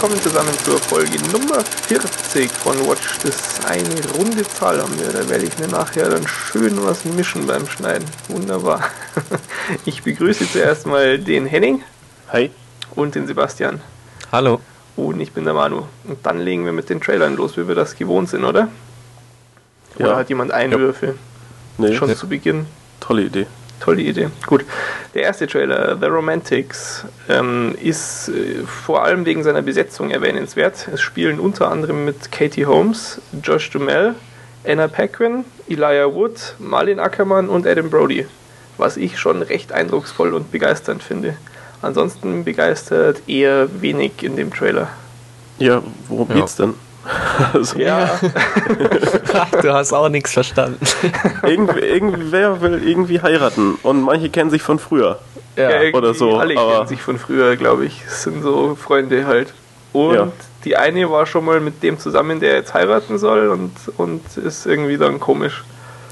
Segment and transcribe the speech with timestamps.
[0.00, 3.18] Willkommen zusammen zur Folge Nummer 40 von Watch.
[3.24, 5.08] Das ist eine runde Zahl haben wir.
[5.08, 8.06] Da werde ich mir nachher dann schön was mischen beim Schneiden.
[8.28, 8.80] Wunderbar.
[9.86, 11.82] Ich begrüße zuerst mal den Henning.
[12.32, 12.52] Hi.
[12.94, 13.80] Und den Sebastian.
[14.30, 14.60] Hallo.
[14.94, 15.82] Und ich bin der Manu.
[16.04, 18.68] Und dann legen wir mit den Trailern los, wie wir das gewohnt sind, oder?
[19.96, 20.16] Oder Ja.
[20.16, 21.16] hat jemand Einwürfe?
[21.76, 22.14] Nee, Schon nee.
[22.14, 22.66] zu Beginn.
[23.00, 23.46] tolle Idee.
[23.80, 24.28] Tolle Idee.
[24.46, 24.64] Gut.
[25.14, 30.88] Der erste Trailer, The Romantics, ähm, ist äh, vor allem wegen seiner Besetzung erwähnenswert.
[30.92, 34.14] Es spielen unter anderem mit Katie Holmes, Josh Duhamel,
[34.66, 38.26] Anna Paquin, Elijah Wood, Marlin Ackermann und Adam Brody.
[38.76, 41.36] Was ich schon recht eindrucksvoll und begeisternd finde.
[41.80, 44.88] Ansonsten begeistert eher wenig in dem Trailer.
[45.58, 46.34] Ja, worum Ja.
[46.36, 46.74] geht's denn?
[47.52, 48.10] Also, Ja,
[49.62, 50.78] du hast auch nichts verstanden.
[51.42, 55.18] irgendwie, irgendwer will irgendwie heiraten und manche kennen sich von früher.
[55.56, 58.02] irgendwie oder so, Alle aber- kennen sich von früher, glaube ich.
[58.06, 59.52] Es sind so Freunde halt.
[59.92, 60.28] Und Ja.
[60.64, 64.66] die eine war schon mal mit dem zusammen, der jetzt heiraten soll und, und ist
[64.66, 65.64] irgendwie dann komisch.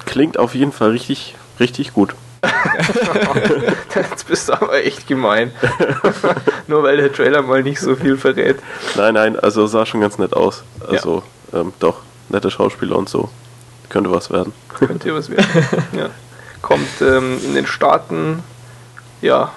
[0.06, 2.15] Klingt auf jeden Fall richtig, richtig gut.
[3.95, 5.53] Jetzt bist du aber echt gemein.
[6.67, 8.59] Nur weil der Trailer mal nicht so viel verrät.
[8.97, 10.65] Nein, nein, also sah schon ganz nett aus.
[10.87, 13.28] Also, ähm, doch, nette Schauspieler und so.
[13.89, 14.53] Könnte was werden.
[14.69, 15.47] Könnte was werden.
[15.93, 16.11] Ja.
[16.62, 18.43] Kommt ähm, in den Staaten,
[19.21, 19.53] ja,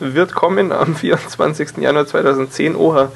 [0.00, 1.76] wird kommen am 24.
[1.78, 2.74] Januar 2010.
[2.76, 3.10] Oha,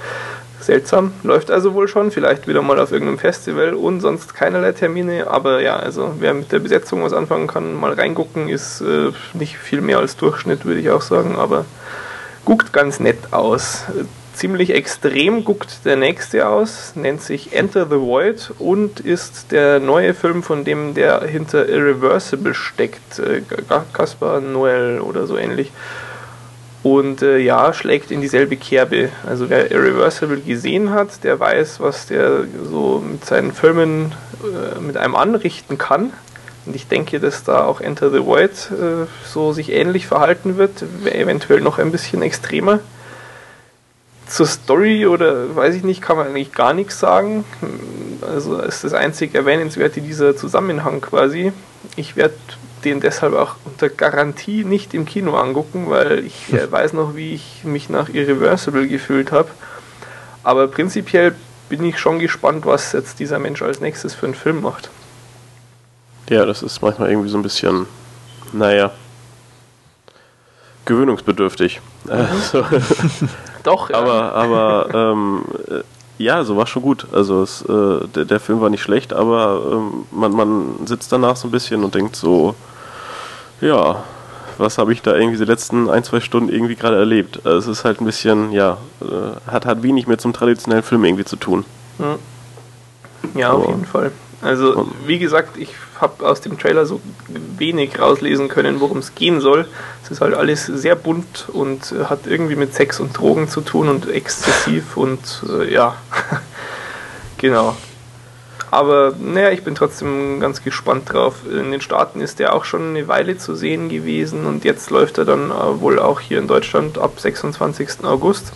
[0.60, 1.12] seltsam.
[1.22, 5.26] Läuft also wohl schon, vielleicht wieder mal auf irgendeinem Festival und sonst keinerlei Termine.
[5.28, 9.56] Aber ja, also wer mit der Besetzung was anfangen kann, mal reingucken, ist äh, nicht
[9.56, 11.36] viel mehr als Durchschnitt, würde ich auch sagen.
[11.36, 11.64] Aber
[12.44, 13.84] guckt ganz nett aus.
[14.34, 20.14] Ziemlich extrem guckt der nächste aus, nennt sich Enter the Void und ist der neue
[20.14, 23.18] Film, von dem der hinter Irreversible steckt.
[23.18, 23.42] Äh,
[23.92, 25.72] Gaspar Noel oder so ähnlich.
[26.82, 29.10] Und äh, ja, schlägt in dieselbe Kerbe.
[29.26, 34.96] Also wer Irreversible gesehen hat, der weiß, was der so mit seinen Filmen äh, mit
[34.96, 36.12] einem anrichten kann.
[36.64, 40.84] Und ich denke, dass da auch Enter the Void äh, so sich ähnlich verhalten wird,
[41.04, 42.80] eventuell noch ein bisschen extremer.
[44.26, 47.44] Zur Story oder weiß ich nicht, kann man eigentlich gar nichts sagen.
[48.22, 51.52] Also ist das einzig Erwähnenswerte dieser Zusammenhang quasi.
[51.96, 52.34] Ich werde
[52.84, 57.34] den deshalb auch unter Garantie nicht im Kino angucken, weil ich äh, weiß noch, wie
[57.34, 59.48] ich mich nach Irreversible gefühlt habe.
[60.42, 61.34] Aber prinzipiell
[61.68, 64.90] bin ich schon gespannt, was jetzt dieser Mensch als nächstes für einen Film macht.
[66.28, 67.86] Ja, das ist manchmal irgendwie so ein bisschen,
[68.52, 68.92] naja,
[70.84, 71.80] gewöhnungsbedürftig.
[72.08, 72.64] Also,
[73.62, 73.96] Doch, ja.
[74.00, 75.82] aber, aber, ähm, äh,
[76.20, 77.06] ja, so war schon gut.
[77.12, 81.36] Also, es, äh, der, der Film war nicht schlecht, aber ähm, man, man sitzt danach
[81.36, 82.54] so ein bisschen und denkt so,
[83.62, 84.04] ja,
[84.58, 87.40] was habe ich da irgendwie die letzten ein, zwei Stunden irgendwie gerade erlebt?
[87.44, 91.04] Also, es ist halt ein bisschen, ja, äh, hat, hat wenig mit zum traditionellen Film
[91.04, 91.64] irgendwie zu tun.
[93.34, 94.12] Ja, auf jeden Fall.
[94.42, 95.68] Also, wie gesagt, ich
[96.00, 97.00] habe aus dem Trailer so
[97.58, 99.66] wenig rauslesen können, worum es gehen soll.
[100.02, 103.60] Es ist halt alles sehr bunt und äh, hat irgendwie mit Sex und Drogen zu
[103.60, 105.96] tun und exzessiv und äh, ja,
[107.36, 107.76] genau.
[108.70, 111.40] Aber naja, ich bin trotzdem ganz gespannt drauf.
[111.44, 115.18] In den Staaten ist der auch schon eine Weile zu sehen gewesen und jetzt läuft
[115.18, 118.04] er dann äh, wohl auch hier in Deutschland ab 26.
[118.04, 118.52] August.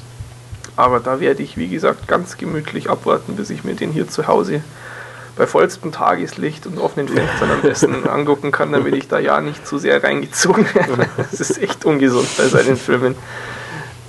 [0.76, 4.26] Aber da werde ich, wie gesagt, ganz gemütlich abwarten, bis ich mir den hier zu
[4.28, 4.62] Hause
[5.36, 9.66] bei vollstem Tageslicht und offenen Fenstern am besten angucken kann, damit ich da ja nicht
[9.66, 11.08] zu sehr reingezogen werde.
[11.16, 13.14] Das ist echt ungesund bei seinen Filmen.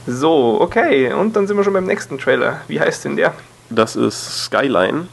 [0.08, 2.62] So, okay, und dann sind wir schon beim nächsten Trailer.
[2.68, 3.34] Wie heißt denn der?
[3.69, 5.08] Das ist Skyline.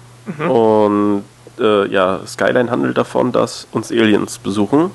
[0.49, 1.25] Und
[1.59, 4.91] äh, ja, Skyline handelt davon, dass uns Aliens besuchen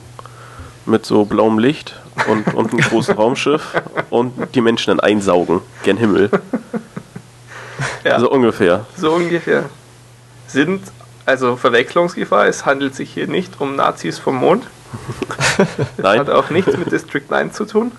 [0.85, 3.73] mit so blauem Licht und, und einem großen Raumschiff
[4.09, 6.29] und die Menschen dann einsaugen, gen Himmel.
[8.03, 8.19] Ja.
[8.19, 8.86] So ungefähr.
[8.95, 9.65] So ungefähr.
[10.47, 10.81] Sind,
[11.27, 14.65] also Verwechslungsgefahr, es handelt sich hier nicht um Nazis vom Mond.
[15.97, 17.91] Nein, Hat auch nichts mit District 9 zu tun.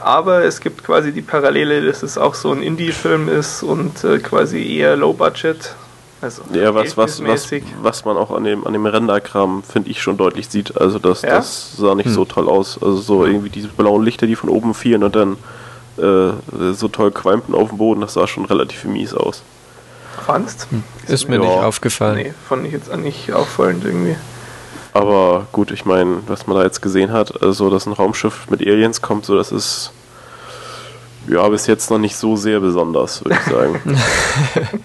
[0.00, 4.18] Aber es gibt quasi die Parallele, dass es auch so ein Indie-Film ist und äh,
[4.18, 5.74] quasi eher Low Budget.
[6.20, 7.48] Also ja, was, was, was,
[7.82, 10.78] was man auch an dem, an dem Renderkram, finde ich, schon deutlich sieht.
[10.80, 11.36] Also das, Ja?
[11.36, 12.76] das sah nicht so toll aus.
[12.82, 15.36] Also so irgendwie diese blauen Lichter, die von oben fielen und dann
[15.98, 19.42] äh, so toll qualmten auf dem Boden, das sah schon relativ mies aus.
[20.24, 20.66] Fandst?
[21.06, 21.40] Ist mir Ja.
[21.42, 22.16] nicht aufgefallen.
[22.16, 24.16] Nee, fand ich jetzt auch nicht auffallend irgendwie.
[24.92, 28.60] Aber gut, ich meine, was man da jetzt gesehen hat, also dass ein Raumschiff mit
[28.66, 29.92] Aliens kommt, so das ist
[31.28, 33.80] ja bis jetzt noch nicht so sehr besonders, würde ich sagen.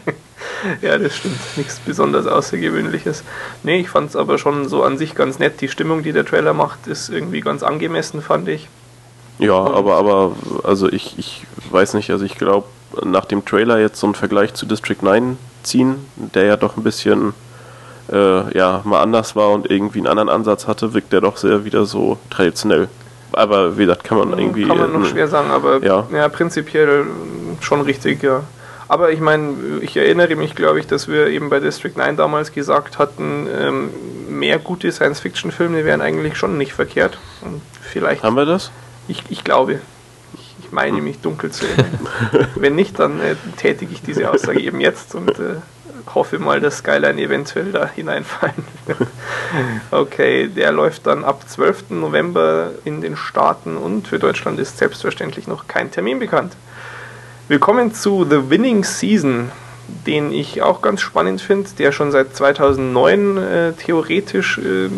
[0.81, 1.39] Ja, das stimmt.
[1.56, 3.24] Nichts besonders Außergewöhnliches.
[3.63, 5.60] Nee, ich fand es aber schon so an sich ganz nett.
[5.60, 8.68] Die Stimmung, die der Trailer macht, ist irgendwie ganz angemessen, fand ich.
[9.39, 12.68] ja, aber aber also ich, ich weiß nicht, also ich glaube,
[13.03, 16.83] nach dem Trailer jetzt so einen Vergleich zu District 9 ziehen, der ja doch ein
[16.83, 17.33] bisschen
[18.11, 21.65] äh, ja, mal anders war und irgendwie einen anderen Ansatz hatte, wirkt der doch sehr
[21.65, 22.89] wieder so traditionell.
[23.33, 24.65] Aber wie gesagt, kann man irgendwie.
[24.65, 26.05] Kann man noch äh, schwer sagen, aber ja.
[26.13, 27.05] ja, prinzipiell
[27.61, 28.43] schon richtig, ja.
[28.88, 32.51] Aber ich meine, ich erinnere mich, glaube ich, dass wir eben bei District 9 damals
[32.51, 33.89] gesagt hatten, ähm,
[34.27, 37.17] mehr gute Science-Fiction-Filme wären eigentlich schon nicht verkehrt.
[37.41, 38.23] Und vielleicht.
[38.23, 38.69] Haben wir das?
[39.07, 39.79] Ich, ich glaube.
[40.71, 42.07] Ich, meine mich dunkel zu erinnern.
[42.56, 45.56] Wenn nicht, dann äh, tätige ich diese Aussage eben jetzt und äh,
[46.15, 48.63] hoffe mal, dass Skyline eventuell da hineinfallen.
[49.91, 51.89] okay, der läuft dann ab 12.
[51.89, 56.56] November in den Staaten und für Deutschland ist selbstverständlich noch kein Termin bekannt.
[57.50, 59.51] Willkommen zu The Winning Season,
[60.05, 64.89] den ich auch ganz spannend finde, der schon seit 2009 äh, theoretisch äh,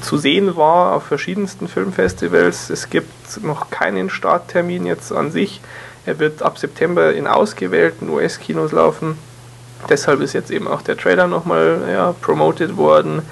[0.00, 2.70] zu sehen war auf verschiedensten Filmfestivals.
[2.70, 5.60] Es gibt noch keinen Starttermin jetzt an sich.
[6.06, 9.18] Er wird ab September in ausgewählten US-Kinos laufen.
[9.88, 13.22] Deshalb ist jetzt eben auch der Trailer nochmal ja, promoted worden.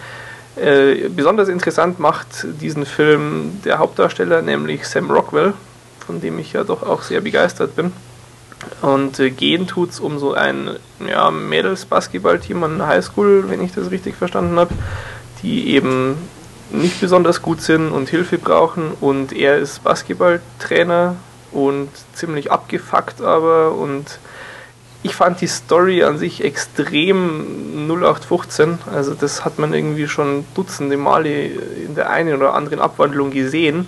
[0.56, 5.55] Äh, besonders interessant macht diesen Film der Hauptdarsteller, nämlich Sam Rockwell,
[6.06, 7.93] von dem ich ja doch auch sehr begeistert bin.
[8.81, 10.70] Und äh, gehen tut es um so ein
[11.06, 14.75] ja, Mädels-Basketball-Team an der Highschool, wenn ich das richtig verstanden habe,
[15.43, 16.17] die eben
[16.70, 18.93] nicht besonders gut sind und Hilfe brauchen.
[19.00, 21.17] Und er ist Basketballtrainer
[21.50, 23.73] und ziemlich abgefuckt aber.
[23.73, 24.19] Und
[25.03, 28.79] ich fand die Story an sich extrem 0815.
[28.93, 33.87] Also das hat man irgendwie schon dutzende Male in der einen oder anderen Abwandlung gesehen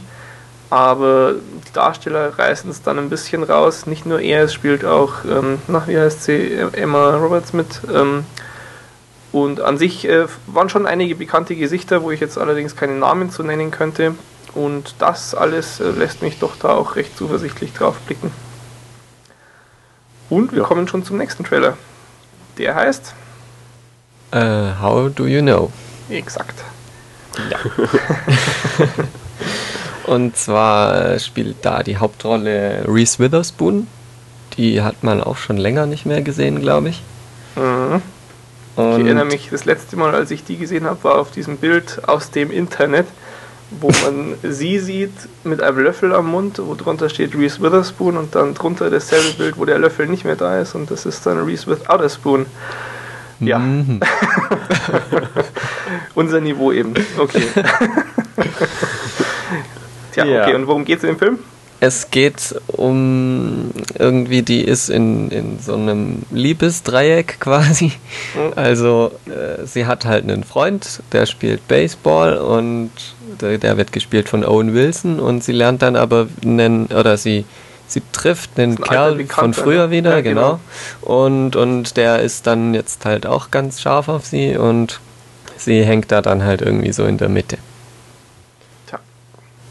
[0.74, 3.86] aber die Darsteller reißen es dann ein bisschen raus.
[3.86, 7.80] Nicht nur er, es spielt auch, ähm, na, wie heißt sie, Emma Roberts mit.
[7.94, 8.24] Ähm,
[9.30, 13.30] und an sich äh, waren schon einige bekannte Gesichter, wo ich jetzt allerdings keine Namen
[13.30, 14.16] zu nennen könnte.
[14.52, 18.32] Und das alles äh, lässt mich doch da auch recht zuversichtlich drauf blicken.
[20.28, 20.64] Und wir ja.
[20.64, 21.76] kommen schon zum nächsten Trailer.
[22.58, 23.14] Der heißt
[24.34, 25.70] uh, How Do You Know?
[26.10, 26.64] Exakt.
[27.50, 27.58] Ja.
[30.06, 33.86] Und zwar spielt da die Hauptrolle Reese Witherspoon.
[34.56, 37.02] Die hat man auch schon länger nicht mehr gesehen, glaube ich.
[37.56, 38.02] Mhm.
[38.76, 42.02] ich erinnere mich, das letzte Mal, als ich die gesehen habe, war auf diesem Bild
[42.06, 43.06] aus dem Internet,
[43.70, 45.12] wo man sie sieht
[45.42, 49.58] mit einem Löffel am Mund, wo drunter steht Reese Witherspoon und dann drunter dasselbe Bild,
[49.58, 52.46] wo der Löffel nicht mehr da ist und das ist dann Reese Without a Spoon.
[53.40, 53.58] Ja.
[53.58, 54.00] Mhm.
[56.14, 56.94] Unser Niveau eben.
[57.18, 57.42] Okay.
[60.14, 60.42] Tja, ja.
[60.42, 61.38] okay, und worum geht es in dem Film?
[61.80, 67.92] Es geht um irgendwie, die ist in, in so einem Liebesdreieck quasi.
[68.34, 68.52] Mhm.
[68.54, 72.90] Also äh, sie hat halt einen Freund, der spielt Baseball und
[73.40, 77.44] der, der, wird gespielt von Owen Wilson und sie lernt dann aber einen, oder sie,
[77.88, 79.90] sie trifft einen Kerl von früher ne?
[79.90, 80.60] wieder, ja, genau.
[81.00, 81.14] genau.
[81.24, 85.00] Und, und der ist dann jetzt halt auch ganz scharf auf sie und
[85.56, 87.58] sie hängt da dann halt irgendwie so in der Mitte.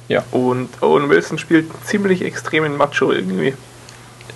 [0.08, 0.24] Ja.
[0.32, 3.54] Und Owen Wilson spielt ziemlich extremen Macho irgendwie.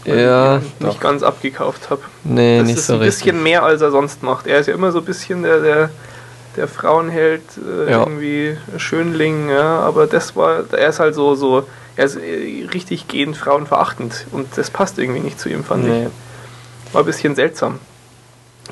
[0.06, 0.58] Ja.
[0.58, 2.02] Ich nicht ganz abgekauft habe.
[2.24, 3.08] Nee, das nicht so richtig.
[3.08, 4.48] Das ist ein bisschen mehr, als er sonst macht.
[4.48, 5.90] Er ist ja immer so ein bisschen der, der,
[6.56, 8.00] der Frauenheld, äh, ja.
[8.00, 13.08] irgendwie Schönling, ja, aber das war, er ist halt so, so, er ist äh, richtig
[13.08, 16.06] gehend frauenverachtend und das passt irgendwie nicht zu ihm, fand nee.
[16.06, 16.94] ich.
[16.94, 17.80] War ein bisschen seltsam.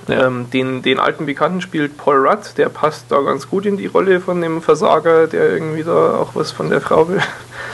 [0.10, 3.88] Ähm, den, den alten Bekannten spielt Paul Rudd, der passt da ganz gut in die
[3.88, 7.22] Rolle von dem Versager, der irgendwie da auch was von der Frau will.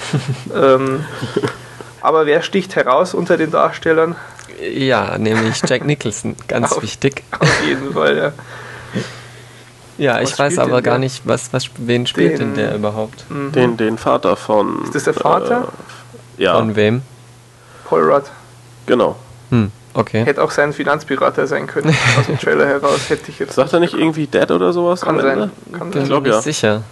[0.55, 1.05] ähm,
[2.01, 4.15] aber wer sticht heraus unter den Darstellern?
[4.61, 7.23] Ja, nämlich Jack Nicholson, ganz auf, wichtig.
[7.39, 8.33] Auf jeden Fall, ja.
[9.97, 13.29] Ja, was ich weiß aber gar nicht, was, was, wen spielt den, denn der überhaupt?
[13.29, 13.51] Mhm.
[13.51, 14.83] Den, den Vater von.
[14.83, 15.71] Ist das der Vater?
[16.37, 16.55] Äh, ja.
[16.55, 17.01] Von wem?
[17.85, 18.23] Paul Rudd.
[18.87, 19.15] Genau.
[19.49, 19.71] Hm.
[19.93, 20.23] Okay.
[20.25, 21.95] Hätte auch sein Finanzpirater sein können.
[22.19, 23.55] Aus dem Trailer heraus hätte ich jetzt.
[23.55, 25.01] Sagt er nicht irgendwie Dead oder sowas?
[25.01, 25.51] Kann sein.
[25.77, 26.41] Kann Bin ich glaube ja.
[26.41, 26.83] sicher.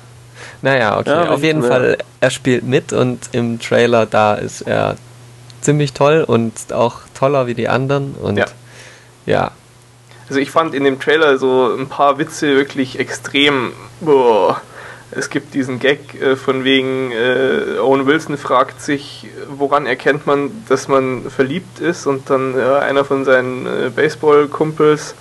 [0.61, 1.09] Naja, okay.
[1.09, 1.69] Ja, Auf jeden ja.
[1.69, 4.97] Fall, er spielt mit und im Trailer da ist er
[5.61, 8.15] ziemlich toll und auch toller wie die anderen.
[8.21, 8.45] Und ja.
[9.25, 9.51] ja.
[10.27, 13.71] Also ich fand in dem Trailer so ein paar Witze wirklich extrem.
[14.01, 14.61] Boah
[15.11, 20.51] es gibt diesen Gag äh, von wegen, äh, Owen Wilson fragt sich, woran erkennt man,
[20.67, 25.15] dass man verliebt ist und dann äh, einer von seinen äh, Baseball-Kumpels,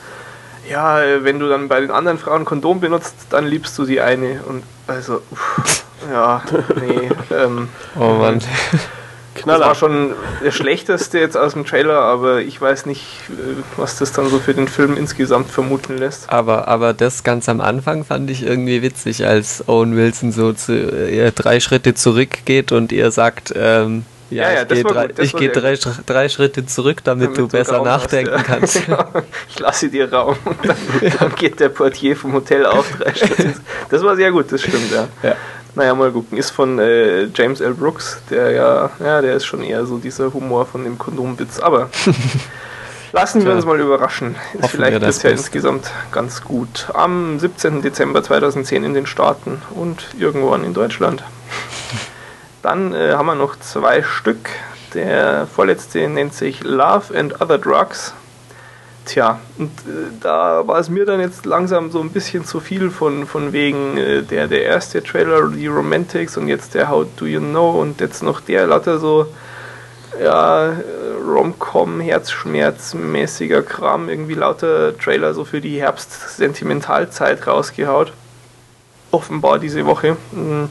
[0.68, 4.00] ja, äh, wenn du dann bei den anderen Frauen Kondom benutzt, dann liebst du die
[4.00, 6.42] eine und also, uff, ja,
[6.80, 7.11] nee.
[7.30, 7.68] Ähm,
[7.99, 8.40] oh Mann.
[9.42, 9.59] Knaller.
[9.59, 10.12] Das war schon
[10.45, 14.38] der schlechteste jetzt aus dem Trailer, aber ich weiß nicht, äh, was das dann so
[14.38, 16.30] für den Film insgesamt vermuten lässt.
[16.30, 20.73] Aber, aber das ganz am Anfang fand ich irgendwie witzig, als Owen Wilson so zu,
[20.73, 24.92] äh, drei Schritte zurückgeht und ihr sagt, ähm, Ja, Ja, ja, ich das gehe war
[24.92, 28.42] drei, ich sehr drei, drei Schritte zurück, damit, Damit du besser Raum hast, nachdenken ja.
[28.42, 28.83] kannst.
[28.87, 29.04] Genau.
[29.49, 30.76] Ich lasse dir Raum und dann,
[31.18, 33.54] dann geht der Portier vom Hotel auch drei Schritte.
[33.90, 35.09] Das war sehr gut, das stimmt, ja.
[35.23, 35.37] Ja.
[35.75, 36.38] Naja, mal gucken.
[36.38, 37.75] Ist von äh, James L.
[37.75, 41.60] Brooks, der ja, ja, der ist schon eher so dieser Humor von dem Kondomwitz.
[41.60, 41.90] Aber
[43.12, 44.34] lassen wir uns mal überraschen.
[44.54, 45.44] Ist Hoffen vielleicht bisher Beste.
[45.44, 46.88] insgesamt ganz gut.
[46.94, 47.82] Am 17.
[47.82, 51.22] Dezember 2010 in den Staaten und irgendwann in Deutschland.
[52.62, 54.50] Dann äh, haben wir noch zwei Stück.
[54.94, 58.14] Der vorletzte nennt sich Love and Other Drugs.
[59.09, 62.91] Tja, und äh, da war es mir dann jetzt langsam so ein bisschen zu viel
[62.91, 67.25] von, von wegen äh, der, der erste Trailer, die Romantics und jetzt der How Do
[67.25, 69.27] You Know und jetzt noch der lauter so
[70.23, 70.75] ja,
[71.27, 78.12] Rom-Com, Herzschmerz-mäßiger Kram, irgendwie lauter Trailer so für die Herbst-Sentimentalzeit rausgehaut.
[79.11, 80.19] Offenbar diese Woche.
[80.33, 80.67] Mm,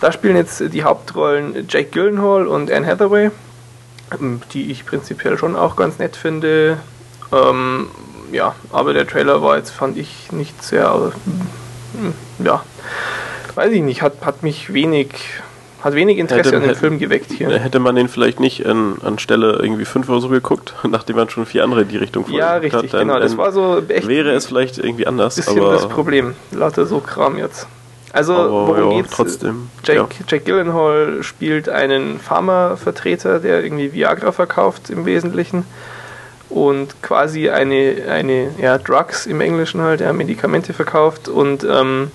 [0.00, 3.30] Da spielen jetzt die Hauptrollen Jake Gyllenhaal und Anne Hathaway,
[4.12, 6.76] ähm, die ich prinzipiell schon auch ganz nett finde.
[7.34, 7.88] Ähm,
[8.32, 12.62] ja, aber der Trailer war jetzt, fand ich, nicht sehr, äh, ja,
[13.54, 15.08] weiß ich nicht, hat, hat mich wenig,
[15.82, 17.50] hat wenig Interesse Hätte- an dem hätte- Film geweckt hier.
[17.58, 21.28] Hätte man den vielleicht nicht an, an Stelle irgendwie fünf oder so geguckt, nachdem man
[21.30, 23.20] schon vier andere in die Richtung Ja, vorgeguckt richtig, hat, dann- genau.
[23.20, 26.34] Das war so echt wäre es vielleicht irgendwie anders, ein bisschen aber, das Problem.
[26.50, 27.66] Lauter so Kram jetzt.
[28.12, 29.10] Also, aber worum ja, geht's?
[29.14, 29.68] trotzdem.
[29.84, 30.06] Jake, ja.
[30.28, 35.64] Jake Gyllenhaal spielt einen Pharmavertreter, der irgendwie Viagra verkauft im Wesentlichen
[36.50, 42.10] und quasi eine, eine ja, Drugs im Englischen halt, ja, Medikamente verkauft und ähm,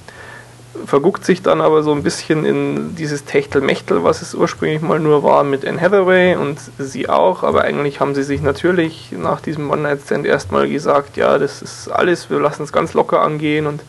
[0.86, 5.24] verguckt sich dann aber so ein bisschen in dieses Techtelmechtel, was es ursprünglich mal nur
[5.24, 9.70] war mit Anne Hathaway und sie auch, aber eigentlich haben sie sich natürlich nach diesem
[9.70, 13.82] One-Night-Stand erstmal gesagt, ja, das ist alles, wir lassen es ganz locker angehen und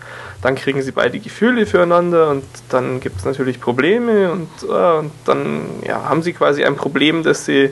[0.42, 5.12] dann kriegen sie beide Gefühle füreinander und dann gibt es natürlich Probleme und, äh, und
[5.26, 7.70] dann ja, haben sie quasi ein Problem, dass sie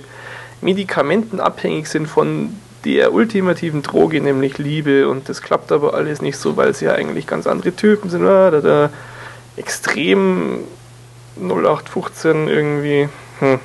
[0.61, 6.57] medikamentenabhängig sind von der ultimativen Droge, nämlich Liebe und das klappt aber alles nicht so,
[6.57, 8.27] weil sie ja eigentlich ganz andere Typen sind.
[8.27, 8.91] Ah, da, da,
[9.57, 10.61] extrem
[11.37, 13.09] 0815 irgendwie.
[13.41, 13.59] Hm.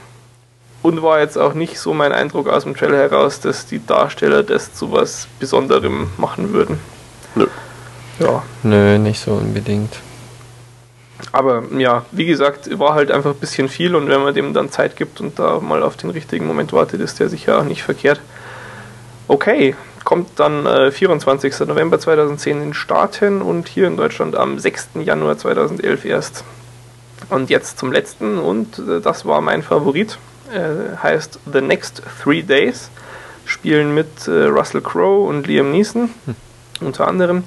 [0.82, 4.44] Und war jetzt auch nicht so mein Eindruck aus dem Trailer heraus, dass die Darsteller
[4.44, 6.80] das zu was Besonderem machen würden.
[7.36, 7.48] Nö.
[8.20, 9.94] Ja, Nö, nicht so unbedingt.
[11.32, 14.70] Aber ja, wie gesagt, war halt einfach ein bisschen viel und wenn man dem dann
[14.70, 17.84] Zeit gibt und da mal auf den richtigen Moment wartet, ist der sicher auch nicht
[17.84, 18.22] verkehrt.
[19.28, 21.62] Okay, kommt dann äh, 24.
[21.62, 24.90] November 2010 in den Staaten und hier in Deutschland am 6.
[25.04, 26.44] Januar 2011 erst.
[27.30, 30.18] Und jetzt zum letzten und äh, das war mein Favorit.
[30.54, 32.90] Äh, heißt The Next Three Days.
[33.46, 36.10] Spielen mit äh, Russell Crowe und Liam Neeson
[36.82, 37.44] unter anderem.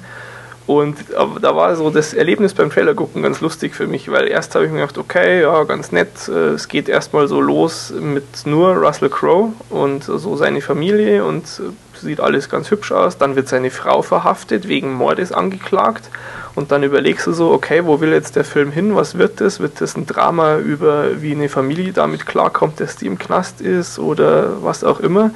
[0.67, 0.97] Und
[1.41, 4.65] da war so das Erlebnis beim Trailer gucken ganz lustig für mich, weil erst habe
[4.65, 6.09] ich mir gedacht, okay, ja, ganz nett.
[6.27, 11.45] äh, Es geht erstmal so los mit nur Russell Crowe und so seine Familie und
[11.45, 13.17] äh, sieht alles ganz hübsch aus.
[13.17, 16.09] Dann wird seine Frau verhaftet, wegen Mordes angeklagt.
[16.57, 18.95] Und dann überlegst du so, okay, wo will jetzt der Film hin?
[18.95, 19.59] Was wird das?
[19.59, 23.99] Wird das ein Drama über, wie eine Familie damit klarkommt, dass die im Knast ist
[23.99, 25.29] oder was auch immer?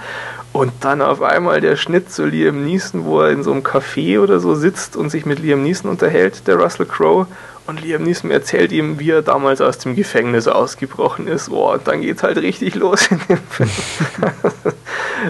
[0.51, 4.19] Und dann auf einmal der Schnitt zu Liam Neeson, wo er in so einem Café
[4.19, 7.27] oder so sitzt und sich mit Liam Neeson unterhält, der Russell Crowe.
[7.67, 11.49] Und Liam Neeson erzählt ihm, wie er damals aus dem Gefängnis ausgebrochen ist.
[11.49, 13.69] Boah, und dann geht's halt richtig los in dem Film.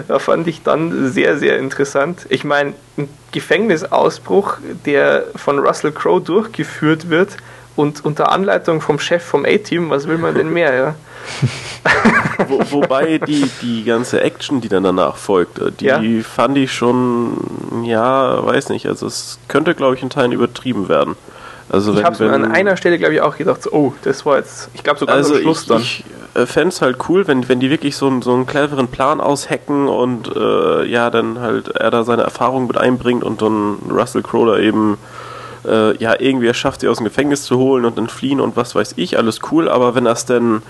[0.08, 2.26] da fand ich dann sehr, sehr interessant.
[2.30, 7.36] Ich meine, ein Gefängnisausbruch, der von Russell Crowe durchgeführt wird
[7.76, 10.94] und unter Anleitung vom Chef vom A-Team, was will man denn mehr, ja?
[12.48, 16.00] Wo, wobei die, die ganze Action, die dann danach folgte, die Ja.
[16.22, 21.14] fand ich schon, ja, weiß nicht, also es könnte, glaube ich, in Teilen übertrieben werden.
[21.68, 24.36] Also Ich habe mir an einer Stelle, glaube ich, auch gedacht, so, oh, das war
[24.38, 25.80] jetzt, ich glaube sogar also am Schluss ich, dann.
[25.80, 26.04] ich
[26.34, 29.20] äh, fände es halt cool, wenn, wenn die wirklich so, einen- so einen cleveren Plan
[29.20, 34.22] aushacken und äh, ja, dann halt er da seine Erfahrungen mit einbringt und dann Russell
[34.22, 34.98] Crowe da eben
[35.64, 38.56] äh, ja, irgendwie er schafft, sie aus dem Gefängnis zu holen und dann fliehen und
[38.56, 40.62] was weiß ich, alles cool, aber wenn das denn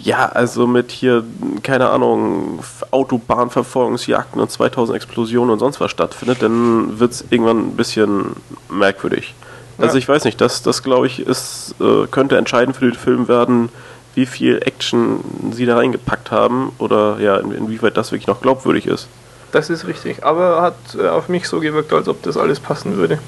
[0.00, 1.24] ja, also mit hier,
[1.64, 2.60] keine Ahnung,
[2.92, 8.36] Autobahnverfolgungsjagden und 2000 Explosionen und sonst was stattfindet, dann wird es irgendwann ein bisschen
[8.68, 9.34] merkwürdig.
[9.78, 9.98] Also Ja.
[9.98, 13.68] ich weiß nicht, das, das glaube ich, ist, äh, könnte entscheidend für den Film werden,
[14.14, 15.20] wie viel Action
[15.52, 19.06] sie da reingepackt haben oder ja, in, inwieweit das wirklich noch glaubwürdig ist.
[19.52, 20.24] Das ist richtig.
[20.24, 23.18] Aber hat äh, auf mich so gewirkt, als ob das alles passen würde.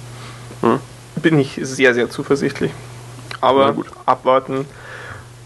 [0.63, 0.81] Hm.
[1.17, 2.73] Bin ich sehr, sehr zuversichtlich.
[3.41, 3.87] Aber gut.
[4.07, 4.67] abwarten.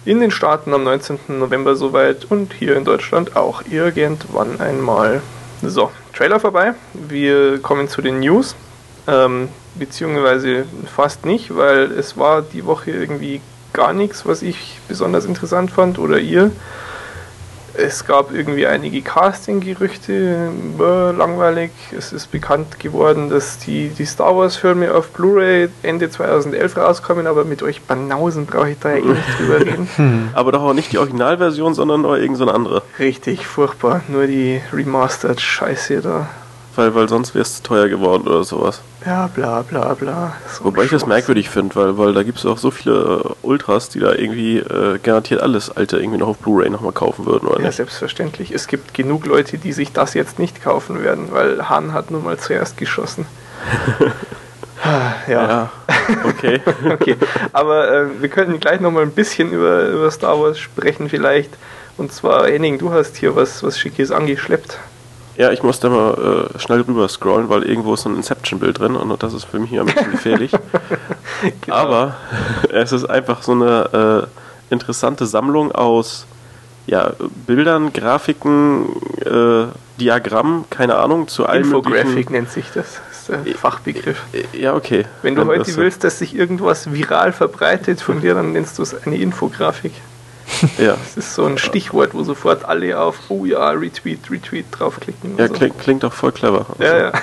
[0.04, 1.18] In den Staaten am 19.
[1.28, 5.22] November soweit und hier in Deutschland auch irgendwann einmal.
[5.62, 6.74] So, Trailer vorbei.
[6.92, 8.54] Wir kommen zu den News.
[9.06, 10.64] Ähm, beziehungsweise
[10.94, 13.40] fast nicht, weil es war die Woche irgendwie
[13.72, 16.50] gar nichts, was ich besonders interessant fand oder ihr.
[17.76, 21.70] es gab irgendwie einige Casting-Gerüchte, äh, langweilig.
[21.96, 27.44] Es ist bekannt geworden, dass die, die Star Wars-Filme auf Blu-ray Ende 2011 rauskommen, aber
[27.44, 30.30] mit euch Banausen brauche ich da ja eh nicht drüber reden.
[30.34, 32.82] Aber doch auch nicht die Originalversion, sondern nur irgendeine so andere.
[32.98, 34.02] Richtig, furchtbar.
[34.08, 36.28] Nur die Remastered Scheiße da.
[36.76, 38.80] Weil, weil sonst wäre es zu teuer geworden oder sowas.
[39.06, 40.34] Ja, bla bla bla.
[40.52, 43.46] So Wobei ich das merkwürdig finde, weil, weil da gibt es auch so viele äh,
[43.46, 47.46] Ultras, die da irgendwie äh, garantiert alles Alte irgendwie noch auf Blu-ray nochmal kaufen würden,
[47.46, 47.76] oder Ja, nicht?
[47.76, 48.50] selbstverständlich.
[48.50, 52.24] Es gibt genug Leute, die sich das jetzt nicht kaufen werden, weil Han hat nun
[52.24, 53.26] mal zuerst geschossen.
[54.86, 55.46] Ah, ja.
[55.48, 55.70] Ja,
[56.24, 56.60] okay.
[56.92, 57.16] Okay,
[57.54, 61.50] aber äh, wir könnten gleich nochmal ein bisschen über, über Star Wars sprechen vielleicht.
[61.96, 64.78] Und zwar, Henning, du hast hier was, was Schickes angeschleppt.
[65.36, 68.78] Ja, ich muss da mal äh, schnell rüber scrollen, weil irgendwo ist so ein Inception-Bild
[68.78, 70.52] drin und das ist für mich ein bisschen gefährlich.
[71.60, 71.76] Genau.
[71.76, 72.16] Aber
[72.70, 74.28] es ist einfach so eine
[74.70, 76.26] äh, interessante Sammlung aus
[76.86, 77.12] ja,
[77.46, 78.86] Bildern, Grafiken,
[79.24, 79.66] äh,
[80.00, 82.32] Diagrammen, keine Ahnung, zu Infographic möglichen...
[82.32, 83.00] nennt sich das.
[83.08, 84.22] Das ist der Fachbegriff.
[84.52, 85.06] Ja, okay.
[85.22, 88.82] Wenn du heute das- willst, dass sich irgendwas viral verbreitet von dir, dann nennst du
[88.82, 89.92] es eine Infografik.
[90.78, 95.36] Ja, Das ist so ein Stichwort, wo sofort alle auf Oh ja, Retweet, Retweet draufklicken.
[95.38, 95.54] ja so.
[95.54, 96.66] klingt, klingt auch voll clever.
[96.78, 97.12] ja, Also, ja.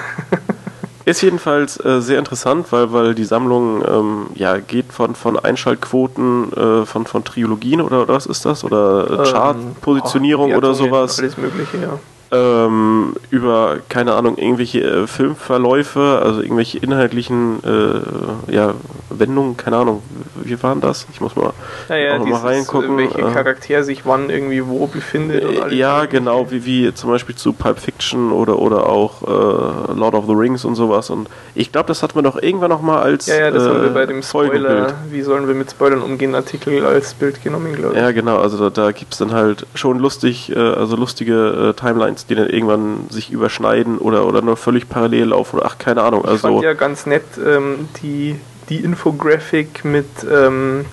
[1.03, 6.53] Ist jedenfalls äh, sehr interessant, weil, weil die Sammlung ähm, ja, geht von, von Einschaltquoten
[6.53, 8.63] äh, von, von Trilogien oder, oder was ist das?
[8.63, 11.17] Oder äh, Chartpositionierung Ähm, oder Wertungen, sowas.
[11.19, 11.99] Alles Mögliche, ja.
[12.31, 18.73] Ähm, über, keine Ahnung, irgendwelche äh, Filmverläufe, also irgendwelche inhaltlichen äh, ja,
[19.09, 20.01] Wendungen, keine Ahnung,
[20.43, 21.05] wie waren das?
[21.11, 21.51] Ich muss mal,
[21.89, 22.95] Naja, noch mal dieses, reingucken.
[22.97, 25.43] äh, welche äh, Charakter sich wann irgendwie wo befindet.
[25.61, 30.13] alles ja, genau, wie, wie zum Beispiel zu Pulp Fiction oder, oder auch äh, Lord
[30.15, 31.09] of the Rings und sowas.
[31.09, 33.81] Und ich glaube, das hatten wir doch irgendwann noch mal als Ja, ja, das haben
[33.81, 37.75] wir äh, bei dem Spoiler, wie sollen wir mit Spoilern umgehen, Artikel als Bild genommen,
[37.75, 38.01] glaube ich.
[38.01, 41.73] Ja, genau, also da, da gibt es dann halt schon lustig, äh, also lustige äh,
[42.21, 46.01] Timelines, die dann irgendwann sich überschneiden oder, oder nur völlig parallel laufen oder ach, keine
[46.03, 46.21] Ahnung.
[46.23, 48.35] Ich Also fand ja ganz nett ähm, die,
[48.69, 50.85] die Infografik mit ähm,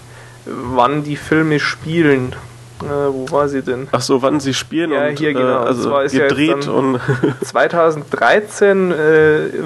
[0.47, 2.35] wann die Filme spielen.
[2.81, 3.88] Äh, wo war sie denn?
[3.91, 5.49] ach so, wann sie spielen Ja, und hier genau.
[5.49, 7.01] äh, Und also ja jetzt gedreht dann- und
[7.43, 8.95] 2013 äh,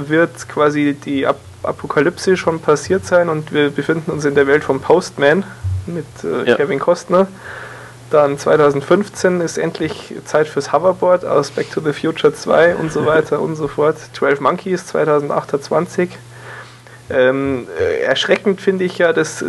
[0.08, 4.64] wird quasi die Ap Apokalypse schon passiert sein und wir befinden uns in der Welt
[4.64, 5.44] vom Postman
[5.86, 6.56] mit äh, Ja.
[6.56, 7.28] Kevin Costner.
[8.12, 13.06] Dann 2015 ist endlich Zeit fürs Hoverboard aus Back to the Future 2 und so
[13.06, 13.96] weiter und so fort.
[14.12, 16.10] 12 Monkeys 2028.
[17.08, 19.46] Ähm, äh, erschreckend finde ich ja das äh,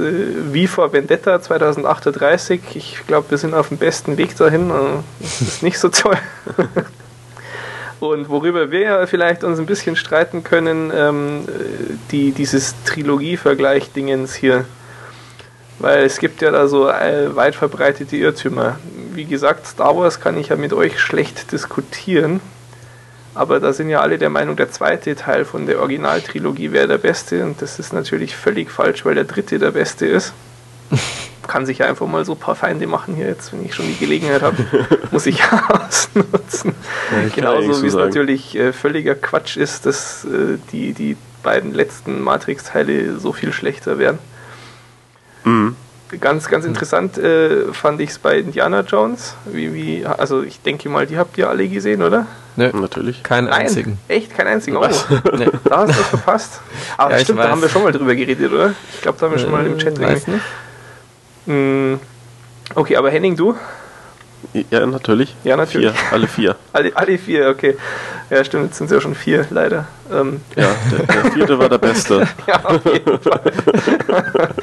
[0.54, 2.62] wie vor Vendetta 2038.
[2.76, 4.70] Ich glaube, wir sind auf dem besten Weg dahin.
[4.70, 4.74] Äh,
[5.20, 6.18] das ist nicht so toll.
[8.00, 14.34] Und worüber wir ja vielleicht uns ein bisschen streiten können, ähm, äh, die, dieses Trilogie-Vergleich-Dingens
[14.34, 14.64] hier.
[15.84, 18.80] Weil es gibt ja da so äh, weit verbreitete Irrtümer.
[19.12, 22.40] Wie gesagt, Star Wars kann ich ja mit euch schlecht diskutieren.
[23.36, 27.00] Aber da sind ja alle der Meinung, der zweite Teil von der Originaltrilogie wäre der
[27.00, 27.44] beste.
[27.44, 30.32] Und das ist natürlich völlig falsch, weil der dritte der beste ist.
[31.48, 33.86] Kann sich ja einfach mal so ein paar Feinde machen hier jetzt, wenn ich schon
[33.86, 34.56] die Gelegenheit habe.
[35.12, 36.76] Muss ich ja ausnutzen.
[37.12, 38.06] Ja, Genauso so wie es sagen.
[38.06, 44.00] natürlich äh, völliger Quatsch ist, dass äh, die, die beiden letzten Matrix-Teile so viel schlechter
[44.00, 44.20] werden.
[45.44, 45.76] Mhm.
[46.22, 49.36] Ganz, ganz interessant äh, fand ich es bei Indiana Jones.
[49.46, 52.28] Wie, wie, also ich denke mal, die habt ihr alle gesehen, oder?
[52.56, 53.24] Nö, natürlich.
[53.24, 53.98] keinen einzigen.
[54.08, 54.36] Echt?
[54.36, 54.78] Kein einzigen?
[54.78, 54.84] Oh?
[55.36, 55.48] Nee.
[55.64, 56.62] da hast du was verpasst.
[56.98, 58.76] Aber Ja, stimmt, da haben wir schon mal drüber geredet, oder?
[58.94, 60.44] Ich glaube, da haben wir schon mal im Chat Äh, weiß nicht.
[61.48, 61.96] Mm,
[62.76, 63.56] Okay, aber Henning, du?
[64.70, 65.36] Ja, natürlich.
[65.44, 65.92] Ja, natürlich.
[65.92, 66.56] Vier, alle vier.
[66.74, 67.76] Alle, alle vier, okay.
[68.30, 69.88] Ja, stimmt, jetzt sind es ja schon vier, leider.
[70.12, 72.28] Ähm, Ja, der, der vierte war der beste.
[72.48, 73.42] Ja, auf jeden Fall.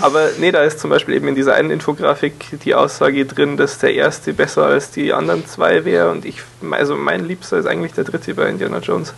[0.00, 2.32] Aber nee, da ist zum Beispiel eben in dieser einen Infografik
[2.64, 6.10] die Aussage drin, dass der erste besser als die anderen zwei wäre.
[6.10, 9.12] Und ich, also mein Liebster ist eigentlich der dritte bei Indiana Jones.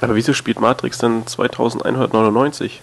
[0.00, 2.82] Aber wieso spielt Matrix denn 2199?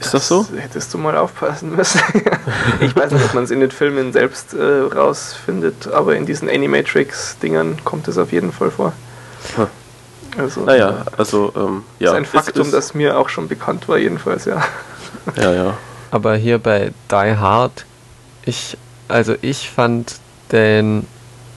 [0.00, 0.46] Ist das so?
[0.56, 2.00] Hättest du mal aufpassen müssen.
[2.80, 6.48] ich weiß nicht, ob man es in den Filmen selbst äh, rausfindet, aber in diesen
[6.48, 8.92] Animatrix-Dingern kommt es auf jeden Fall vor.
[9.56, 9.66] Hm.
[10.38, 12.10] Also, Naja, also, ähm, Das ja.
[12.12, 14.62] ist ein Faktum, ist, das mir auch schon bekannt war, jedenfalls, ja.
[15.36, 15.76] Ja, ja.
[16.10, 17.84] Aber hier bei Die Hard,
[18.44, 18.76] ich,
[19.08, 20.16] also ich fand
[20.52, 21.06] den,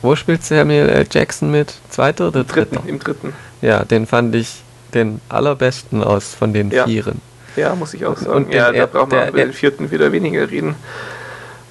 [0.02, 1.06] wo spielt Samuel L.
[1.10, 1.74] Jackson mit?
[1.90, 2.90] Zweiter oder Im dritten, dritter?
[2.90, 3.34] im dritten.
[3.62, 4.62] Ja, den fand ich
[4.94, 6.86] den allerbesten aus von den Ja.
[6.86, 7.22] Vieren.
[7.56, 8.46] Ja, muss ich auch sagen.
[8.46, 10.76] Und ja, da braucht man über den vierten wieder weniger reden.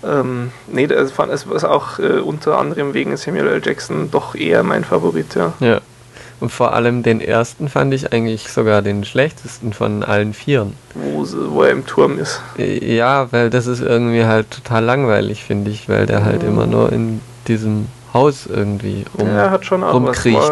[0.05, 3.63] Ähm, nee, das was auch äh, unter anderem wegen Samuel L.
[3.65, 5.53] Jackson doch eher mein Favorit, ja.
[5.61, 5.81] Ja.
[6.41, 10.75] Und vor allem den ersten fand ich eigentlich sogar den schlechtesten von allen Vieren.
[10.95, 12.43] Wo, wo er im Turm ist.
[12.59, 16.93] Ja, weil das ist irgendwie halt total langweilig, finde ich, weil der halt immer nur
[16.93, 20.37] in diesem Haus irgendwie rum, ja, hat schon auch rumkriecht.
[20.37, 20.49] Was.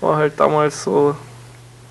[0.00, 1.16] War, war halt damals so,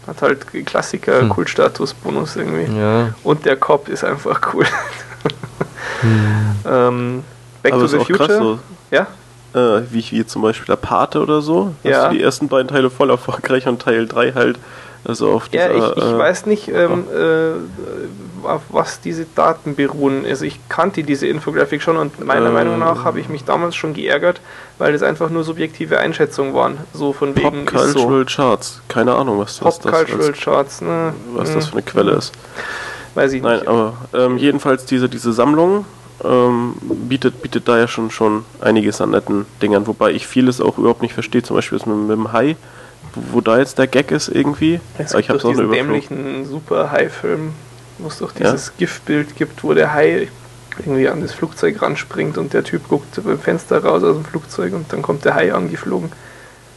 [0.08, 1.30] hat halt Klassiker, hm.
[1.30, 2.80] Kultstatus-Bonus irgendwie.
[2.80, 3.14] Ja.
[3.24, 4.66] Und der Cop ist einfach cool.
[6.02, 6.56] hm.
[6.66, 7.24] ähm,
[7.62, 8.18] Back Aber to the Future.
[8.18, 8.60] Krass, so.
[8.92, 9.08] Ja?
[9.54, 11.74] Äh, wie, wie zum Beispiel der Pate oder so.
[11.84, 12.04] Ja.
[12.04, 14.60] Hast du die ersten beiden Teile voll erfolgreich und Teil 3 halt
[15.08, 19.76] also auf dieser, Ja, ich, ich äh, weiß nicht, ähm, äh, auf was diese Daten
[19.76, 20.26] beruhen.
[20.26, 23.76] Also ich kannte diese Infografik schon und meiner ähm, Meinung nach habe ich mich damals
[23.76, 24.42] schon geärgert,
[24.78, 26.78] weil das einfach nur subjektive Einschätzungen waren.
[26.94, 27.66] So von Pop wegen.
[27.66, 28.36] Cultural so.
[28.36, 28.82] Charts.
[28.90, 31.14] Keine Ahnung, was, Pop das Cultural was, Charts, ne?
[31.34, 32.34] Was das für eine Quelle ist.
[33.16, 33.68] Weiß ich Nein, nicht.
[33.68, 35.86] aber ähm, jedenfalls diese, diese Sammlung
[36.24, 40.78] ähm, bietet, bietet da ja schon, schon einiges an netten Dingern, wobei ich vieles auch
[40.78, 42.58] überhaupt nicht verstehe, zum Beispiel das mit, mit dem Hai,
[43.32, 44.80] wo, da jetzt der Gag ist irgendwie.
[44.98, 47.54] Es gibt ich habe diesen dämlichen super Hai-Film,
[47.98, 48.74] wo es doch dieses ja?
[48.78, 50.30] Giftbild gibt, wo der Hai
[50.80, 54.74] irgendwie an das Flugzeug ranspringt und der Typ guckt beim Fenster raus aus dem Flugzeug
[54.74, 56.12] und dann kommt der Hai angeflogen.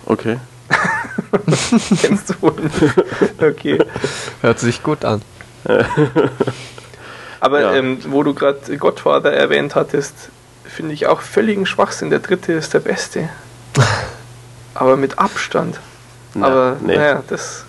[0.07, 0.38] Okay.
[2.00, 2.94] Kennst du wohl nicht.
[3.40, 3.79] Okay.
[4.42, 5.22] Hört sich gut an.
[7.40, 7.74] Aber ja.
[7.74, 10.14] ähm, wo du gerade Godfather erwähnt hattest,
[10.64, 12.11] finde ich auch völligen Schwachsinn.
[12.11, 13.31] Der dritte ist der beste.
[14.74, 15.81] Aber mit Abstand.
[16.35, 16.97] Na, Aber nee.
[16.97, 17.64] naja, das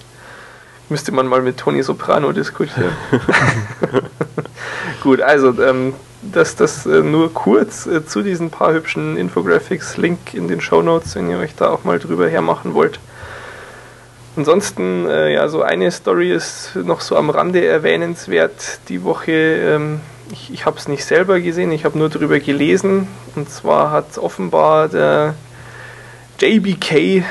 [0.89, 2.91] müsste man mal mit Tony Soprano diskutieren.
[5.03, 9.97] Gut, also ähm, das, das äh, nur kurz äh, zu diesen paar hübschen Infographics.
[9.97, 12.99] Link in den Show Notes, wenn ihr euch da auch mal drüber hermachen wollt.
[14.37, 18.79] Ansonsten, äh, ja, so eine Story ist noch so am Rande erwähnenswert.
[18.87, 19.99] Die Woche, ähm,
[20.31, 23.07] ich, ich habe es nicht selber gesehen, ich habe nur darüber gelesen.
[23.35, 25.35] Und zwar hat offenbar der
[26.39, 27.25] JBK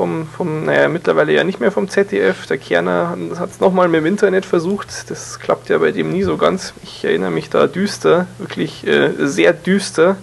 [0.00, 4.00] vom, vom, naja, mittlerweile ja nicht mehr vom ZDF, der Kerner hat es nochmal mit
[4.00, 5.10] dem Internet versucht.
[5.10, 6.72] Das klappt ja bei dem nie so ganz.
[6.82, 10.16] Ich erinnere mich da düster, wirklich äh, sehr düster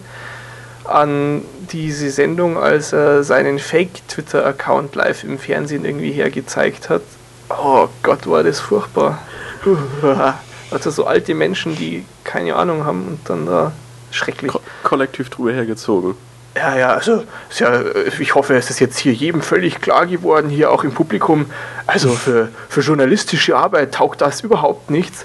[0.83, 7.03] an diese Sendung, als er seinen Fake-Twitter-Account live im Fernsehen irgendwie hergezeigt hat.
[7.49, 9.19] Oh Gott, war das furchtbar.
[10.69, 13.71] Also so alte Menschen, die keine Ahnung haben und dann da
[14.11, 14.51] schrecklich.
[14.51, 16.15] Ko kollektiv drüber hergezogen.
[16.57, 17.23] Ja, ja, also
[17.57, 17.81] ja,
[18.19, 21.45] ich hoffe, es ist jetzt hier jedem völlig klar geworden, hier auch im Publikum.
[21.85, 25.23] Also für, für journalistische Arbeit taugt das überhaupt nichts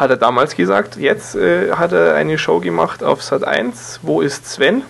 [0.00, 0.96] hat er damals gesagt.
[0.96, 4.82] Jetzt äh, hat er eine Show gemacht auf Sat 1, Wo ist Sven?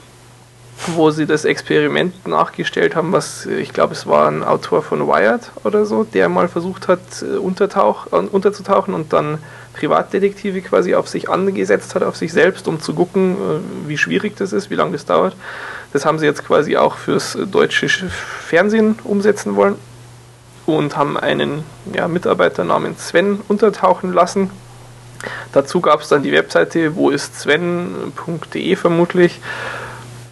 [0.87, 5.51] Wo sie das Experiment nachgestellt haben, was ich glaube, es war ein Autor von Wired
[5.65, 9.39] oder so, der mal versucht hat, äh, untertauch, äh, unterzutauchen und dann
[9.73, 14.37] Privatdetektive quasi auf sich angesetzt hat, auf sich selbst, um zu gucken, äh, wie schwierig
[14.37, 15.37] das ist, wie lange das dauert.
[15.93, 19.77] Das haben sie jetzt quasi auch fürs deutsche Fernsehen umsetzen wollen
[20.67, 24.51] und haben einen ja, Mitarbeiter namens Sven untertauchen lassen
[25.53, 29.41] Dazu gab es dann die Webseite wo ist Sven.de vermutlich.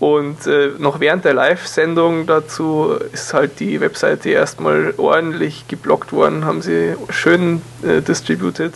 [0.00, 6.44] Und äh, noch während der Live-Sendung dazu ist halt die Webseite erstmal ordentlich geblockt worden,
[6.44, 8.72] haben sie schön äh, distributed,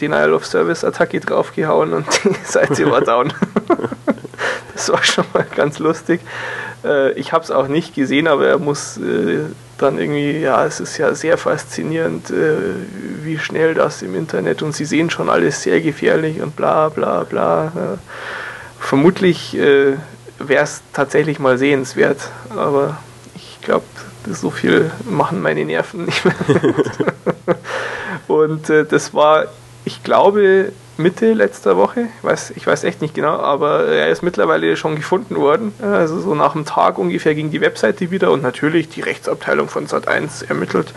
[0.00, 3.32] Denial of Service Attacke draufgehauen und die Seite war down.
[4.74, 6.20] das war schon mal ganz lustig.
[6.84, 9.44] Äh, ich habe es auch nicht gesehen, aber er muss äh,
[9.78, 12.56] dann irgendwie, ja, es ist ja sehr faszinierend, äh,
[13.22, 17.24] wie schnell das im Internet und sie sehen schon alles sehr gefährlich und bla bla
[17.24, 17.98] bla.
[18.78, 19.94] vermutlich äh,
[20.38, 22.98] wäre es tatsächlich mal sehenswert, aber
[23.34, 23.84] ich glaube,
[24.28, 26.34] so viel machen meine Nerven nicht mehr.
[28.28, 29.46] und äh, das war,
[29.84, 34.22] ich glaube, Mitte letzter Woche, ich weiß, ich weiß echt nicht genau, aber er ist
[34.22, 35.74] mittlerweile schon gefunden worden.
[35.82, 39.86] Also so nach einem Tag ungefähr ging die Webseite wieder und natürlich die Rechtsabteilung von
[39.86, 40.94] Sat1 ermittelt.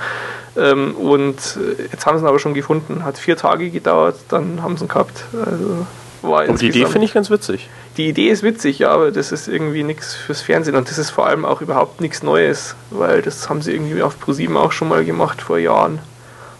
[0.57, 3.03] Ähm, und äh, jetzt haben sie ihn aber schon gefunden.
[3.03, 5.25] Hat vier Tage gedauert, dann haben sie ihn gehabt.
[5.33, 5.85] Also
[6.21, 7.69] war und die Idee finde ich ganz witzig.
[7.97, 11.09] Die Idee ist witzig, ja, aber das ist irgendwie nichts fürs Fernsehen und das ist
[11.09, 14.89] vor allem auch überhaupt nichts Neues, weil das haben sie irgendwie auf ProSieben auch schon
[14.89, 15.99] mal gemacht vor Jahren.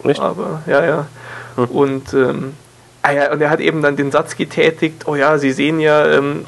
[0.04, 0.20] Echt?
[0.20, 1.06] Aber ja, ja.
[1.56, 1.64] Hm.
[1.66, 2.54] Und ähm,
[3.02, 6.06] Ah ja, und er hat eben dann den Satz getätigt, oh ja, Sie sehen ja,
[6.06, 6.44] ähm,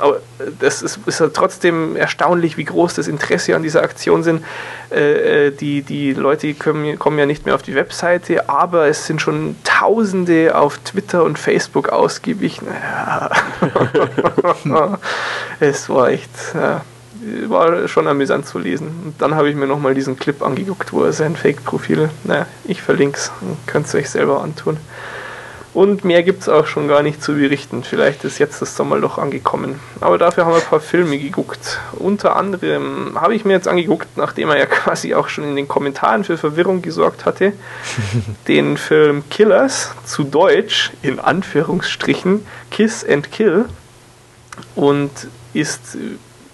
[0.60, 4.44] das ist, ist ja trotzdem erstaunlich, wie groß das Interesse an dieser Aktion sind.
[4.90, 9.06] Äh, äh, die, die Leute kommen, kommen ja nicht mehr auf die Webseite, aber es
[9.06, 12.60] sind schon Tausende auf Twitter und Facebook ausgiebig.
[12.60, 13.30] Naja.
[15.60, 16.82] es war echt, ja,
[17.48, 18.88] war schon amüsant zu lesen.
[19.06, 22.82] Und dann habe ich mir nochmal diesen Clip angeguckt, wo er sein Fake-Profil, naja, ich
[22.82, 23.32] verlinke es,
[23.66, 24.76] könnt es euch selber antun.
[25.74, 27.82] Und mehr gibt es auch schon gar nicht zu berichten.
[27.82, 29.80] Vielleicht ist jetzt das Sommerloch angekommen.
[30.00, 31.80] Aber dafür haben wir ein paar Filme geguckt.
[31.92, 35.68] Unter anderem habe ich mir jetzt angeguckt, nachdem er ja quasi auch schon in den
[35.68, 37.54] Kommentaren für Verwirrung gesorgt hatte,
[38.48, 43.64] den Film Killers, zu Deutsch, in Anführungsstrichen, Kiss and Kill.
[44.74, 45.10] Und
[45.54, 45.96] ist,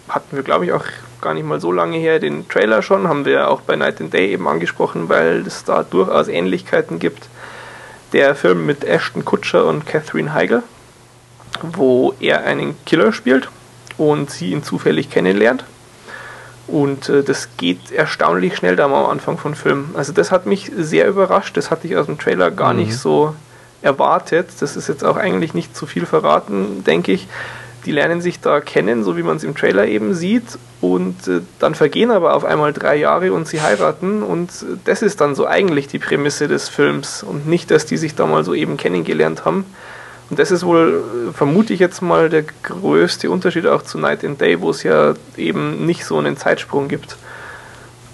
[0.09, 0.85] hatten wir glaube ich auch
[1.21, 4.15] gar nicht mal so lange her, den Trailer schon, haben wir auch bei Night and
[4.15, 7.29] Day eben angesprochen, weil es da durchaus Ähnlichkeiten gibt.
[8.13, 10.63] Der Film mit Ashton Kutscher und Catherine Heigl,
[11.63, 13.49] wo er einen Killer spielt
[13.99, 15.65] und sie ihn zufällig kennenlernt.
[16.67, 19.91] Und äh, das geht erstaunlich schnell da mal am Anfang von Film.
[19.95, 22.81] Also das hat mich sehr überrascht, das hatte ich aus dem Trailer gar mhm.
[22.81, 23.35] nicht so
[23.83, 24.49] erwartet.
[24.61, 27.27] Das ist jetzt auch eigentlich nicht zu viel verraten, denke ich.
[27.89, 30.59] Die lernen sich da kennen, so wie man es im Trailer eben sieht.
[30.83, 34.23] Und äh, dann vergehen aber auf einmal drei Jahre und sie heiraten.
[34.23, 37.23] Und äh, das ist dann so eigentlich die Prämisse des Films.
[37.23, 39.65] Und nicht, dass die sich da mal so eben kennengelernt haben.
[40.29, 44.23] Und das ist wohl, äh, vermute ich jetzt mal, der größte Unterschied auch zu Night
[44.23, 47.17] and Day, wo es ja eben nicht so einen Zeitsprung gibt.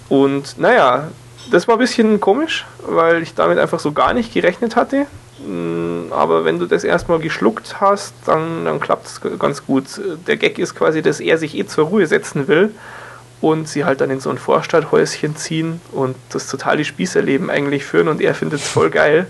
[0.07, 1.09] Und naja,
[1.51, 5.05] das war ein bisschen komisch, weil ich damit einfach so gar nicht gerechnet hatte.
[5.39, 9.85] Mm, aber wenn du das erstmal geschluckt hast, dann, dann klappt es ganz gut.
[10.27, 12.71] Der Gag ist quasi, dass er sich eh zur Ruhe setzen will
[13.41, 18.07] und sie halt dann in so ein Vorstadthäuschen ziehen und das totale Spießerleben eigentlich führen
[18.07, 19.27] und er findet es voll geil.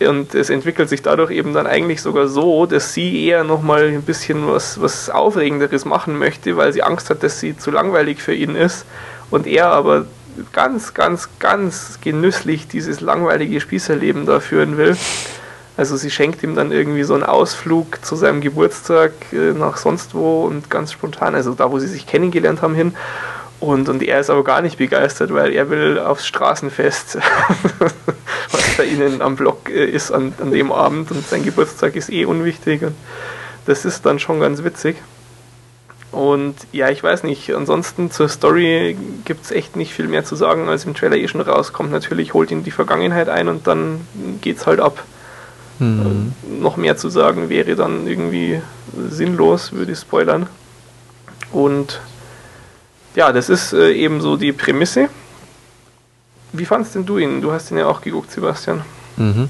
[0.00, 4.02] Und es entwickelt sich dadurch eben dann eigentlich sogar so, dass sie eher nochmal ein
[4.02, 8.34] bisschen was, was Aufregenderes machen möchte, weil sie Angst hat, dass sie zu langweilig für
[8.34, 8.84] ihn ist.
[9.30, 10.06] Und er aber
[10.52, 14.96] ganz, ganz, ganz genüsslich dieses langweilige Spießerleben da führen will.
[15.76, 20.14] Also sie schenkt ihm dann irgendwie so einen Ausflug zu seinem Geburtstag äh, nach sonst
[20.14, 22.94] wo und ganz spontan, also da, wo sie sich kennengelernt haben, hin.
[23.58, 27.16] Und, und er ist aber gar nicht begeistert, weil er will aufs Straßenfest,
[28.50, 32.10] was bei ihnen am Block äh, ist an, an dem Abend und sein Geburtstag ist
[32.10, 32.82] eh unwichtig.
[32.82, 32.96] Und
[33.64, 34.96] das ist dann schon ganz witzig.
[36.12, 40.36] Und ja, ich weiß nicht, ansonsten zur Story gibt es echt nicht viel mehr zu
[40.36, 41.90] sagen, als im Trailer eh schon rauskommt.
[41.90, 44.06] Natürlich holt ihn die Vergangenheit ein und dann
[44.42, 45.02] geht's halt ab.
[45.78, 46.34] Mhm.
[46.44, 48.60] Äh, noch mehr zu sagen wäre dann irgendwie
[49.08, 50.48] sinnlos, würde ich spoilern.
[51.50, 52.00] Und
[53.14, 55.08] ja, das ist äh, eben so die Prämisse.
[56.52, 57.40] Wie fandest denn du ihn?
[57.40, 58.82] Du hast ihn ja auch geguckt, Sebastian.
[59.16, 59.48] Mhm.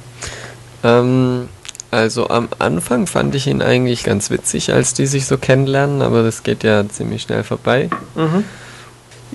[0.84, 1.48] Ähm,
[1.92, 6.22] also am Anfang fand ich ihn eigentlich ganz witzig, als die sich so kennenlernen, aber
[6.22, 7.90] das geht ja ziemlich schnell vorbei.
[8.14, 8.44] Mhm.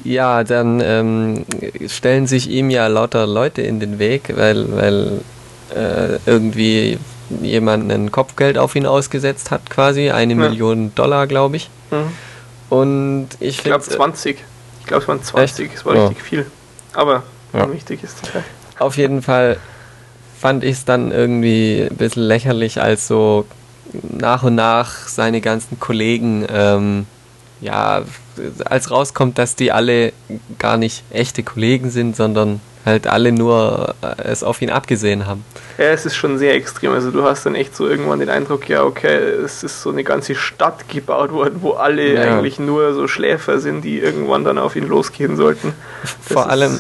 [0.04, 1.46] Ja, dann ähm,
[1.88, 5.22] stellen sich ihm ja lauter Leute in den Weg, weil, weil
[5.76, 6.98] äh, irgendwie
[7.41, 10.10] jemand ein Kopfgeld auf ihn ausgesetzt hat, quasi.
[10.10, 10.39] Eine ja.
[10.39, 11.70] Million Dollar, glaube ich.
[11.91, 12.12] Mhm.
[12.70, 14.43] Und ich, ich glaube 20.
[14.80, 15.76] Ich glaube, es waren 20.
[15.76, 16.08] Es war ja.
[16.08, 16.46] richtig viel.
[16.93, 17.22] Aber
[17.54, 17.72] ja.
[17.72, 18.43] wichtig ist das.
[18.80, 19.58] Auf jeden Fall
[20.39, 23.45] fand ich es dann irgendwie ein bisschen lächerlich, als so
[24.04, 27.06] nach und nach seine ganzen Kollegen, ähm,
[27.62, 28.04] ja,
[28.65, 30.13] als rauskommt, dass die alle
[30.60, 35.43] gar nicht echte Kollegen sind, sondern halt alle nur äh, es auf ihn abgesehen haben.
[35.78, 36.91] Ja, es ist schon sehr extrem.
[36.93, 40.04] Also du hast dann echt so irgendwann den Eindruck, ja, okay, es ist so eine
[40.04, 42.21] ganze Stadt gebaut worden, wo alle ja.
[42.21, 45.73] eigentlich nur so Schläfer sind, die irgendwann dann auf ihn losgehen sollten.
[46.02, 46.80] Das Vor allem.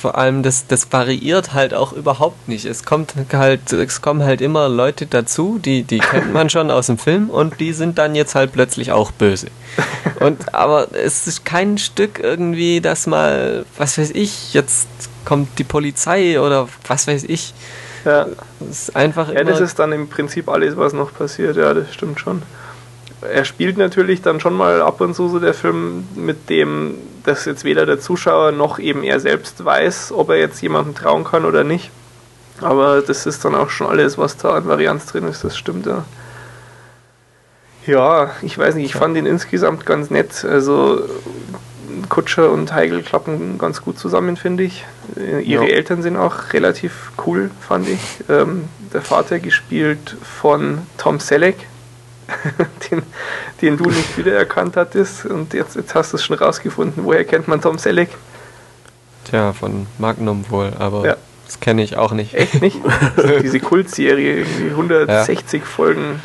[0.00, 2.64] Vor allem, das, das variiert halt auch überhaupt nicht.
[2.64, 6.86] Es kommt halt, es kommen halt immer Leute dazu, die, die kennt man schon aus
[6.86, 9.48] dem Film und die sind dann jetzt halt plötzlich auch böse.
[10.20, 14.88] Und aber es ist kein Stück irgendwie, dass mal, was weiß ich, jetzt
[15.24, 17.52] kommt die Polizei oder was weiß ich.
[18.04, 18.26] Ja.
[18.60, 21.92] Das ist einfach Ja, das ist dann im Prinzip alles, was noch passiert, ja, das
[21.92, 22.42] stimmt schon
[23.22, 27.44] er spielt natürlich dann schon mal ab und zu so der Film mit dem, dass
[27.44, 31.44] jetzt weder der Zuschauer noch eben er selbst weiß, ob er jetzt jemandem trauen kann
[31.44, 31.90] oder nicht.
[32.60, 35.86] Aber das ist dann auch schon alles, was da an Varianz drin ist, das stimmt
[35.86, 36.04] ja.
[37.86, 40.44] Ja, ich weiß nicht, ich fand ihn insgesamt ganz nett.
[40.44, 41.02] Also
[42.08, 44.84] Kutscher und Heigl klappen ganz gut zusammen, finde ich.
[45.16, 45.74] Äh, ihre ja.
[45.74, 48.00] Eltern sind auch relativ cool, fand ich.
[48.28, 51.56] Ähm, der Vater gespielt von Tom Selleck,
[52.90, 53.02] den,
[53.62, 55.26] den du nicht wiedererkannt hattest.
[55.26, 57.04] Und jetzt, jetzt hast du es schon rausgefunden.
[57.04, 58.10] Woher kennt man Tom Selleck?
[59.24, 61.16] Tja, von Magnum wohl, aber ja.
[61.46, 62.34] das kenne ich auch nicht.
[62.34, 62.78] Echt nicht?
[63.42, 65.66] diese Kultserie, 160 ja.
[65.66, 66.22] Folgen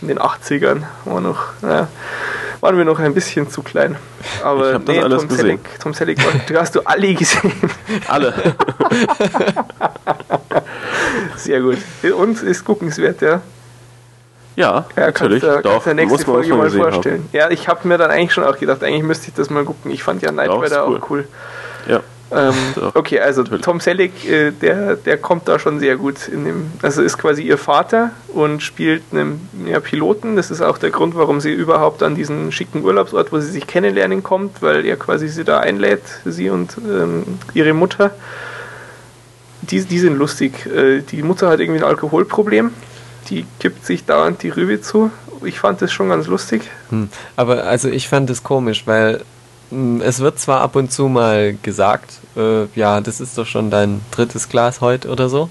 [0.00, 1.88] in den 80ern, war noch, naja,
[2.60, 3.96] waren wir noch ein bisschen zu klein.
[4.42, 7.52] Aber nee, Tom, Selleck, Tom Selleck, du hast du alle gesehen.
[8.08, 8.32] alle.
[11.36, 11.78] Sehr gut.
[12.16, 13.40] Und ist guckenswert, ja.
[14.56, 15.42] Ja, ja natürlich.
[15.42, 17.22] Kannst, Doch, kannst der nächste Folge mal vorstellen.
[17.22, 17.28] Haben.
[17.32, 19.90] Ja, ich habe mir dann eigentlich schon auch gedacht, eigentlich müsste ich das mal gucken.
[19.90, 20.98] Ich fand ja Night Rider cool.
[20.98, 21.28] auch cool.
[21.88, 22.00] Ja.
[22.34, 22.54] Ähm,
[22.94, 23.64] okay, also natürlich.
[23.64, 27.42] Tom Selleck, äh, der, der kommt da schon sehr gut in dem, also ist quasi
[27.42, 30.36] ihr Vater und spielt einen ja, Piloten.
[30.36, 33.66] Das ist auch der Grund, warum sie überhaupt an diesen schicken Urlaubsort, wo sie sich
[33.66, 38.12] kennenlernen kommt, weil er quasi sie da einlädt, sie und ähm, ihre Mutter.
[39.62, 40.66] Die, die sind lustig.
[40.66, 42.72] Äh, die Mutter hat irgendwie ein Alkoholproblem
[43.30, 45.10] die kippt sich dauernd die Rübe zu.
[45.44, 46.62] Ich fand das schon ganz lustig.
[46.90, 47.08] Hm.
[47.36, 49.24] Aber also ich fand es komisch, weil
[50.00, 54.02] es wird zwar ab und zu mal gesagt, äh, ja, das ist doch schon dein
[54.10, 55.48] drittes Glas heute oder so,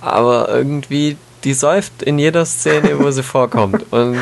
[0.00, 3.86] aber irgendwie die säuft in jeder Szene, wo sie vorkommt.
[3.92, 4.18] Und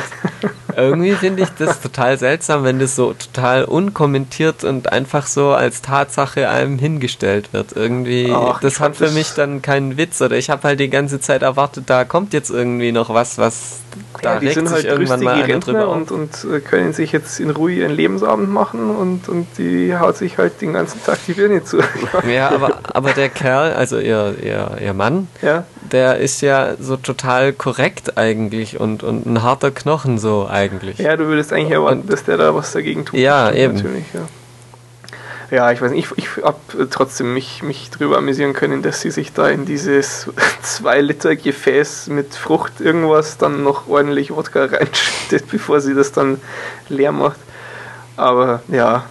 [0.78, 5.82] irgendwie finde ich das total seltsam, wenn das so total unkommentiert und einfach so als
[5.82, 7.72] Tatsache einem hingestellt wird.
[7.74, 10.22] Irgendwie, Ach, das hat für mich dann keinen Witz.
[10.22, 13.80] Oder ich habe halt die ganze Zeit erwartet, da kommt jetzt irgendwie noch was, was
[14.22, 17.50] da ja, die sind halt irgendwann mal Rentner und, und äh, können sich jetzt in
[17.50, 21.64] Ruhe ihren Lebensabend machen und, und die haut sich halt den ganzen Tag die Birne
[21.64, 21.78] zu.
[22.28, 25.64] ja, aber, aber der Kerl, also ihr, ihr, ihr Mann, ja.
[25.92, 30.98] Der ist ja so total korrekt eigentlich und, und ein harter Knochen so eigentlich.
[30.98, 33.18] Ja, du würdest eigentlich erwarten, dass der da was dagegen tut.
[33.18, 33.74] Ja, eben.
[33.74, 34.20] Natürlich, ja
[35.50, 39.10] ja, ich weiß nicht, ich, ich habe trotzdem mich, mich drüber amüsieren können, dass sie
[39.10, 40.28] sich da in dieses
[40.62, 46.40] 2 Liter Gefäß mit Frucht irgendwas dann noch ordentlich Wodka reinschüttet, bevor sie das dann
[46.88, 47.38] leer macht.
[48.16, 49.06] Aber ja,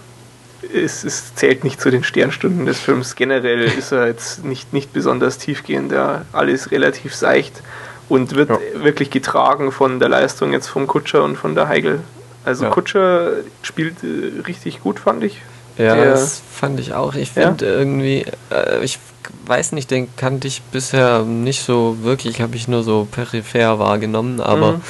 [0.74, 3.14] es, es zählt nicht zu den Sternstunden des Films.
[3.14, 7.62] Generell ist er jetzt nicht, nicht besonders tiefgehend, ja, alles relativ seicht
[8.08, 8.58] und wird ja.
[8.82, 12.00] wirklich getragen von der Leistung jetzt vom Kutscher und von der Heigl.
[12.44, 12.70] Also ja.
[12.70, 15.40] Kutscher spielt äh, richtig gut, fand ich.
[15.76, 17.14] Ja, der, das fand ich auch.
[17.14, 17.72] Ich finde ja?
[17.72, 18.98] irgendwie, äh, ich
[19.46, 24.40] weiß nicht, den kannte ich bisher nicht so wirklich, habe ich nur so peripher wahrgenommen,
[24.40, 24.72] aber.
[24.72, 24.82] Mhm.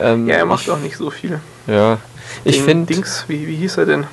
[0.00, 1.40] Ähm, ja, er macht auch nicht so viel.
[1.66, 1.98] Ja.
[2.44, 2.92] Ich finde.
[2.92, 4.06] Dings, wie, wie hieß er denn?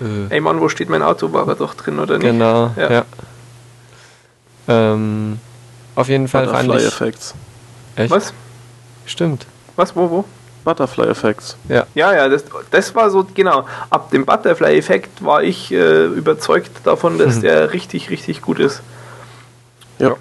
[0.00, 1.32] Äh, Ey Mann, wo steht mein Auto?
[1.32, 2.26] War er doch drin, oder nicht?
[2.26, 2.90] Genau, ja.
[2.90, 3.04] ja.
[4.68, 5.38] Ähm,
[5.94, 6.86] auf jeden Fall fand ich.
[6.86, 7.34] Effects.
[7.96, 8.10] Echt?
[8.10, 8.32] Was?
[9.06, 9.46] Stimmt.
[9.76, 10.24] Was, wo, wo?
[10.64, 11.56] Butterfly-Effekts.
[11.68, 13.66] Ja, ja, ja das, das war so, genau.
[13.88, 17.42] Ab dem Butterfly-Effekt war ich äh, überzeugt davon, dass mhm.
[17.42, 18.82] der richtig, richtig gut ist.
[19.98, 20.16] Ja.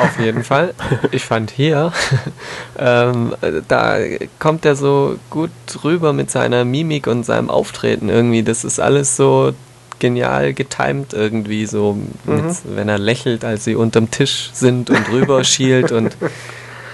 [0.00, 0.74] Auf jeden Fall.
[1.10, 1.92] Ich fand hier,
[2.78, 3.34] ähm,
[3.68, 3.98] da
[4.38, 5.50] kommt er so gut
[5.82, 8.42] rüber mit seiner Mimik und seinem Auftreten irgendwie.
[8.42, 9.52] Das ist alles so
[9.98, 12.56] genial getimed irgendwie, so mit, mhm.
[12.64, 16.16] wenn er lächelt, als sie unterm Tisch sind und rüber schielt und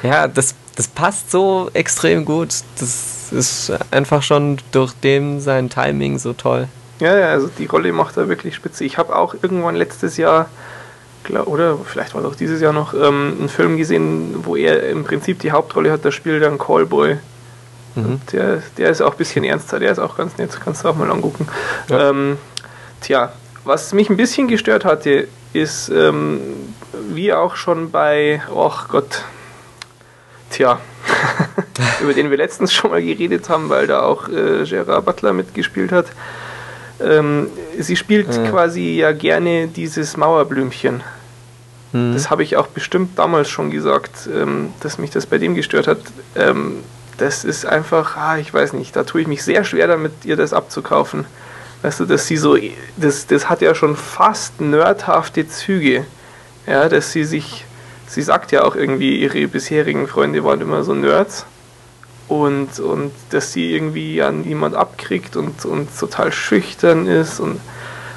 [0.02, 2.48] ja, das das passt so extrem gut.
[2.78, 6.68] Das ist einfach schon durch dem sein Timing so toll.
[7.00, 8.85] Ja, ja, also die Rolle macht er wirklich spitze.
[8.85, 10.48] Ich habe auch irgendwann letztes Jahr,
[11.31, 15.05] oder vielleicht war es auch dieses Jahr noch, ähm, einen Film gesehen, wo er im
[15.05, 16.05] Prinzip die Hauptrolle hat.
[16.05, 17.19] Da spielt er einen Callboy.
[17.95, 18.21] Mhm.
[18.33, 20.97] Der, der ist auch ein bisschen ernster, der ist auch ganz nett, kannst du auch
[20.97, 21.47] mal angucken.
[21.89, 22.11] Ja.
[22.11, 22.39] Ähm,
[23.01, 23.33] tja,
[23.65, 26.41] was mich ein bisschen gestört hatte, ist, ähm,
[27.11, 29.23] wie auch schon bei, ach Gott,
[30.55, 30.79] Tja,
[32.01, 35.91] über den wir letztens schon mal geredet haben, weil da auch äh, Gerard Butler mitgespielt
[35.91, 36.07] hat.
[37.05, 38.51] Ähm, sie spielt ja.
[38.51, 41.03] quasi ja gerne dieses Mauerblümchen.
[41.93, 42.12] Mhm.
[42.14, 45.87] Das habe ich auch bestimmt damals schon gesagt, ähm, dass mich das bei dem gestört
[45.87, 45.99] hat.
[46.35, 46.79] Ähm,
[47.19, 50.37] das ist einfach, ah, ich weiß nicht, da tue ich mich sehr schwer damit, ihr
[50.37, 51.27] das abzukaufen.
[51.83, 52.57] Weißt du, dass sie so,
[52.97, 56.05] das, das hat ja schon fast nerdhafte Züge.
[56.67, 57.67] Ja, dass sie sich
[58.14, 61.47] sie sagt ja auch irgendwie, ihre bisherigen Freunde waren immer so Nerds
[62.29, 67.61] und, und dass sie irgendwie an niemand abkriegt und, und total schüchtern ist und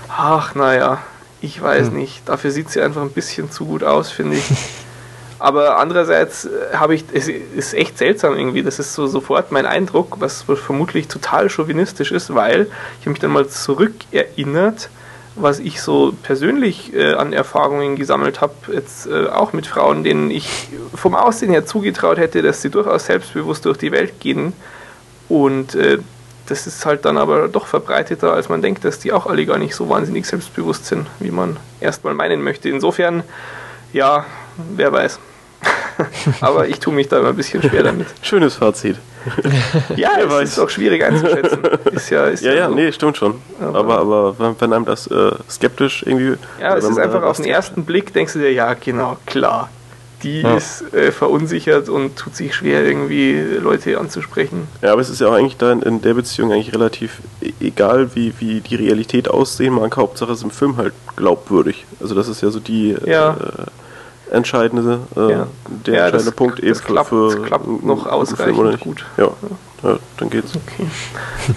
[0.10, 1.02] ach naja,
[1.41, 1.96] ich weiß hm.
[1.96, 2.28] nicht.
[2.28, 4.46] Dafür sieht sie einfach ein bisschen zu gut aus, finde ich.
[5.39, 9.65] Aber andererseits äh, habe ich, es ist echt seltsam irgendwie, das ist so sofort mein
[9.65, 12.67] Eindruck, was vermutlich total chauvinistisch ist, weil
[13.00, 14.89] ich habe mich dann mal zurückerinnert,
[15.39, 20.32] was ich so persönlich äh, an Erfahrungen gesammelt habe, jetzt äh, auch mit Frauen, denen
[20.32, 24.54] ich vom Aussehen her zugetraut hätte, dass sie durchaus selbstbewusst durch die Welt gehen.
[25.30, 26.00] Und äh,
[26.47, 29.58] das ist halt dann aber doch verbreiteter, als man denkt, dass die auch alle gar
[29.58, 32.69] nicht so wahnsinnig selbstbewusst sind, wie man erstmal meinen möchte.
[32.69, 33.23] Insofern,
[33.93, 34.26] ja,
[34.76, 35.19] wer weiß.
[36.41, 38.08] aber ich tue mich da immer ein bisschen schwer damit.
[38.22, 38.98] Schönes Fazit.
[39.96, 40.50] ja, es weiß.
[40.50, 41.60] ist auch schwierig einzuschätzen.
[41.91, 42.76] Ist ja, ist ja, ja, ja so.
[42.76, 43.36] nee, stimmt schon.
[43.60, 46.36] Aber, aber, wenn einem das äh, skeptisch irgendwie.
[46.62, 49.70] Ja, es ist einfach auf den ersten Blick, denkst du dir, ja, genau, klar.
[50.24, 50.58] Die ja.
[50.58, 54.68] ist äh, verunsichert und tut sich schwer, irgendwie Leute anzusprechen.
[54.82, 58.16] Ja, aber es ist ja auch eigentlich dann in der Beziehung eigentlich relativ e-, egal,
[58.16, 59.95] wie, wie die Realität aussehen mag.
[59.95, 61.86] Hauptsache es ist im Film halt glaubwürdig.
[62.01, 62.95] Also, das ist ja so die.
[63.05, 63.34] Ja.
[63.34, 63.66] Äh,
[64.32, 65.47] entscheidende, äh, ja.
[65.86, 69.05] der ja, entscheidende Punkt eben für, klappt, für klappt noch ausreichend gut.
[69.17, 69.30] Ja.
[69.84, 70.53] ja, dann geht's.
[70.55, 70.88] Okay.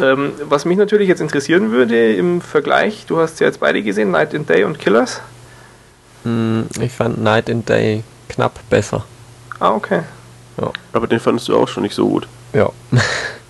[0.02, 4.10] ähm, was mich natürlich jetzt interessieren würde im Vergleich, du hast ja jetzt beide gesehen,
[4.10, 5.20] Night and Day und Killers.
[6.24, 9.04] Hm, ich fand Night and Day knapp besser.
[9.58, 10.02] Ah, okay.
[10.60, 10.70] Ja.
[10.92, 12.28] Aber den fandest du auch schon nicht so gut.
[12.52, 12.70] Ja.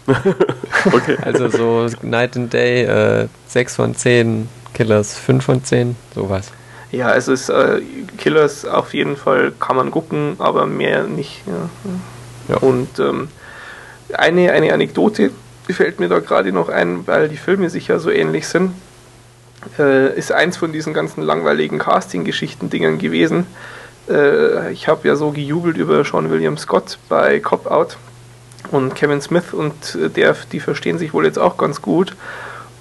[0.93, 1.17] okay.
[1.23, 6.51] Also so Night and Day äh, 6 von 10, Killers 5 von 10, sowas.
[6.93, 7.81] Ja, es ist äh,
[8.19, 11.43] Killers auf jeden Fall kann man gucken, aber mehr nicht.
[11.47, 11.69] Ja.
[12.49, 12.57] ja.
[12.57, 13.29] Und ähm,
[14.13, 15.31] eine, eine Anekdote
[15.73, 18.73] fällt mir da gerade noch ein, weil die Filme sich ja so ähnlich sind,
[19.79, 23.47] äh, ist eins von diesen ganzen langweiligen Casting-Geschichten-Dingern gewesen.
[24.09, 27.99] Äh, ich habe ja so gejubelt über Sean William Scott bei Cop Out
[28.71, 32.17] und Kevin Smith und äh, der, die verstehen sich wohl jetzt auch ganz gut.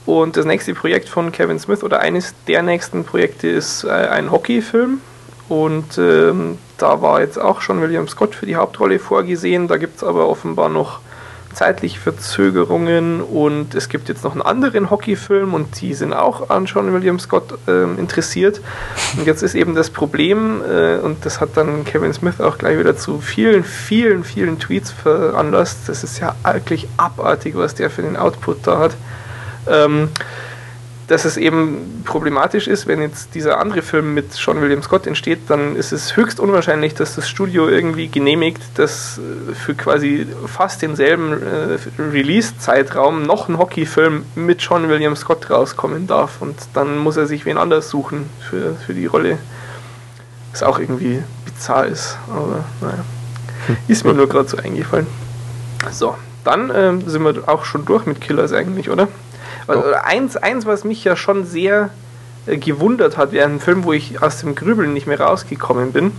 [0.09, 4.31] Und das nächste Projekt von Kevin Smith oder eines der nächsten Projekte ist äh, ein
[4.31, 5.01] Hockeyfilm.
[5.49, 9.67] Und ähm, da war jetzt auch schon William Scott für die Hauptrolle vorgesehen.
[9.67, 10.99] Da gibt es aber offenbar noch
[11.53, 16.65] zeitliche Verzögerungen und es gibt jetzt noch einen anderen Hockeyfilm und die sind auch an
[16.65, 18.61] John William Scott äh, interessiert.
[19.15, 22.79] Und jetzt ist eben das Problem, äh, und das hat dann Kevin Smith auch gleich
[22.79, 25.87] wieder zu vielen, vielen, vielen Tweets veranlasst.
[25.87, 28.95] Das ist ja wirklich abartig, was der für den Output da hat.
[29.67, 30.09] Ähm,
[31.09, 35.39] dass es eben problematisch ist, wenn jetzt dieser andere Film mit Sean William Scott entsteht,
[35.47, 40.83] dann ist es höchst unwahrscheinlich, dass das Studio irgendwie genehmigt, dass äh, für quasi fast
[40.83, 46.41] denselben äh, Release-Zeitraum noch ein Hockeyfilm mit Sean William Scott rauskommen darf.
[46.41, 49.39] Und dann muss er sich wen anders suchen für, für die Rolle.
[50.51, 53.03] Was auch irgendwie bizarr ist, aber naja.
[53.87, 55.07] Ist mir nur gerade so eingefallen.
[55.91, 59.07] So, dann ähm, sind wir auch schon durch mit Killers eigentlich, oder?
[59.69, 61.89] Also, eins, eins, was mich ja schon sehr
[62.45, 66.11] äh, gewundert hat, während einem Film, wo ich aus dem Grübeln nicht mehr rausgekommen bin.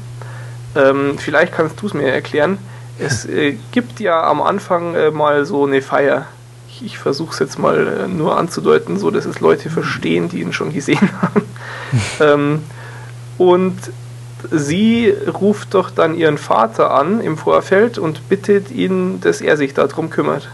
[0.76, 2.59] Ähm, vielleicht kannst du es mir erklären.
[2.98, 6.26] Es äh, gibt ja am Anfang äh, mal so eine Feier.
[6.68, 10.40] Ich, ich versuche es jetzt mal äh, nur anzudeuten, so dass es Leute verstehen, die
[10.40, 11.42] ihn schon gesehen haben.
[12.20, 12.62] ähm,
[13.38, 13.76] und
[14.51, 19.74] sie ruft doch dann ihren Vater an im Vorfeld und bittet ihn, dass er sich
[19.74, 20.48] darum kümmert.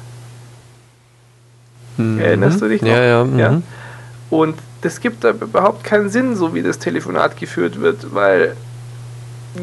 [1.97, 2.21] Mhm.
[2.21, 2.89] Erinnerst du dich noch?
[2.89, 3.25] Ja, ja.
[3.25, 3.39] Mhm.
[3.39, 3.63] ja.
[4.31, 8.57] Und das gibt da überhaupt keinen Sinn, so wie das Telefonat geführt wird, weil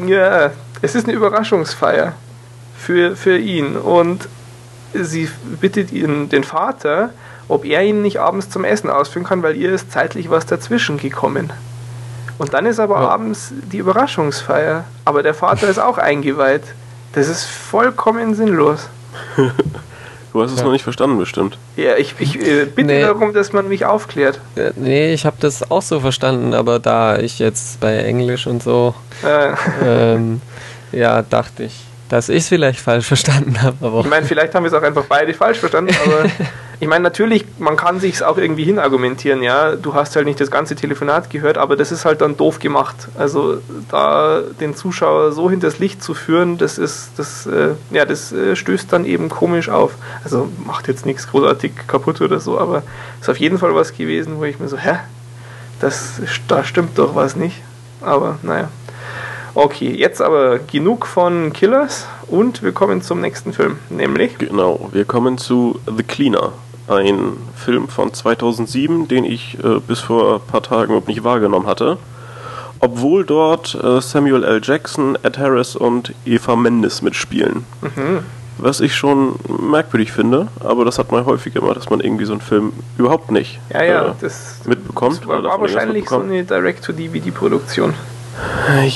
[0.06, 0.50] ja,
[0.82, 2.14] es ist eine Überraschungsfeier
[2.76, 3.76] für, für ihn.
[3.76, 4.28] Und
[4.92, 5.28] sie
[5.60, 7.10] bittet ihn, den Vater,
[7.48, 10.98] ob er ihn nicht abends zum Essen ausführen kann, weil ihr ist zeitlich was dazwischen
[10.98, 11.52] gekommen.
[12.38, 13.08] Und dann ist aber ja.
[13.08, 14.84] abends die Überraschungsfeier.
[15.04, 16.64] Aber der Vater ist auch eingeweiht.
[17.12, 18.88] Das ist vollkommen sinnlos.
[20.34, 20.64] Du hast es ja.
[20.64, 21.58] noch nicht verstanden, bestimmt.
[21.76, 23.02] Ja, ich, ich äh, bitte nee.
[23.02, 24.40] darum, dass man mich aufklärt.
[24.56, 28.60] Äh, nee, ich habe das auch so verstanden, aber da ich jetzt bei Englisch und
[28.60, 29.52] so, äh.
[29.84, 30.40] ähm,
[30.90, 34.00] ja, dachte ich, dass ich es vielleicht falsch verstanden habe.
[34.00, 36.30] Ich meine, vielleicht haben wir es auch einfach beide falsch verstanden, aber
[36.78, 39.74] ich meine, natürlich, man kann sich es auch irgendwie hinargumentieren, ja.
[39.74, 43.08] Du hast halt nicht das ganze Telefonat gehört, aber das ist halt dann doof gemacht.
[43.18, 43.58] Also
[43.90, 48.54] da den Zuschauer so hinters Licht zu führen, das ist, das, äh, ja, das äh,
[48.54, 49.96] stößt dann eben komisch auf.
[50.22, 52.84] Also macht jetzt nichts großartig kaputt oder so, aber
[53.20, 55.00] ist auf jeden Fall was gewesen, wo ich mir so, hä?
[55.80, 57.60] Das, da stimmt doch was nicht.
[58.00, 58.68] Aber naja.
[59.56, 64.36] Okay, jetzt aber genug von Killers und wir kommen zum nächsten Film, nämlich.
[64.38, 66.52] Genau, wir kommen zu The Cleaner.
[66.88, 71.66] Ein Film von 2007, den ich äh, bis vor ein paar Tagen überhaupt nicht wahrgenommen
[71.66, 71.98] hatte.
[72.80, 74.60] Obwohl dort äh, Samuel L.
[74.62, 77.64] Jackson, Ed Harris und Eva Mendes mitspielen.
[77.80, 78.18] Mhm.
[78.58, 82.32] Was ich schon merkwürdig finde, aber das hat man häufiger immer, dass man irgendwie so
[82.32, 85.20] einen Film überhaupt nicht ja, ja, äh, das, mitbekommt.
[85.20, 87.94] Das war, war wahrscheinlich so eine Direct-to-DVD-Produktion.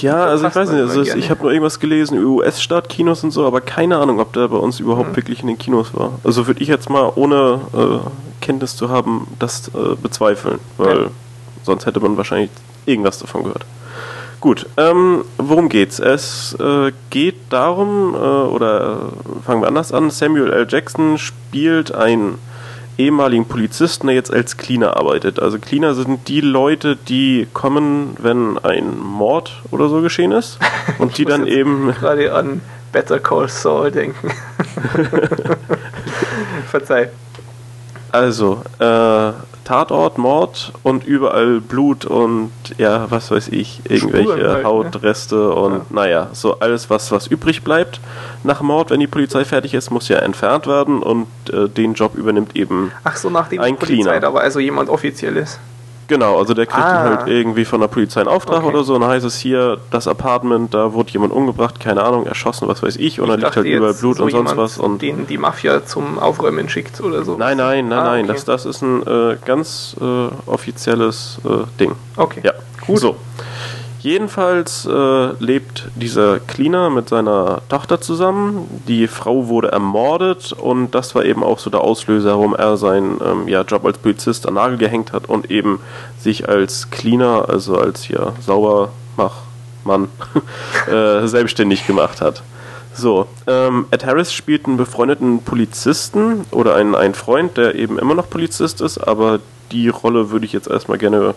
[0.01, 3.47] Ja, also ich weiß nicht, also ich habe nur irgendwas gelesen über US-Startkinos und so,
[3.47, 5.17] aber keine Ahnung, ob der bei uns überhaupt mhm.
[5.17, 6.13] wirklich in den Kinos war.
[6.25, 11.11] Also würde ich jetzt mal ohne äh, Kenntnis zu haben, das äh, bezweifeln, weil ja.
[11.63, 12.51] sonst hätte man wahrscheinlich
[12.87, 13.65] irgendwas davon gehört.
[14.41, 15.99] Gut, ähm, worum geht's?
[15.99, 19.11] Es äh, geht darum, äh, oder
[19.45, 20.67] fangen wir anders an, Samuel L.
[20.69, 22.39] Jackson spielt ein
[22.99, 25.41] ehemaligen Polizisten, der jetzt als Cleaner arbeitet.
[25.41, 30.59] Also Cleaner sind die Leute, die kommen, wenn ein Mord oder so geschehen ist
[30.99, 32.61] und die dann eben gerade an
[32.93, 34.31] Better Call Saul denken.
[36.71, 37.11] Verzeih.
[38.13, 39.33] Also, äh,
[39.69, 44.65] Tatort, Mord und überall Blut und ja, was weiß ich, irgendwelche halt, ne?
[44.65, 45.51] Hautreste ne?
[45.51, 45.85] und ja.
[45.91, 48.01] naja, so alles, was, was übrig bleibt
[48.45, 52.15] nach Mord, wenn die Polizei fertig ist, muss ja entfernt werden und äh, den Job
[52.15, 54.27] übernimmt eben Ach so, nachdem ein die Polizei Cleaner.
[54.27, 55.61] aber also jemand offiziell ist.
[56.09, 57.03] Genau, also der kriegt ah.
[57.03, 58.75] halt irgendwie von der Polizei einen Auftrag okay.
[58.75, 62.27] oder so, und dann heißt es hier, das Apartment, da wurde jemand umgebracht, keine Ahnung,
[62.27, 64.79] erschossen, was weiß ich, und dann liegt halt überall Blut so und sonst was.
[64.79, 67.37] Und den die Mafia zum Aufräumen schickt oder so.
[67.37, 68.33] Nein, nein, nein, ah, nein, okay.
[68.33, 71.93] das, das ist ein äh, ganz äh, offizielles äh, Ding.
[72.17, 72.41] Okay.
[72.43, 72.53] Ja,
[72.87, 72.99] gut.
[73.01, 73.17] So.
[74.01, 78.83] Jedenfalls äh, lebt dieser Cleaner mit seiner Tochter zusammen.
[78.87, 83.19] Die Frau wurde ermordet und das war eben auch so der Auslöser, warum er seinen
[83.25, 85.81] ähm, ja, Job als Polizist an Nagel gehängt hat und eben
[86.21, 90.09] sich als Cleaner, also als hier Saubermachmann,
[90.91, 92.43] äh, selbstständig gemacht hat.
[92.95, 98.15] So, ähm, Ed Harris spielt einen befreundeten Polizisten oder einen, einen Freund, der eben immer
[98.15, 99.41] noch Polizist ist, aber
[99.73, 101.35] die Rolle würde ich jetzt erstmal gerne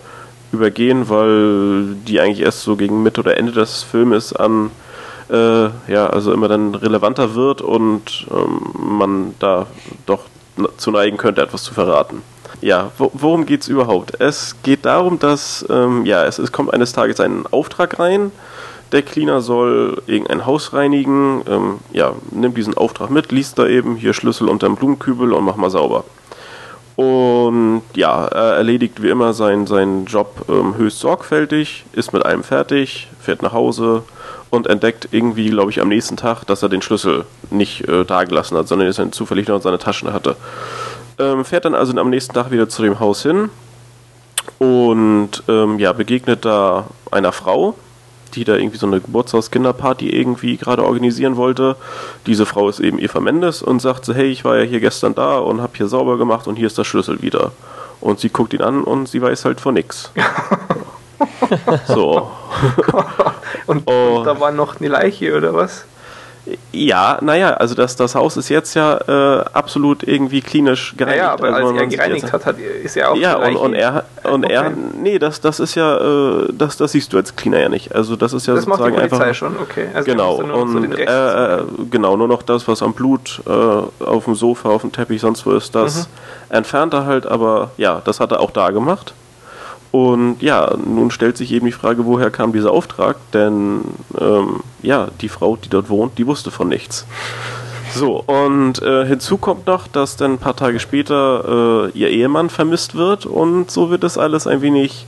[0.51, 4.71] übergehen, weil die eigentlich erst so gegen Mitte oder Ende des Filmes an
[5.29, 9.67] äh, ja, also immer dann relevanter wird und ähm, man da
[10.05, 10.25] doch
[10.77, 12.21] zu neigen könnte, etwas zu verraten.
[12.59, 14.19] Ja, worum geht es überhaupt?
[14.19, 18.31] Es geht darum, dass ähm, ja, es, es kommt eines Tages ein Auftrag rein.
[18.91, 21.41] Der Cleaner soll irgendein Haus reinigen.
[21.47, 25.55] Ähm, ja, nimmt diesen Auftrag mit, liest da eben hier Schlüssel unterm Blumenkübel und mach
[25.55, 26.03] mal sauber.
[26.95, 32.43] Und ja, er erledigt wie immer seinen, seinen Job ähm, höchst sorgfältig, ist mit allem
[32.43, 34.03] fertig, fährt nach Hause
[34.49, 38.57] und entdeckt irgendwie, glaube ich, am nächsten Tag, dass er den Schlüssel nicht äh, dagelassen
[38.57, 40.35] hat, sondern dass er zufällig noch in seiner Tasche hatte.
[41.17, 43.49] Ähm, fährt dann also am nächsten Tag wieder zu dem Haus hin
[44.59, 47.75] und ähm, ja, begegnet da einer Frau,
[48.35, 51.75] die da irgendwie so eine Geburtstagskinderparty irgendwie gerade organisieren wollte.
[52.25, 55.15] Diese Frau ist eben Eva Mendes und sagt so, hey, ich war ja hier gestern
[55.15, 57.51] da und habe hier sauber gemacht und hier ist der Schlüssel wieder.
[57.99, 60.11] Und sie guckt ihn an und sie weiß halt von nix.
[61.87, 62.31] so.
[63.67, 64.17] und, oh.
[64.17, 65.85] und da war noch eine Leiche oder was?
[66.71, 71.23] Ja, naja, also das, das Haus ist jetzt ja äh, absolut irgendwie klinisch gereinigt.
[71.23, 74.05] Ja, aber also als er gereinigt hat, hat, ist er auch Ja, und, und, er,
[74.23, 74.53] und okay.
[74.53, 77.93] er, nee, das, das ist ja, äh, das, das siehst du als Cleaner ja nicht.
[77.93, 79.35] Also das ist ja das sozusagen macht die Polizei einfach.
[79.35, 79.87] schon, okay.
[79.93, 83.51] Also genau, und äh, äh, genau, nur noch das, was am Blut äh,
[84.03, 86.55] auf dem Sofa, auf dem Teppich, sonst wo ist, das mhm.
[86.55, 89.13] entfernt er halt, aber ja, das hat er auch da gemacht.
[89.91, 93.17] Und ja, nun stellt sich eben die Frage, woher kam dieser Auftrag?
[93.33, 93.81] Denn
[94.19, 97.05] ähm, ja, die Frau, die dort wohnt, die wusste von nichts.
[97.93, 102.49] So, und äh, hinzu kommt noch, dass dann ein paar Tage später äh, ihr Ehemann
[102.49, 105.05] vermisst wird und so wird es alles ein wenig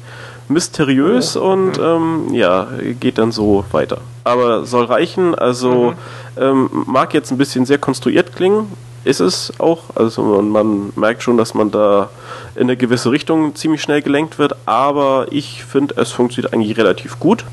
[0.50, 1.84] mysteriös und mhm.
[1.84, 2.68] ähm, ja,
[3.00, 4.00] geht dann so weiter.
[4.26, 5.94] Aber soll reichen, also
[6.36, 6.44] mhm.
[6.44, 8.68] ähm, mag jetzt ein bisschen sehr konstruiert klingen,
[9.04, 9.96] ist es auch.
[9.96, 12.10] Also man, man, merkt schon, dass man da
[12.56, 17.20] in eine gewisse Richtung ziemlich schnell gelenkt wird, aber ich finde, es funktioniert eigentlich relativ
[17.20, 17.46] gut.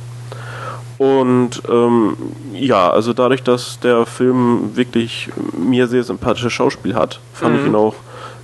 [0.98, 2.16] Und ähm,
[2.53, 7.61] ja, also dadurch, dass der Film wirklich mir sehr sympathisches Schauspiel hat, fand mhm.
[7.61, 7.94] ich ihn auch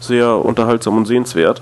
[0.00, 1.61] sehr unterhaltsam und sehenswert.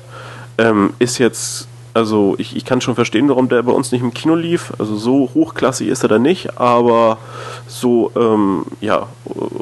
[0.57, 4.12] Ähm, ist jetzt also ich, ich kann schon verstehen, warum der bei uns nicht im
[4.12, 4.72] Kino lief.
[4.78, 7.18] Also so hochklassig ist er da nicht, aber
[7.68, 9.07] so, ähm, ja,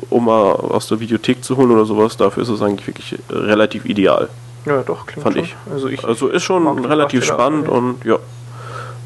[0.08, 3.84] um mal aus der Videothek zu holen oder sowas, dafür ist es eigentlich wirklich relativ
[3.84, 4.30] ideal.
[4.64, 5.44] Ja, doch, klingt Fand schon.
[5.44, 5.56] ich.
[5.70, 8.16] Also, ich also ist schon relativ spannend und ja,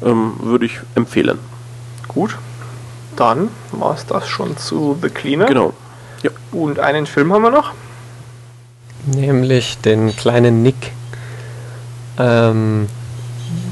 [0.05, 1.39] ähm, würde ich empfehlen.
[2.07, 2.37] Gut,
[3.17, 5.45] dann war es das schon zu The Cleaner.
[5.45, 5.73] Genau.
[6.23, 6.31] Ja.
[6.51, 7.73] Und einen Film haben wir noch.
[9.05, 10.93] Nämlich den kleinen Nick.
[12.19, 12.87] Ähm,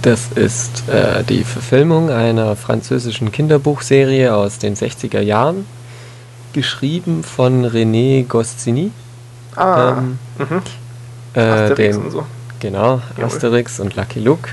[0.01, 5.65] das ist äh, die Verfilmung einer französischen Kinderbuchserie aus den 60er Jahren,
[6.53, 8.91] geschrieben von René Goscinny.
[9.55, 10.61] Ah, ähm, mhm.
[11.33, 12.25] äh, Asterix den, und so.
[12.59, 13.25] Genau, Jawohl.
[13.25, 14.49] Asterix und Lucky Luke.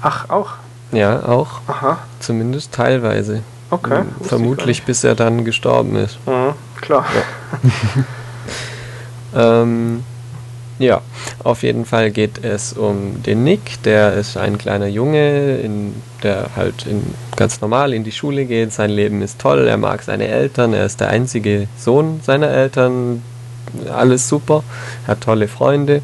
[0.00, 0.54] Ach, auch?
[0.92, 1.60] Ja, auch.
[1.66, 1.98] Aha.
[2.20, 3.42] Zumindest teilweise.
[3.70, 4.04] Okay.
[4.22, 6.18] Vermutlich bis er dann gestorben ist.
[6.26, 7.04] Mhm, klar.
[9.34, 9.62] Ja.
[9.62, 10.04] ähm,
[10.78, 11.00] ja,
[11.42, 16.50] auf jeden Fall geht es um den Nick, der ist ein kleiner Junge, in, der
[16.56, 17.02] halt in,
[17.36, 20.84] ganz normal in die Schule geht, sein Leben ist toll, er mag seine Eltern, er
[20.84, 23.22] ist der einzige Sohn seiner Eltern,
[23.92, 24.62] alles super,
[25.06, 26.02] hat tolle Freunde.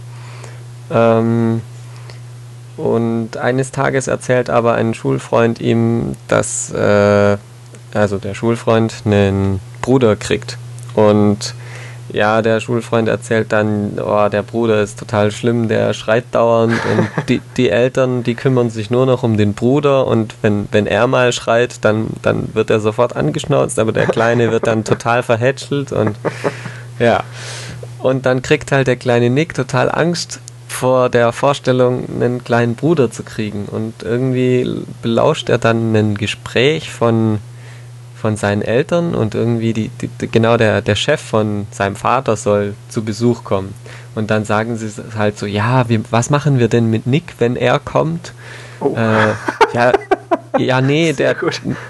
[0.90, 1.60] Ähm,
[2.76, 7.36] und eines Tages erzählt aber ein Schulfreund ihm, dass äh,
[7.94, 10.56] also der Schulfreund einen Bruder kriegt.
[10.94, 11.54] Und
[12.12, 17.08] ja, der Schulfreund erzählt dann, oh, der Bruder ist total schlimm, der schreit dauernd und
[17.28, 21.06] die, die Eltern, die kümmern sich nur noch um den Bruder und wenn, wenn er
[21.06, 25.92] mal schreit, dann, dann wird er sofort angeschnauzt, aber der Kleine wird dann total verhätschelt
[25.92, 26.16] und
[26.98, 27.22] ja.
[27.98, 33.10] Und dann kriegt halt der kleine Nick total Angst vor der Vorstellung, einen kleinen Bruder
[33.10, 37.38] zu kriegen und irgendwie belauscht er dann ein Gespräch von
[38.22, 42.74] von seinen Eltern und irgendwie die, die, genau der, der Chef von seinem Vater soll
[42.88, 43.74] zu Besuch kommen.
[44.14, 47.56] Und dann sagen sie halt so, ja, wie, was machen wir denn mit Nick, wenn
[47.56, 48.32] er kommt?
[48.78, 48.94] Oh.
[48.94, 49.32] Äh,
[49.74, 49.92] ja,
[50.56, 51.34] ja, nee, der,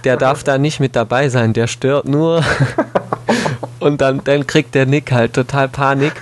[0.04, 2.42] der darf da nicht mit dabei sein, der stört nur.
[3.78, 6.14] und dann, dann kriegt der Nick halt total Panik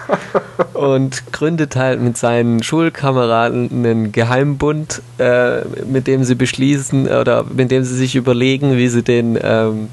[0.74, 7.70] und gründet halt mit seinen Schulkameraden einen Geheimbund, äh, mit dem sie beschließen oder mit
[7.70, 9.88] dem sie sich überlegen, wie sie den ähm,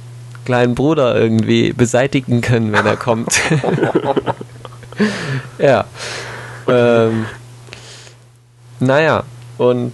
[0.48, 3.38] kleinen Bruder irgendwie beseitigen können, wenn er kommt.
[5.60, 5.84] ja.
[6.70, 7.26] Ähm,
[8.80, 9.24] naja,
[9.58, 9.92] und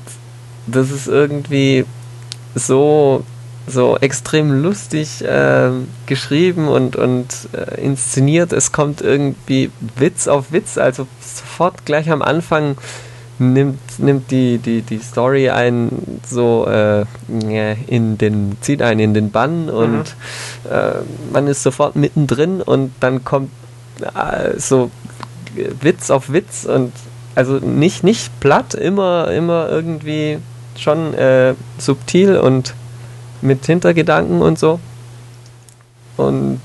[0.68, 1.86] das ist irgendwie
[2.54, 3.24] so
[3.66, 5.72] so extrem lustig äh,
[6.06, 8.54] geschrieben und, und äh, inszeniert.
[8.54, 12.78] Es kommt irgendwie Witz auf Witz, also sofort gleich am Anfang
[13.40, 17.06] nimmt, nimmt die, die, die Story einen so äh,
[17.88, 20.16] in den, zieht einen in den Bann und
[20.64, 20.72] mhm.
[20.72, 20.94] äh,
[21.32, 23.50] man ist sofort mittendrin und dann kommt
[24.02, 24.92] äh, so
[25.82, 26.92] Witz auf Witz und
[27.36, 30.40] also nicht, nicht platt, immer, immer irgendwie
[30.78, 32.74] schon äh, subtil und
[33.42, 34.80] mit Hintergedanken und so.
[36.18, 36.62] Und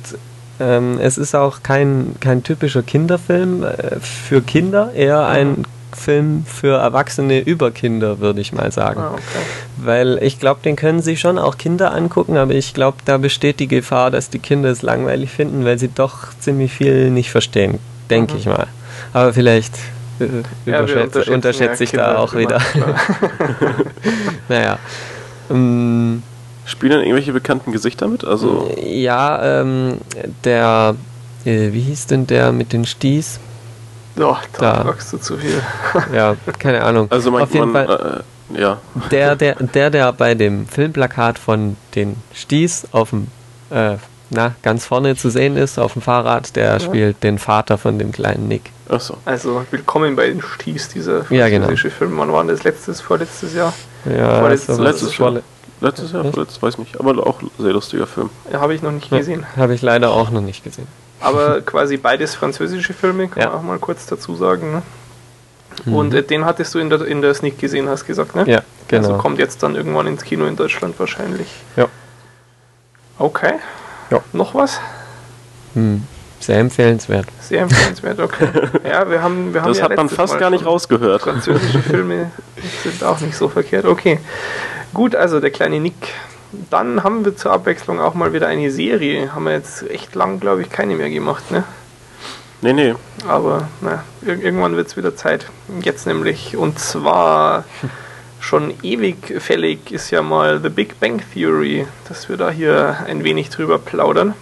[0.60, 6.78] ähm, es ist auch kein, kein typischer Kinderfilm äh, für Kinder, eher ein Film für
[6.78, 9.00] Erwachsene über Kinder, würde ich mal sagen.
[9.00, 9.22] Ah, okay.
[9.76, 13.60] Weil ich glaube, den können sich schon auch Kinder angucken, aber ich glaube, da besteht
[13.60, 17.78] die Gefahr, dass die Kinder es langweilig finden, weil sie doch ziemlich viel nicht verstehen,
[18.10, 18.38] denke mhm.
[18.38, 18.66] ich mal.
[19.12, 19.74] Aber vielleicht
[20.20, 22.60] äh, ja, unterschätze, unterschätze ich da auch wieder.
[24.48, 24.78] naja.
[25.50, 26.22] Ähm,
[26.68, 28.24] Spielen dann irgendwelche bekannten Gesichter mit?
[28.24, 29.98] Also ja, ähm,
[30.44, 30.96] der,
[31.46, 33.40] äh, wie hieß denn der mit den Sties?
[34.18, 35.62] Doch, da, magst du zu viel.
[36.12, 37.06] ja, keine Ahnung.
[37.10, 38.78] Also man, Auf jeden man, Fall, äh, ja.
[39.10, 43.28] Der, der, der, der bei dem Filmplakat von den Sties auf dem,
[43.70, 43.96] äh,
[44.30, 46.80] na, ganz vorne zu sehen ist, auf dem Fahrrad, der ja.
[46.80, 48.72] spielt den Vater von dem kleinen Nick.
[48.88, 49.16] Ach so.
[49.24, 51.68] Also, willkommen bei den Sties, dieser ja, genau.
[51.68, 52.18] Film.
[52.18, 52.64] Wann war das?
[52.64, 53.72] Letztes, vorletztes Jahr?
[54.04, 55.40] Ja, vorletztes, letztes Jahr.
[55.80, 56.98] Letztes Jahr, vorletztes, weiß nicht.
[56.98, 58.30] Aber auch ein sehr lustiger Film.
[58.52, 59.46] Ja, habe ich noch nicht gesehen.
[59.56, 60.88] Habe ich leider auch noch nicht gesehen.
[61.20, 63.48] Aber quasi beides französische Filme, kann ja.
[63.48, 64.72] man auch mal kurz dazu sagen.
[64.72, 64.82] Ne?
[65.84, 65.94] Mhm.
[65.94, 68.44] Und äh, den hattest du in der, in der Sneak gesehen, hast gesagt, ne?
[68.46, 69.08] Ja, genau.
[69.08, 71.48] Also kommt jetzt dann irgendwann ins Kino in Deutschland wahrscheinlich.
[71.76, 71.86] Ja.
[73.18, 73.54] Okay.
[74.10, 74.20] Ja.
[74.32, 74.80] Noch was?
[75.74, 76.04] Hm.
[76.40, 77.26] Sehr empfehlenswert.
[77.40, 78.48] Sehr empfehlenswert, okay.
[78.88, 81.22] Ja, wir haben, wir haben das ja hat man fast Mal gar nicht rausgehört.
[81.22, 82.30] Französische Filme
[82.84, 83.84] sind auch nicht so verkehrt.
[83.84, 84.20] Okay.
[84.94, 85.94] Gut, also der kleine Nick
[86.70, 89.34] dann haben wir zur Abwechslung auch mal wieder eine Serie.
[89.34, 91.64] Haben wir jetzt echt lang, glaube ich, keine mehr gemacht, ne?
[92.60, 92.94] Nee, nee.
[93.26, 95.46] Aber na, irgendwann wird es wieder Zeit.
[95.82, 96.56] Jetzt nämlich.
[96.56, 97.64] Und zwar
[98.40, 103.22] schon ewig fällig ist ja mal The Big Bang Theory, dass wir da hier ein
[103.22, 104.34] wenig drüber plaudern.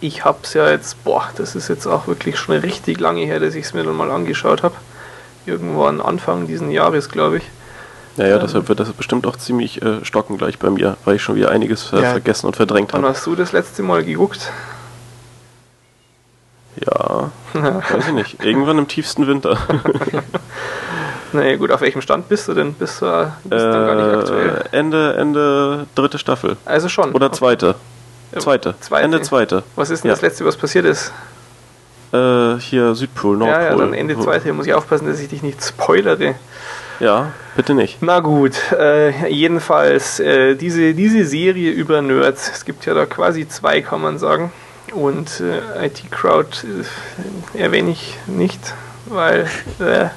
[0.00, 3.40] Ich habe es ja jetzt, boah, das ist jetzt auch wirklich schon richtig lange her,
[3.40, 4.74] dass ich es mir dann mal angeschaut habe.
[5.46, 7.44] Irgendwann Anfang diesen Jahres, glaube ich.
[8.16, 11.16] Ja, ja, ähm, deshalb wird das bestimmt auch ziemlich äh, stocken gleich bei mir, weil
[11.16, 12.10] ich schon wieder einiges äh, ja.
[12.10, 13.02] vergessen und verdrängt habe.
[13.02, 14.50] Wann hast du das letzte Mal geguckt?
[16.76, 18.44] Ja, weiß ich nicht.
[18.44, 19.58] Irgendwann im tiefsten Winter.
[21.32, 22.74] naja, gut, auf welchem Stand bist du denn?
[22.74, 24.64] Bist du bist äh, gar nicht aktuell?
[24.72, 26.56] Ende, Ende dritte Staffel.
[26.64, 27.12] Also schon.
[27.12, 27.76] Oder zweite.
[28.32, 28.40] Okay.
[28.40, 28.74] Zweite.
[28.80, 29.04] zweite.
[29.04, 29.62] Ende zweite.
[29.76, 30.14] Was ist denn ja.
[30.14, 31.12] das letzte, was passiert ist?
[32.12, 33.62] Äh, hier Südpol, Nordpol.
[33.62, 34.52] Ja, ja, dann Ende zweite.
[34.52, 36.34] Muss ich aufpassen, dass ich dich nicht spoilere.
[37.00, 37.98] Ja, bitte nicht.
[38.00, 43.48] Na gut, äh, jedenfalls äh, diese, diese Serie über Nerds, es gibt ja da quasi
[43.48, 44.52] zwei, kann man sagen.
[44.92, 46.58] Und äh, IT Crowd
[47.54, 48.74] äh, erwähne ich nicht,
[49.06, 49.48] weil
[49.80, 50.08] äh,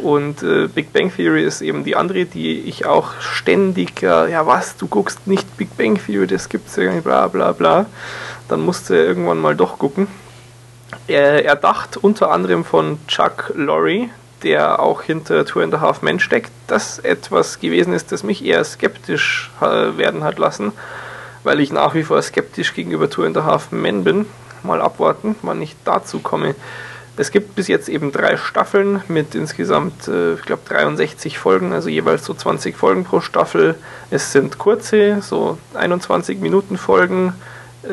[0.00, 4.76] und äh, Big Bang Theory ist eben die andere, die ich auch ständig, ja was,
[4.76, 7.86] du guckst nicht Big Bang Theory, das gibt's ja nicht, bla bla bla.
[8.48, 10.06] Dann musste er irgendwann mal doch gucken.
[11.06, 14.08] Er, erdacht unter anderem von Chuck Lorre,
[14.42, 18.44] der auch hinter Two and a Half Men steckt, das etwas gewesen ist, das mich
[18.44, 20.72] eher skeptisch äh, werden hat lassen,
[21.44, 24.26] weil ich nach wie vor skeptisch gegenüber Two and a Half Men bin.
[24.62, 26.54] Mal abwarten, wann ich dazu komme.
[27.18, 31.88] Es gibt bis jetzt eben drei Staffeln mit insgesamt, äh, ich glaube, 63 Folgen, also
[31.88, 33.74] jeweils so 20 Folgen pro Staffel.
[34.10, 37.32] Es sind kurze, so 21 Minuten Folgen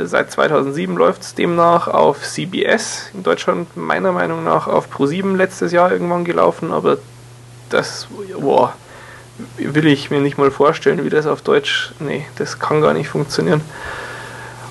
[0.04, 5.72] Seit 2007 läuft es demnach auf CBS, in Deutschland meiner Meinung nach auf Pro7 letztes
[5.72, 6.98] Jahr irgendwann gelaufen, aber
[7.70, 8.08] das,
[8.40, 8.74] boah,
[9.58, 13.10] will ich mir nicht mal vorstellen, wie das auf Deutsch, nee, das kann gar nicht
[13.10, 13.62] funktionieren.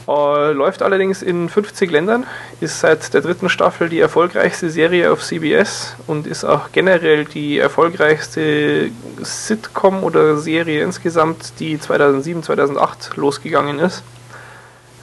[0.08, 2.26] Äh, läuft allerdings in 50 Ländern,
[2.60, 7.58] ist seit der dritten Staffel die erfolgreichste Serie auf CBS und ist auch generell die
[7.58, 14.02] erfolgreichste Sitcom oder Serie insgesamt, die 2007, 2008 losgegangen ist.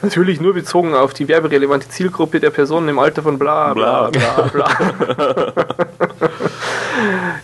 [0.01, 4.41] Natürlich nur bezogen auf die werberelevante Zielgruppe der Personen im Alter von bla bla bla
[4.43, 4.67] bla.
[4.67, 5.65] bla.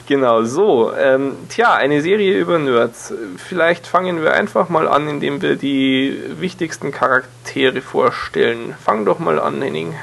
[0.08, 0.94] genau, so.
[0.94, 3.14] Ähm, tja, eine Serie über Nerds.
[3.38, 8.74] Vielleicht fangen wir einfach mal an, indem wir die wichtigsten Charaktere vorstellen.
[8.84, 9.94] Fang doch mal an, Henning.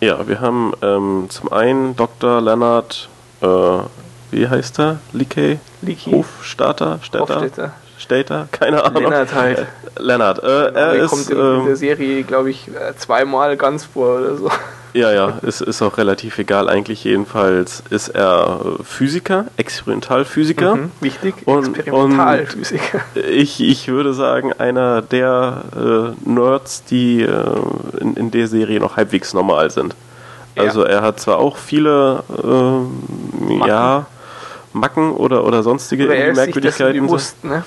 [0.00, 2.40] Ja, wir haben ähm, zum einen Dr.
[2.40, 3.10] Leonard,
[3.42, 3.46] äh,
[4.30, 5.00] wie heißt er?
[5.12, 5.58] Leakey?
[5.82, 6.12] Leakey.
[6.12, 7.00] Hofstarter?
[7.02, 7.34] Städter?
[7.34, 7.72] Hofstädter.
[8.00, 9.04] Stater, keine Ahnung.
[9.04, 9.58] Lennart halt.
[9.58, 9.64] Äh,
[9.98, 13.84] Lennart, äh, er er ist, kommt in, ähm, der Serie, glaube ich, äh, zweimal ganz
[13.84, 14.50] vor oder so.
[14.92, 16.68] Ja, ja, es ist auch relativ egal.
[16.68, 20.76] Eigentlich jedenfalls ist er Physiker, Experimentalphysiker.
[20.76, 23.00] Mhm, wichtig, und, Experimentalphysiker.
[23.14, 27.44] Und ich, ich würde sagen, einer der äh, Nerds, die äh,
[28.00, 29.94] in, in der Serie noch halbwegs normal sind.
[30.56, 34.06] Also er hat zwar auch viele äh, ja,
[34.72, 36.92] Macken oder, oder sonstige oder er ist Merkwürdigkeiten.
[36.94, 37.64] Sich bewusst, ne?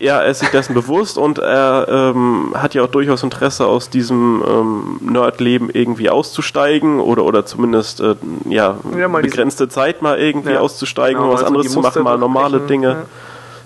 [0.00, 3.90] Ja, er ist sich dessen bewusst und er ähm, hat ja auch durchaus Interesse, aus
[3.90, 8.16] diesem ähm, Nerdleben irgendwie auszusteigen oder, oder zumindest äh,
[8.48, 12.18] ja, ja begrenzte Zeit mal irgendwie ja, auszusteigen, genau, was also anderes zu machen, mal
[12.18, 13.04] normale Dinge ja.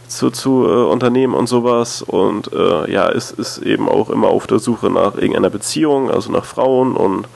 [0.08, 2.02] zu, zu äh, unternehmen und sowas.
[2.02, 6.30] Und äh, ja, ist, ist eben auch immer auf der Suche nach irgendeiner Beziehung, also
[6.30, 7.26] nach Frauen und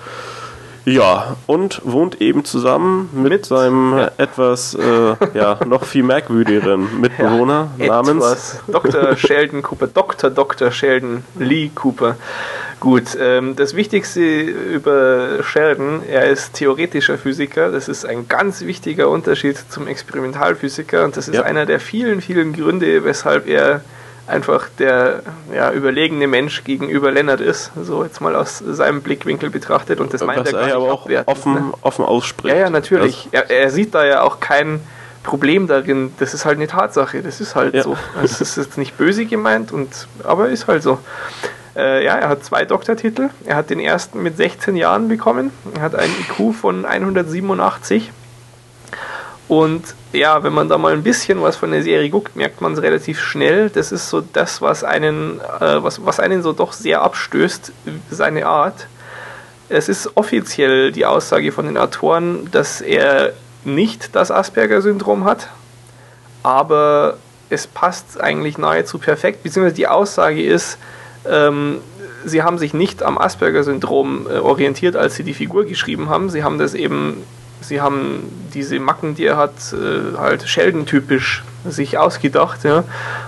[0.85, 4.11] ja, und wohnt eben zusammen mit, mit seinem ja.
[4.19, 9.17] etwas äh, ja, noch viel merkwürdigeren Mitbewohner ja, namens Dr.
[9.17, 10.31] Sheldon Cooper, Dr.
[10.31, 10.71] Dr.
[10.71, 12.17] Sheldon Lee Cooper.
[12.81, 19.09] Gut, ähm, das Wichtigste über Sheldon, er ist theoretischer Physiker, das ist ein ganz wichtiger
[19.09, 21.43] Unterschied zum Experimentalphysiker und das ist ja.
[21.45, 23.81] einer der vielen, vielen Gründe, weshalb er
[24.27, 25.23] einfach der
[25.55, 30.25] ja, überlegene Mensch gegenüber Lennart ist, so jetzt mal aus seinem Blickwinkel betrachtet und das
[30.25, 31.73] meint Was er gar er aber auch offen, ne?
[31.83, 32.55] offen ausspricht.
[32.55, 33.29] Ja, ja, natürlich.
[33.33, 34.81] Er, er, sieht da ja auch kein
[35.23, 37.83] Problem darin, das ist halt eine Tatsache, das ist halt ja.
[37.83, 37.97] so.
[38.15, 40.99] Also, es ist jetzt nicht böse gemeint, und, aber ist halt so.
[41.77, 43.31] Äh, ja, er hat zwei Doktortitel.
[43.45, 45.51] Er hat den ersten mit 16 Jahren bekommen.
[45.75, 48.13] Er hat einen IQ von 187
[49.49, 52.73] und ja, wenn man da mal ein bisschen was von der Serie guckt, merkt man
[52.73, 53.69] es relativ schnell.
[53.69, 57.73] Das ist so das, was einen, äh, was, was einen so doch sehr abstößt,
[58.11, 58.87] seine Art.
[59.69, 63.33] Es ist offiziell die Aussage von den Autoren, dass er
[63.65, 65.49] nicht das Asperger-Syndrom hat,
[66.43, 67.17] aber
[67.51, 70.79] es passt eigentlich nahezu perfekt, beziehungsweise die Aussage ist,
[71.27, 71.81] ähm,
[72.25, 76.31] sie haben sich nicht am Asperger-Syndrom äh, orientiert, als sie die Figur geschrieben haben.
[76.31, 77.23] Sie haben das eben
[77.69, 82.85] sie haben diese Macken, die er hat, äh, halt Sheldon-typisch sich ausgedacht, ja,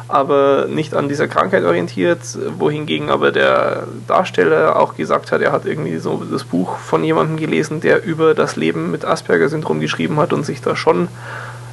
[0.09, 2.21] aber nicht an dieser Krankheit orientiert,
[2.59, 7.39] wohingegen aber der Darsteller auch gesagt hat, er hat irgendwie so das Buch von jemandem
[7.39, 11.09] gelesen, der über das Leben mit Asperger-Syndrom geschrieben hat und sich da schon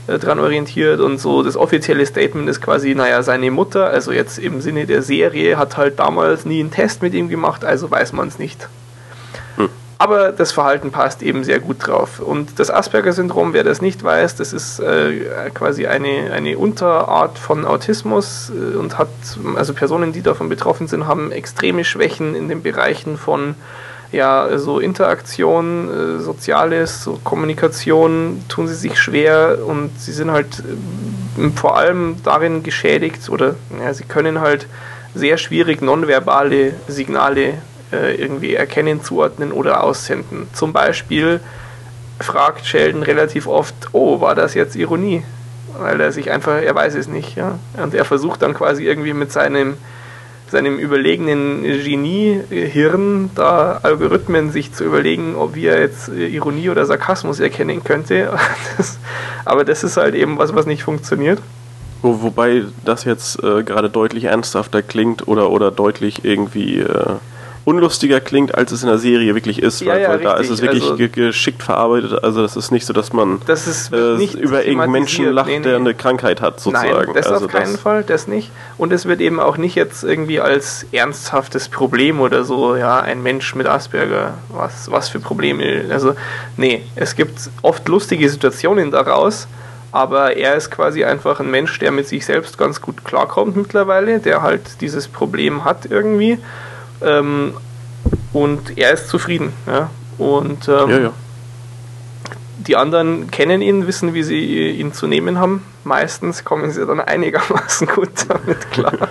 [0.08, 4.40] äh, dran orientiert und so das offizielle Statement ist quasi, naja, seine Mutter, also jetzt
[4.40, 8.14] im Sinne der Serie, hat halt damals nie einen Test mit ihm gemacht, also weiß
[8.14, 8.68] man es nicht.
[10.04, 12.20] Aber das Verhalten passt eben sehr gut drauf.
[12.20, 17.64] Und das Asperger-Syndrom, wer das nicht weiß, das ist äh, quasi eine, eine Unterart von
[17.64, 19.08] Autismus äh, und hat,
[19.56, 23.56] also Personen, die davon betroffen sind, haben extreme Schwächen in den Bereichen von
[24.12, 30.64] ja, so Interaktion, äh, Soziales, so Kommunikation tun sie sich schwer und sie sind halt
[31.40, 34.68] äh, vor allem darin geschädigt oder ja, sie können halt
[35.16, 37.54] sehr schwierig nonverbale Signale
[37.94, 40.48] äh, irgendwie erkennen, zuordnen oder aussenden.
[40.54, 41.40] Zum Beispiel
[42.20, 45.24] fragt Sheldon relativ oft, oh, war das jetzt Ironie?
[45.78, 47.60] Weil er sich einfach, er weiß es nicht, ja.
[47.82, 49.76] Und er versucht dann quasi irgendwie mit seinem,
[50.50, 57.84] seinem überlegenen Genie-Hirn da Algorithmen sich zu überlegen, ob er jetzt Ironie oder Sarkasmus erkennen
[57.84, 58.32] könnte.
[58.78, 58.98] Das,
[59.46, 61.40] aber das ist halt eben was, was nicht funktioniert.
[62.02, 67.16] Wo, wobei das jetzt äh, gerade deutlich ernsthafter klingt oder, oder deutlich irgendwie äh,
[67.66, 70.50] unlustiger klingt, als es in der Serie wirklich ist, ja, weil, ja, weil da ist
[70.50, 72.24] es wirklich also, geschickt verarbeitet.
[72.24, 75.60] Also das ist nicht so, dass man das ist äh, über irgendeinen Menschen lacht, nee,
[75.60, 75.64] nee.
[75.64, 77.06] der eine Krankheit hat, sozusagen.
[77.06, 78.52] Nein, das also auf keinen das Fall, das nicht.
[78.78, 83.24] Und es wird eben auch nicht jetzt irgendwie als ernsthaftes Problem oder so, ja, ein
[83.24, 85.86] Mensch mit Asperger, was, was für Probleme.
[85.90, 86.16] Also,
[86.58, 89.48] nee, es gibt oft lustige Situationen daraus,
[89.94, 94.20] aber er ist quasi einfach ein Mensch, der mit sich selbst ganz gut klarkommt mittlerweile,
[94.20, 96.40] der halt dieses Problem hat irgendwie
[97.04, 97.54] ähm,
[98.34, 99.54] und er ist zufrieden.
[99.68, 99.90] Ja?
[100.18, 101.14] Und ähm, ja, ja.
[102.68, 105.64] die anderen kennen ihn, wissen, wie sie ihn zu nehmen haben.
[105.84, 109.10] Meistens kommen sie dann einigermaßen gut damit klar.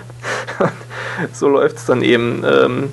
[1.32, 2.44] so läuft es dann eben.
[2.44, 2.90] Ähm,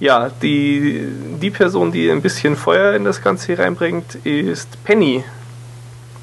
[0.00, 1.06] ja, die,
[1.40, 5.22] die Person, die ein bisschen Feuer in das Ganze reinbringt, ist Penny.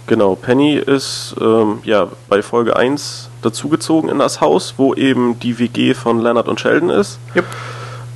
[0.06, 5.60] Genau, Penny ist ähm, ja bei Folge 1 dazugezogen in das Haus, wo eben die
[5.60, 7.20] WG von Leonard und Sheldon ist.
[7.36, 7.46] Yep.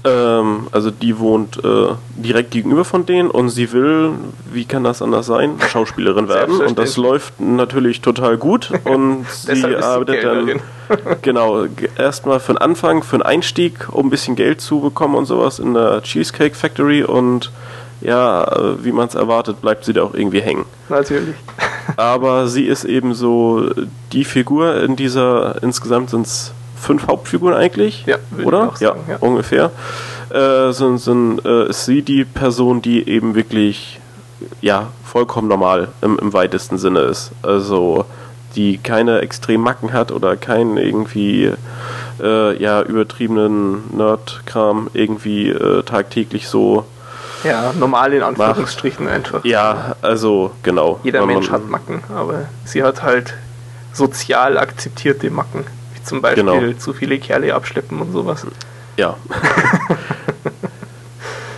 [0.05, 1.87] Ähm, also die wohnt äh,
[2.17, 4.11] direkt gegenüber von denen und sie will,
[4.51, 6.59] wie kann das anders sein, Schauspielerin werden.
[6.59, 8.71] Und das läuft natürlich total gut.
[8.83, 10.59] Und sie arbeitet dann
[11.21, 11.65] genau
[11.97, 15.59] erstmal für den Anfang, für den Einstieg, um ein bisschen Geld zu bekommen und sowas
[15.59, 17.51] in der Cheesecake Factory und
[18.01, 20.65] ja, wie man es erwartet, bleibt sie da auch irgendwie hängen.
[20.89, 21.35] Natürlich.
[21.95, 23.69] Aber sie ist eben so
[24.11, 26.53] die Figur in dieser, insgesamt sind es
[26.83, 28.71] fünf Hauptfiguren eigentlich, Ja, oder?
[28.75, 29.71] sagen, ja, ungefähr.
[30.29, 33.99] Äh, sind, sind, äh, ist sie die Person, die eben wirklich
[34.61, 37.31] ja vollkommen normal im, im weitesten Sinne ist.
[37.41, 38.05] Also
[38.55, 41.51] die keine extremen Macken hat oder keinen irgendwie
[42.21, 46.85] äh, ja übertriebenen Nerd-Kram irgendwie äh, tagtäglich so.
[47.43, 49.43] Ja, normal in Anführungsstrichen einfach.
[49.43, 50.99] Ja, also genau.
[51.03, 53.33] Jeder Mensch hat Macken, aber sie hat halt
[53.91, 55.65] sozial akzeptierte Macken.
[56.03, 56.73] Zum Beispiel Genau.
[56.77, 58.45] zu viele Kerle abschleppen und sowas.
[58.97, 59.15] Ja.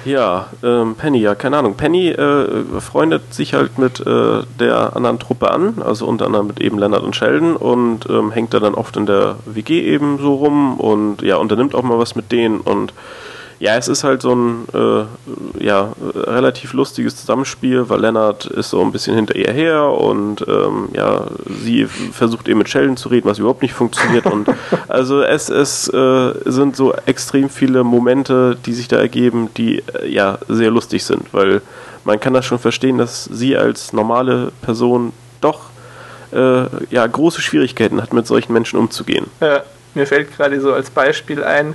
[0.06, 1.76] ja, ähm, Penny, ja, keine Ahnung.
[1.76, 6.62] Penny äh, freundet sich halt mit äh, der anderen Truppe an, also unter anderem mit
[6.62, 10.36] eben Leonard und Sheldon und ähm, hängt da dann oft in der WG eben so
[10.36, 12.94] rum und ja, unternimmt auch mal was mit denen und
[13.66, 18.80] ja, es ist halt so ein äh, ja, relativ lustiges Zusammenspiel, weil Leonard ist so
[18.80, 21.26] ein bisschen hinter ihr her und ähm, ja,
[21.64, 24.28] sie versucht eben mit Sheldon zu reden, was überhaupt nicht funktioniert.
[24.28, 24.50] Und
[24.88, 30.10] also es, es äh, sind so extrem viele Momente, die sich da ergeben, die äh,
[30.10, 31.64] ja sehr lustig sind, weil
[32.04, 35.12] man kann das schon verstehen, dass sie als normale Person
[35.42, 35.72] doch
[36.32, 39.26] äh, ja, große Schwierigkeiten hat, mit solchen Menschen umzugehen.
[39.40, 39.62] Äh,
[39.96, 41.74] mir fällt gerade so als Beispiel ein,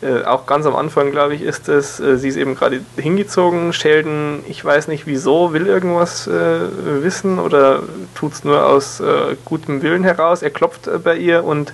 [0.00, 3.72] äh, auch ganz am Anfang, glaube ich, ist es, äh, sie ist eben gerade hingezogen,
[3.72, 7.82] Sheldon, ich weiß nicht wieso, will irgendwas äh, wissen oder
[8.14, 10.42] tut es nur aus äh, gutem Willen heraus.
[10.42, 11.72] Er klopft äh, bei ihr und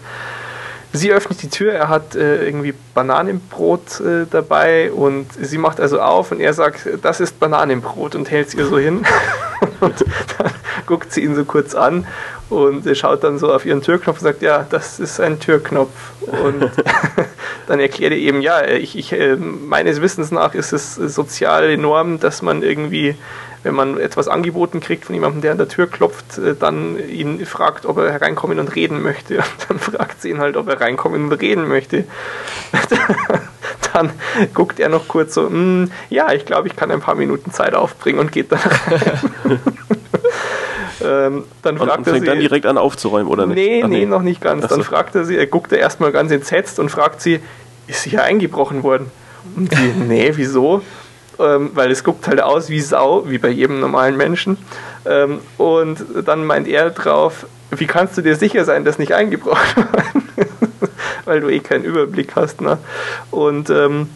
[0.95, 4.01] sie öffnet die Tür, er hat äh, irgendwie Bananenbrot
[4.31, 8.55] dabei und sie macht also auf und er sagt, das ist Bananenbrot und hält es
[8.55, 9.05] ihr so hin.
[9.81, 10.05] und
[10.39, 10.53] dann
[10.87, 12.07] guckt sie ihn so kurz an
[12.55, 15.91] und äh, schaut dann so auf ihren Türknopf und sagt, ja, das ist ein Türknopf.
[16.21, 16.71] Und
[17.67, 21.77] dann erklärt er eben, ja, ich, ich, äh, meines Wissens nach ist es äh, soziale
[21.77, 23.17] Norm, dass man irgendwie,
[23.65, 27.45] wenn man etwas angeboten kriegt von jemandem, der an der Tür klopft, äh, dann ihn
[27.45, 29.39] fragt, ob er hereinkommen und reden möchte.
[29.39, 32.05] Und dann fragt sie ihn halt, ob er reinkommen und reden möchte.
[33.93, 34.11] dann
[34.55, 37.75] guckt er noch kurz so, "Mm, ja, ich glaube, ich kann ein paar Minuten Zeit
[37.75, 39.61] aufbringen und geht dann rein.
[41.05, 43.57] Ähm, dann Und, fragt und er fängt sie, dann direkt an aufzuräumen, oder nicht?
[43.57, 44.65] Nee, Ach, nee, noch nicht ganz.
[44.65, 44.85] Ach Dann so.
[44.85, 47.41] fragt er sie, er guckt er erstmal ganz entsetzt und fragt sie,
[47.87, 49.11] ist sie hier eingebrochen worden?
[49.57, 50.83] Und sie, nee, wieso?
[51.39, 54.57] Ähm, weil es guckt halt aus wie Sau, wie bei jedem normalen Menschen.
[55.05, 59.77] Ähm, und dann meint er drauf, wie kannst du dir sicher sein, dass nicht eingebrochen
[59.93, 60.25] worden
[61.25, 62.61] weil du eh keinen Überblick hast.
[62.61, 62.79] Ne?
[63.31, 64.09] Und ähm,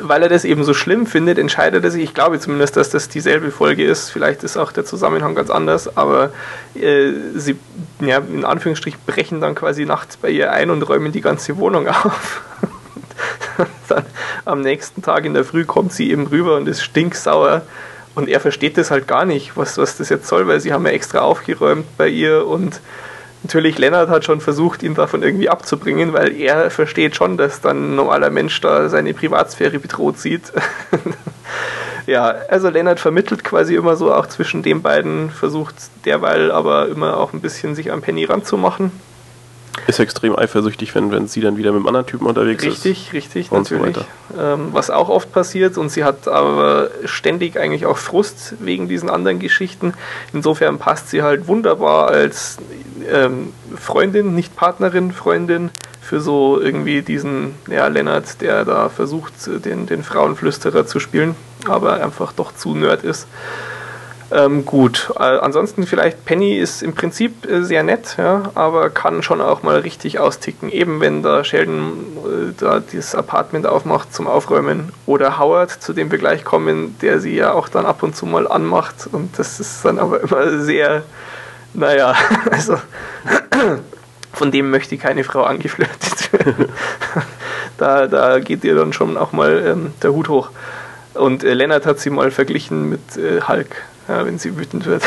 [0.00, 3.08] weil er das eben so schlimm findet, entscheidet er sich, ich glaube zumindest, dass das
[3.08, 6.30] dieselbe Folge ist, vielleicht ist auch der Zusammenhang ganz anders, aber
[6.74, 7.56] äh, sie,
[8.00, 11.88] ja, in Anführungsstrichen, brechen dann quasi nachts bei ihr ein und räumen die ganze Wohnung
[12.04, 12.42] auf.
[13.88, 14.04] dann
[14.44, 17.62] am nächsten Tag in der Früh kommt sie eben rüber und ist stinksauer.
[18.14, 20.86] Und er versteht das halt gar nicht, was, was das jetzt soll, weil sie haben
[20.86, 22.80] ja extra aufgeräumt bei ihr und
[23.44, 27.92] natürlich Lennart hat schon versucht, ihn davon irgendwie abzubringen, weil er versteht schon, dass dann
[27.92, 30.52] ein normaler Mensch da seine Privatsphäre bedroht sieht.
[32.06, 35.74] ja, also Lennart vermittelt quasi immer so auch zwischen den beiden, versucht
[36.04, 38.90] derweil aber immer auch ein bisschen sich an Penny ranzumachen.
[39.86, 42.84] Ist extrem eifersüchtig, wenn, wenn sie dann wieder mit einem anderen Typen unterwegs ist.
[42.84, 43.96] Richtig, richtig, so natürlich.
[43.96, 44.06] weiter.
[44.38, 49.10] ähm, was auch oft passiert und sie hat aber ständig eigentlich auch Frust wegen diesen
[49.10, 49.94] anderen Geschichten.
[50.32, 52.58] Insofern passt sie halt wunderbar als
[53.12, 55.70] ähm, Freundin, nicht Partnerin, Freundin
[56.00, 59.32] für so irgendwie diesen ja, Lennart, der da versucht,
[59.64, 61.34] den, den Frauenflüsterer zu spielen,
[61.66, 63.26] aber einfach doch zu nerd ist.
[64.30, 69.22] Ähm, gut, äh, ansonsten vielleicht Penny ist im Prinzip äh, sehr nett, ja, aber kann
[69.22, 70.70] schon auch mal richtig austicken.
[70.70, 71.92] Eben wenn da Sheldon
[72.24, 77.20] äh, da das Apartment aufmacht zum Aufräumen oder Howard, zu dem wir gleich kommen, der
[77.20, 80.58] sie ja auch dann ab und zu mal anmacht und das ist dann aber immer
[80.58, 81.02] sehr,
[81.74, 82.14] naja,
[82.50, 82.78] also
[84.32, 86.66] von dem möchte keine Frau angeflirtet werden.
[87.78, 90.50] da, da geht ihr dann schon auch mal ähm, der Hut hoch.
[91.14, 93.76] Und äh, Lennart hat sie mal verglichen mit äh, Hulk,
[94.08, 95.02] ja, wenn sie wütend wird.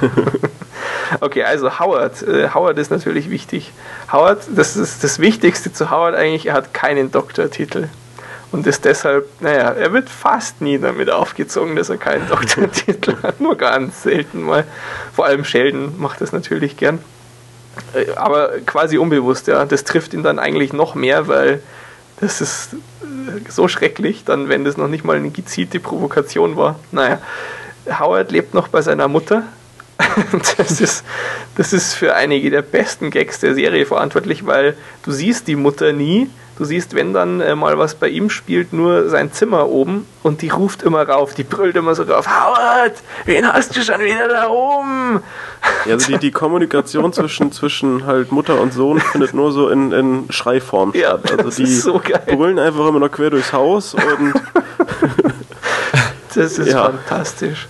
[1.20, 2.22] okay, also Howard.
[2.22, 3.72] Äh, Howard ist natürlich wichtig.
[4.10, 7.88] Howard, das ist das Wichtigste zu Howard eigentlich, er hat keinen Doktortitel.
[8.52, 13.40] Und ist deshalb, naja, er wird fast nie damit aufgezogen, dass er keinen Doktortitel hat.
[13.40, 14.64] Nur ganz selten mal.
[15.14, 16.98] Vor allem Sheldon macht das natürlich gern.
[17.94, 19.64] Äh, Aber quasi unbewusst, ja.
[19.64, 21.62] Das trifft ihn dann eigentlich noch mehr, weil
[22.20, 26.78] das ist äh, so schrecklich, dann, wenn das noch nicht mal eine gezielte Provokation war.
[26.92, 27.20] Naja,
[27.86, 29.42] Howard lebt noch bei seiner Mutter.
[30.58, 31.04] Das ist,
[31.56, 35.92] das ist für einige der besten Gags der Serie verantwortlich, weil du siehst die Mutter
[35.92, 36.28] nie,
[36.58, 40.42] Du siehst, wenn dann äh, mal was bei ihm spielt, nur sein Zimmer oben und
[40.42, 42.92] die ruft immer rauf, die brüllt immer so rauf, Howard,
[43.24, 45.22] wen hast du schon wieder da oben?
[45.86, 49.92] Ja, also die, die Kommunikation zwischen, zwischen halt Mutter und Sohn findet nur so in,
[49.92, 51.32] in Schreiform Ja, statt.
[51.32, 52.22] Also das die ist so geil.
[52.26, 54.34] brüllen einfach immer noch quer durchs Haus und
[56.34, 56.84] Das ist Ja.
[56.84, 57.68] fantastisch.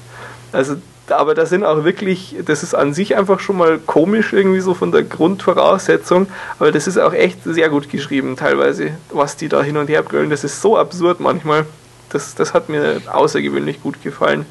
[0.53, 0.77] Also,
[1.09, 4.75] aber das sind auch wirklich, das ist an sich einfach schon mal komisch irgendwie so
[4.75, 6.27] von der Grundvoraussetzung,
[6.59, 10.03] aber das ist auch echt sehr gut geschrieben teilweise, was die da hin und her
[10.03, 10.31] brüllen.
[10.31, 11.67] Das ist so absurd manchmal.
[12.11, 14.47] Das, das hat mir außergewöhnlich gut gefallen.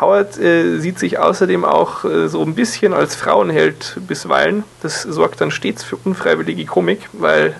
[0.00, 4.64] Howard äh, sieht sich außerdem auch äh, so ein bisschen als Frauenheld bisweilen.
[4.82, 7.54] Das sorgt dann stets für unfreiwillige Komik, weil,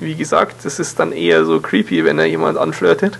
[0.00, 3.18] wie gesagt, das ist dann eher so creepy, wenn er jemand anflirtet.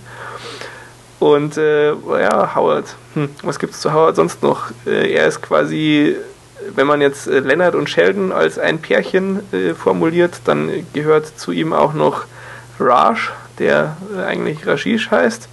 [1.21, 2.97] Und äh, ja, Howard.
[3.15, 4.71] Hm, was gibt es zu Howard sonst noch?
[4.87, 6.17] Äh, er ist quasi,
[6.75, 11.53] wenn man jetzt äh, Leonard und Sheldon als ein Pärchen äh, formuliert, dann gehört zu
[11.53, 12.25] ihm auch noch
[12.79, 15.49] Raj, der äh, eigentlich Rashish heißt.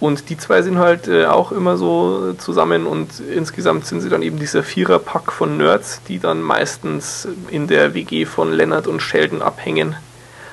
[0.00, 4.22] Und die zwei sind halt äh, auch immer so zusammen und insgesamt sind sie dann
[4.22, 9.40] eben dieser Viererpack von Nerds, die dann meistens in der WG von Leonard und Sheldon
[9.40, 9.96] abhängen.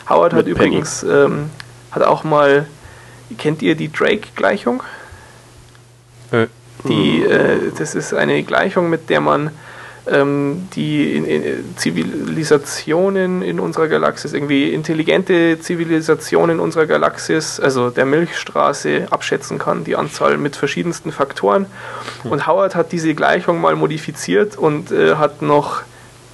[0.09, 0.67] Howard hat Mit Peggy.
[0.67, 1.49] übrigens ähm,
[1.91, 2.67] hat auch mal,
[3.37, 4.83] kennt ihr die Drake-Gleichung?
[6.31, 6.47] Äh,
[6.87, 9.51] Die, äh, das ist eine Gleichung, mit der man
[10.07, 18.05] ähm, die in, in Zivilisationen in unserer Galaxis, irgendwie intelligente Zivilisationen unserer Galaxis, also der
[18.05, 21.67] Milchstraße, abschätzen kann, die Anzahl mit verschiedensten Faktoren.
[22.23, 25.83] Und Howard hat diese Gleichung mal modifiziert und äh, hat noch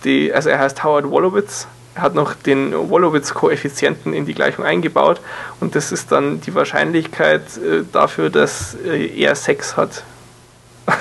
[0.03, 1.67] die, also er heißt Howard Wolowitz,
[1.97, 5.21] hat noch den Wolowitz-Koeffizienten in die Gleichung eingebaut
[5.59, 10.03] und das ist dann die Wahrscheinlichkeit äh, dafür, dass äh, er Sex hat.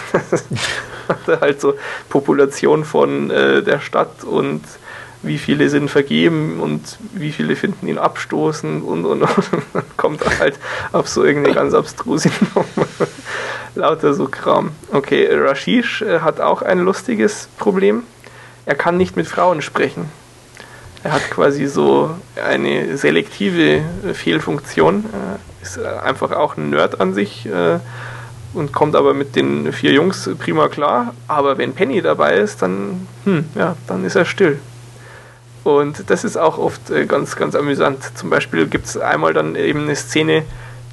[1.09, 1.75] Hat halt so
[2.09, 4.63] Population von äh, der Stadt und
[5.23, 9.31] wie viele sind vergeben und wie viele finden ihn abstoßend und und und.
[9.73, 10.59] Dann kommt er halt
[10.93, 12.67] auf so irgendeine ganz abstruse Nummer.
[13.75, 14.71] Lauter so Kram.
[14.93, 18.03] Okay, Rashish äh, hat auch ein lustiges Problem.
[18.65, 20.11] Er kann nicht mit Frauen sprechen.
[21.07, 22.11] Er hat quasi so
[22.45, 25.05] eine selektive äh, Fehlfunktion.
[25.05, 27.49] Äh, Ist äh, einfach auch ein Nerd an sich
[28.55, 31.15] und kommt aber mit den vier Jungs prima klar.
[31.29, 34.59] Aber wenn Penny dabei ist, dann, hm, ja, dann ist er still.
[35.63, 37.99] Und das ist auch oft ganz, ganz amüsant.
[38.15, 40.45] Zum Beispiel gibt es einmal dann eben eine Szene,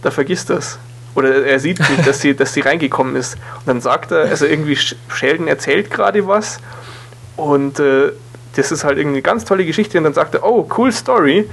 [0.02, 0.78] da vergisst das.
[1.16, 3.36] Oder er sieht nicht, dass sie, dass sie reingekommen ist.
[3.60, 6.58] Und dann sagt er, also irgendwie Sh- Sheldon erzählt gerade was
[7.38, 8.12] und äh,
[8.56, 9.98] das ist halt irgendwie eine ganz tolle Geschichte.
[9.98, 11.50] Und dann sagt er, oh, cool Story.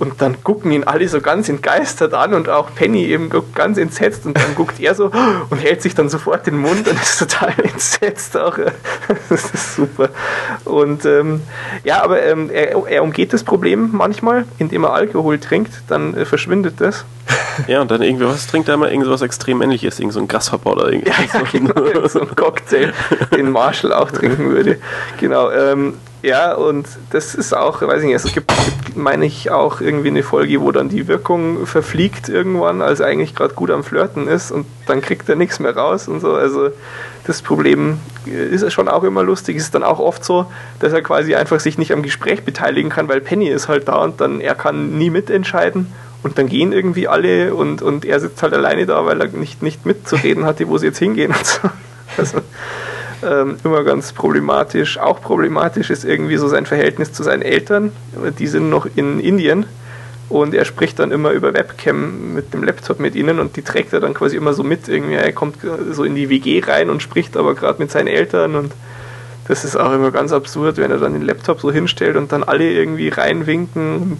[0.00, 4.26] Und dann gucken ihn alle so ganz entgeistert an und auch Penny eben ganz entsetzt
[4.26, 5.12] und dann guckt er so
[5.50, 8.58] und hält sich dann sofort den Mund und ist total entsetzt auch.
[9.28, 10.08] Das ist super.
[10.64, 11.42] Und ähm,
[11.84, 16.24] ja, aber ähm, er, er umgeht das Problem manchmal, indem er Alkohol trinkt, dann äh,
[16.24, 17.04] verschwindet das.
[17.68, 18.90] ja, und dann irgendwie, was trinkt er immer?
[18.90, 21.10] Irgendwas extrem männliches, irgend so ein Grasshopper oder irgendwie.
[21.10, 22.92] Ja, ja, genau, so ein Cocktail,
[23.34, 24.78] den Marshall auch trinken würde.
[25.18, 25.94] Genau, ähm,
[26.24, 30.08] ja, und das ist auch, weiß ich nicht, es gibt, gibt, meine ich, auch irgendwie
[30.08, 34.50] eine Folge, wo dann die Wirkung verfliegt irgendwann, als eigentlich gerade gut am Flirten ist
[34.50, 36.32] und dann kriegt er nichts mehr raus und so.
[36.32, 36.70] Also
[37.26, 39.58] das Problem ist schon auch immer lustig.
[39.58, 40.46] Es ist dann auch oft so,
[40.80, 43.96] dass er quasi einfach sich nicht am Gespräch beteiligen kann, weil Penny ist halt da
[43.96, 45.92] und dann er kann nie mitentscheiden.
[46.22, 49.62] Und dann gehen irgendwie alle und, und er sitzt halt alleine da, weil er nicht,
[49.62, 51.68] nicht mitzureden hatte, wo sie jetzt hingehen und so.
[52.16, 52.38] Also,
[53.24, 54.98] ähm, immer ganz problematisch.
[54.98, 57.92] Auch problematisch ist irgendwie so sein Verhältnis zu seinen Eltern.
[58.38, 59.66] Die sind noch in Indien
[60.28, 63.92] und er spricht dann immer über Webcam mit dem Laptop mit ihnen und die trägt
[63.92, 64.88] er dann quasi immer so mit.
[64.88, 65.56] Irgendwie, er kommt
[65.92, 68.72] so in die WG rein und spricht aber gerade mit seinen Eltern und
[69.46, 72.42] das ist auch immer ganz absurd, wenn er dann den Laptop so hinstellt und dann
[72.42, 74.18] alle irgendwie reinwinken und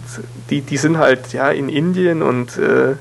[0.50, 2.96] die, die sind halt ja in Indien und äh,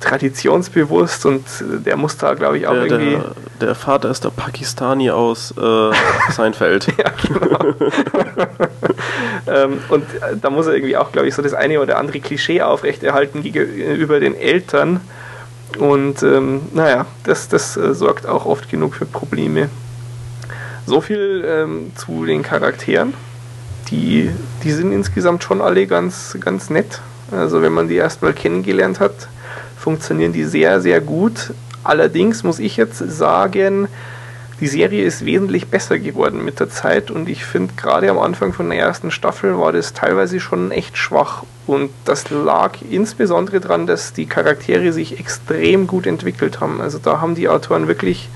[0.00, 4.24] traditionsbewusst und äh, der muss da glaube ich auch Der, irgendwie der, der Vater ist
[4.24, 5.90] der Pakistani aus äh,
[6.30, 6.86] Seinfeld.
[6.98, 7.74] ja, genau.
[9.46, 12.20] ähm, und äh, da muss er irgendwie auch, glaube ich, so das eine oder andere
[12.20, 15.00] Klischee aufrechterhalten gegenüber den Eltern.
[15.78, 19.68] Und ähm, naja, das, das äh, sorgt auch oft genug für Probleme.
[20.86, 23.14] So viel ähm, zu den Charakteren.
[23.90, 24.30] Die,
[24.64, 27.00] die sind insgesamt schon alle ganz, ganz nett.
[27.30, 29.28] Also wenn man die erstmal kennengelernt hat,
[29.76, 31.52] funktionieren die sehr, sehr gut.
[31.84, 33.88] Allerdings muss ich jetzt sagen,
[34.60, 38.52] die Serie ist wesentlich besser geworden mit der Zeit und ich finde gerade am Anfang
[38.52, 43.86] von der ersten Staffel war das teilweise schon echt schwach und das lag insbesondere daran,
[43.86, 46.80] dass die Charaktere sich extrem gut entwickelt haben.
[46.80, 48.28] Also da haben die Autoren wirklich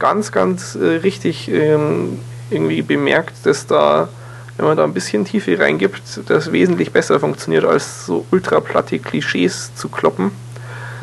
[0.00, 2.18] ganz, ganz äh, richtig ähm,
[2.50, 4.08] irgendwie bemerkt, dass da
[4.56, 9.74] wenn man da ein bisschen Tiefe reingibt, das wesentlich besser funktioniert, als so ultraplatte Klischees
[9.74, 10.30] zu kloppen.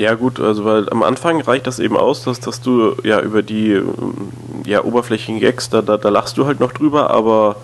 [0.01, 3.43] Ja gut, also weil am Anfang reicht das eben aus, dass, dass du ja über
[3.43, 3.79] die
[4.65, 7.55] ja, oberflächlichen Gags, da, da, da lachst du halt noch drüber, aber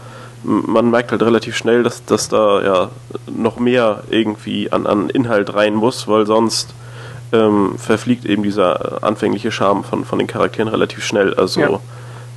[0.44, 2.90] man merkt halt relativ schnell, dass, dass da ja
[3.26, 6.76] noch mehr irgendwie an, an Inhalt rein muss, weil sonst
[7.32, 11.34] ähm, verfliegt eben dieser anfängliche Charme von, von den Charakteren relativ schnell.
[11.34, 11.80] Also ja.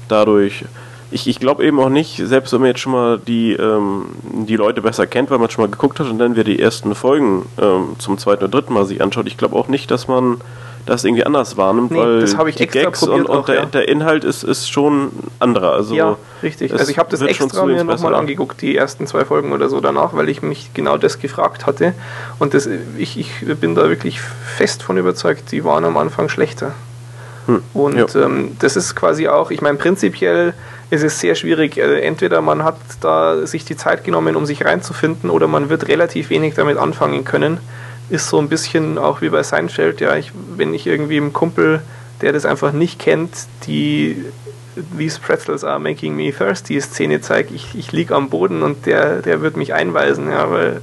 [0.09, 0.64] dadurch
[1.11, 4.56] ich, ich glaube eben auch nicht, selbst wenn man jetzt schon mal die, ähm, die
[4.56, 7.46] Leute besser kennt, weil man schon mal geguckt hat und dann wieder die ersten Folgen
[7.61, 10.40] ähm, zum zweiten oder dritten Mal sich anschaut, ich glaube auch nicht, dass man
[10.86, 13.64] das irgendwie anders wahrnimmt, nee, weil die Gags und, und auch, der, ja.
[13.66, 15.72] der, Inhalt ist, ist schon anderer.
[15.72, 16.72] Also ja, richtig.
[16.72, 20.14] Also ich habe das extra mir nochmal angeguckt, die ersten zwei Folgen oder so danach,
[20.14, 21.92] weil ich mich genau das gefragt hatte.
[22.38, 26.72] Und das, ich, ich bin da wirklich fest von überzeugt, die waren am Anfang schlechter.
[27.46, 27.62] Hm.
[27.74, 30.54] Und ähm, das ist quasi auch, ich meine, prinzipiell
[30.91, 31.78] ist es sehr schwierig.
[31.78, 35.88] Äh, entweder man hat da sich die Zeit genommen, um sich reinzufinden, oder man wird
[35.88, 37.59] relativ wenig damit anfangen können.
[38.11, 41.80] Ist so ein bisschen auch wie bei Seinfeld, ja, ich, wenn ich irgendwie einem Kumpel,
[42.20, 43.30] der das einfach nicht kennt,
[43.66, 44.24] die
[44.97, 49.22] These Pretzels are making me thirsty Szene zeige, ich, ich liege am Boden und der,
[49.22, 50.80] der wird mich einweisen, ja, weil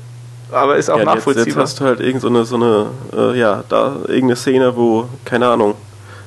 [0.51, 1.45] aber ist auch ja, nachvollziehbar.
[1.45, 4.75] Jetzt, jetzt hast du halt irgendeine so eine, so eine äh, ja, da irgendeine Szene,
[4.77, 5.75] wo, keine Ahnung,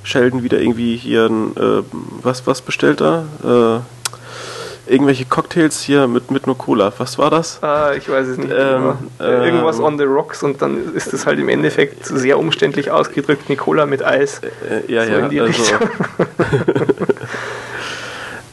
[0.03, 1.82] Sheldon wieder irgendwie hier ein, äh,
[2.22, 3.24] was, was bestellt er?
[3.44, 3.80] Äh,
[4.90, 6.92] irgendwelche Cocktails hier mit, mit nur Cola.
[6.98, 7.62] Was war das?
[7.62, 8.53] Ah, ich weiß es nicht.
[8.53, 12.90] Ähm, äh, Irgendwas on the rocks und dann ist es halt im Endeffekt sehr umständlich
[12.90, 14.40] ausgedrückt, eine Cola mit Eis.
[14.40, 15.62] Äh, ja, so ja, in die also,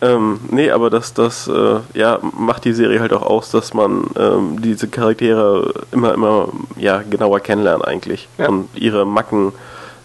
[0.02, 4.06] ähm, nee, aber das, das äh, ja, macht die Serie halt auch aus, dass man
[4.18, 8.28] ähm, diese Charaktere immer, immer ja, genauer kennenlernt eigentlich.
[8.38, 8.50] Ja.
[8.50, 9.54] Und ihre Macken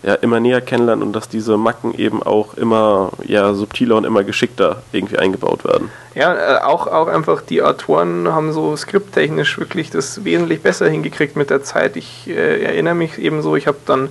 [0.02, 4.24] ja, immer näher kennenlernen und dass diese Macken eben auch immer ja, subtiler und immer
[4.24, 5.90] geschickter irgendwie eingebaut werden.
[6.14, 11.36] Ja, äh, auch, auch einfach die Autoren haben so skripttechnisch wirklich das wesentlich besser hingekriegt
[11.36, 11.96] mit der Zeit.
[11.96, 14.08] Ich äh, erinnere mich eben so, ich habe dann,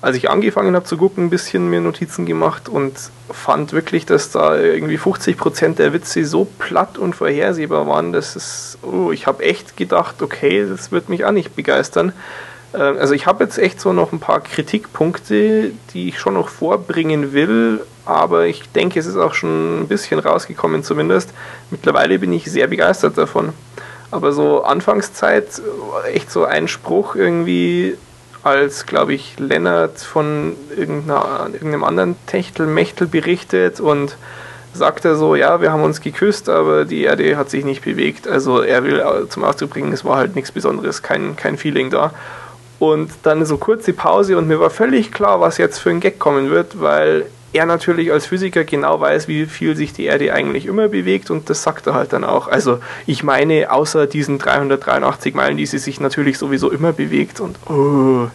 [0.00, 2.94] als ich angefangen habe zu gucken, ein bisschen mir Notizen gemacht und
[3.28, 8.36] fand wirklich, dass da irgendwie 50 Prozent der Witze so platt und vorhersehbar waren, dass
[8.36, 12.12] es, oh, ich habe echt gedacht, okay, das wird mich auch nicht begeistern.
[12.74, 16.48] Ähm, also ich habe jetzt echt so noch ein paar Kritikpunkte, die ich schon noch
[16.48, 21.30] vorbringen will, aber ich denke, es ist auch schon ein bisschen rausgekommen zumindest.
[21.70, 23.52] Mittlerweile bin ich sehr begeistert davon.
[24.10, 25.60] Aber so Anfangszeit,
[26.12, 27.96] echt so ein Spruch irgendwie,
[28.42, 34.16] als, glaube ich, Lennart von irgendeinem anderen Techtelmechtel berichtet und
[34.74, 38.28] sagt er so, ja, wir haben uns geküsst, aber die Erde hat sich nicht bewegt.
[38.28, 42.12] Also er will zum Ausdruck bringen, es war halt nichts Besonderes, kein, kein Feeling da.
[42.78, 46.18] Und dann so kurze Pause und mir war völlig klar, was jetzt für ein Gag
[46.18, 50.66] kommen wird, weil er natürlich als Physiker genau weiß, wie viel sich die Erde eigentlich
[50.66, 52.48] immer bewegt und das sagt er halt dann auch.
[52.48, 57.56] Also ich meine, außer diesen 383 Meilen, die sie sich natürlich sowieso immer bewegt und
[57.70, 58.26] oh,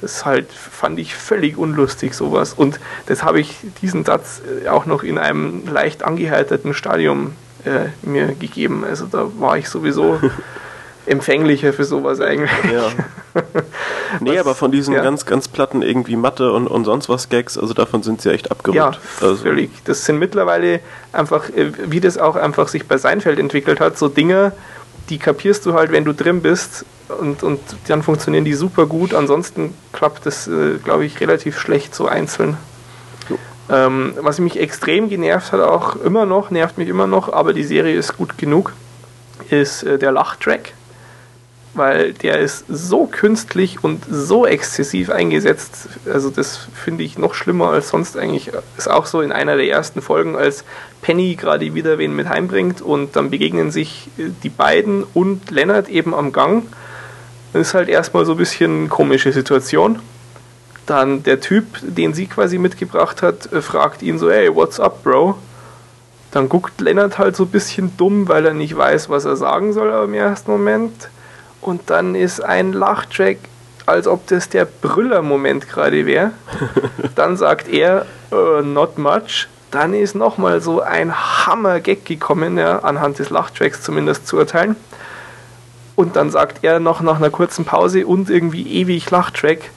[0.00, 4.86] das halt fand ich völlig unlustig sowas und das habe ich diesen Satz äh, auch
[4.86, 7.32] noch in einem leicht angeheiterten Stadium
[7.64, 8.84] äh, mir gegeben.
[8.88, 10.20] Also da war ich sowieso
[11.06, 12.50] empfänglicher für sowas eigentlich.
[12.72, 12.88] Ja.
[14.20, 15.02] nee, was, aber von diesen ja.
[15.02, 18.50] ganz, ganz platten irgendwie Mathe und, und sonst was Gags, also davon sind sie echt
[18.50, 18.76] abgerückt.
[18.76, 19.36] Ja, also.
[19.36, 19.70] völlig.
[19.84, 20.80] Das sind mittlerweile
[21.12, 24.52] einfach, äh, wie das auch einfach sich bei Seinfeld entwickelt hat, so Dinge,
[25.08, 29.14] die kapierst du halt, wenn du drin bist und, und dann funktionieren die super gut.
[29.14, 32.56] Ansonsten klappt das, äh, glaube ich, relativ schlecht so einzeln.
[33.68, 37.62] Ähm, was mich extrem genervt hat, auch immer noch, nervt mich immer noch, aber die
[37.62, 38.72] Serie ist gut genug,
[39.48, 40.72] ist äh, der Lachtrack
[41.74, 45.88] weil der ist so künstlich und so exzessiv eingesetzt.
[46.12, 48.50] Also das finde ich noch schlimmer als sonst eigentlich.
[48.76, 50.64] Ist auch so in einer der ersten Folgen, als
[51.00, 56.14] Penny gerade wieder wen mit heimbringt und dann begegnen sich die beiden und Lennart eben
[56.14, 56.64] am Gang.
[57.52, 60.00] Das ist halt erstmal so ein bisschen komische Situation.
[60.86, 65.38] Dann der Typ, den sie quasi mitgebracht hat, fragt ihn so, hey, what's up, Bro?
[66.32, 69.72] Dann guckt Lennart halt so ein bisschen dumm, weil er nicht weiß, was er sagen
[69.72, 71.10] soll im ersten Moment
[71.60, 73.38] und dann ist ein Lachtrack,
[73.86, 76.32] als ob das der Brüller-Moment gerade wäre.
[77.14, 79.48] dann sagt er, uh, not much.
[79.70, 84.76] Dann ist nochmal so ein Hammer-Gag gekommen, ja, anhand des Lachtracks zumindest zu urteilen.
[85.94, 89.70] Und dann sagt er noch nach einer kurzen Pause und irgendwie ewig Lachtrack,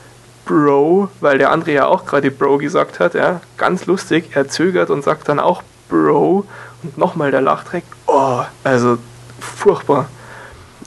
[0.46, 4.32] Bro, weil der andere ja auch gerade Bro gesagt hat, ja, ganz lustig.
[4.34, 6.46] Er zögert und sagt dann auch Bro
[6.82, 7.84] und nochmal der Lachtrack.
[8.08, 8.98] Oh, also
[9.40, 10.08] furchtbar.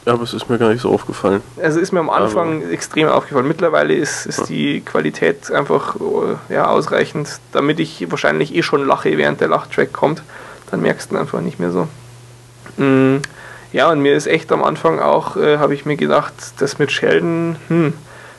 [0.06, 1.42] Ja, aber es ist mir gar nicht so aufgefallen.
[1.60, 3.48] Also ist mir am Anfang aber extrem aufgefallen.
[3.48, 4.46] Mittlerweile ist, ist ja.
[4.46, 5.96] die Qualität einfach
[6.48, 10.22] ja, ausreichend, damit ich wahrscheinlich eh schon lache, während der Lachtrack kommt.
[10.70, 11.88] Dann merkst du ihn einfach nicht mehr so.
[12.76, 13.20] Mhm.
[13.72, 16.92] Ja, und mir ist echt am Anfang auch, äh, habe ich mir gedacht, das mit
[16.92, 17.92] Sheldon, hm,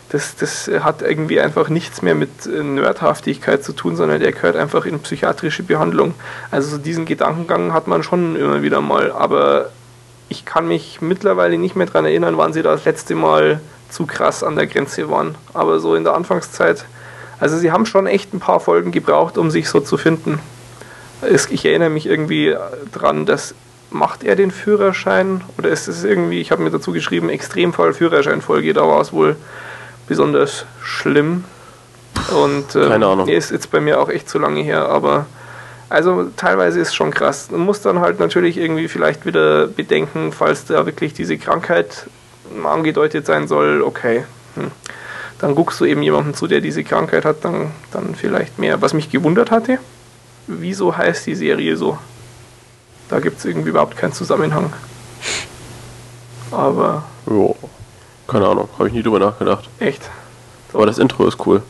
[0.10, 4.56] das, das hat irgendwie einfach nichts mehr mit äh, Nerdhaftigkeit zu tun, sondern der gehört
[4.56, 6.14] einfach in psychiatrische Behandlung.
[6.50, 9.70] Also so diesen Gedankengang hat man schon immer wieder mal, aber
[10.30, 14.44] ich kann mich mittlerweile nicht mehr daran erinnern, wann sie das letzte Mal zu krass
[14.44, 15.36] an der Grenze waren.
[15.54, 16.86] Aber so in der Anfangszeit,
[17.40, 20.40] also sie haben schon echt ein paar Folgen gebraucht, um sich so zu finden.
[21.50, 22.56] Ich erinnere mich irgendwie
[22.92, 23.56] dran, dass
[23.90, 28.74] macht er den Führerschein oder ist es irgendwie, ich habe mir dazu geschrieben, Extremfall Führerscheinfolge,
[28.74, 29.38] da war es wohl
[30.08, 31.46] besonders schlimm.
[32.36, 33.28] Und ähm, Keine Ahnung.
[33.28, 35.26] Nee, ist jetzt bei mir auch echt zu lange her, aber
[35.90, 37.50] also teilweise ist es schon krass.
[37.52, 42.08] Man muss dann halt natürlich irgendwie vielleicht wieder bedenken, falls da wirklich diese Krankheit
[42.64, 44.26] angedeutet sein soll, okay.
[44.56, 44.72] Hm.
[45.40, 48.82] Dann guckst du eben jemanden zu, der diese Krankheit hat, dann, dann vielleicht mehr.
[48.82, 49.80] Was mich gewundert hatte,
[50.48, 51.98] wieso heißt die Serie so?
[53.10, 54.74] Da gibt es irgendwie überhaupt keinen Zusammenhang.
[56.52, 57.04] Aber.
[57.28, 57.56] Jo.
[58.28, 59.70] Keine Ahnung, habe ich nie drüber nachgedacht.
[59.80, 60.10] Echt?
[60.74, 61.62] Aber das Intro ist cool.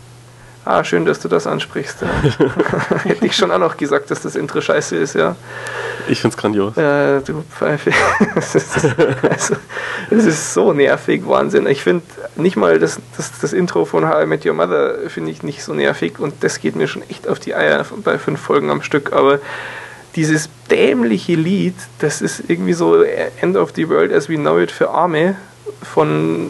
[0.69, 2.01] Ah, schön, dass du das ansprichst.
[2.01, 2.07] Ja.
[3.03, 5.37] Hätte ich schon auch noch gesagt, dass das Intro scheiße ist, ja.
[6.09, 6.75] Ich find's grandios.
[6.75, 7.91] Ja, du Pfeife.
[8.35, 8.75] Es ist,
[9.29, 9.55] also,
[10.09, 11.67] es ist so nervig, Wahnsinn.
[11.67, 12.03] Ich finde
[12.35, 15.63] nicht mal das, das, das Intro von How I Met Your Mother finde ich nicht
[15.63, 18.81] so nervig und das geht mir schon echt auf die Eier bei fünf Folgen am
[18.81, 19.39] Stück, aber
[20.17, 24.71] dieses dämliche Lied, das ist irgendwie so End of the World as we know it
[24.71, 25.37] für Arme
[25.81, 26.49] von,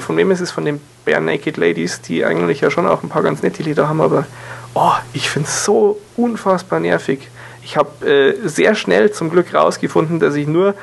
[0.00, 0.50] von wem ist es?
[0.50, 3.88] Von den Bare Naked Ladies, die eigentlich ja schon auch ein paar ganz nette Lieder
[3.88, 4.26] haben, aber
[4.74, 7.28] oh, ich finde es so unfassbar nervig.
[7.62, 10.74] Ich habe äh, sehr schnell zum Glück rausgefunden, dass ich nur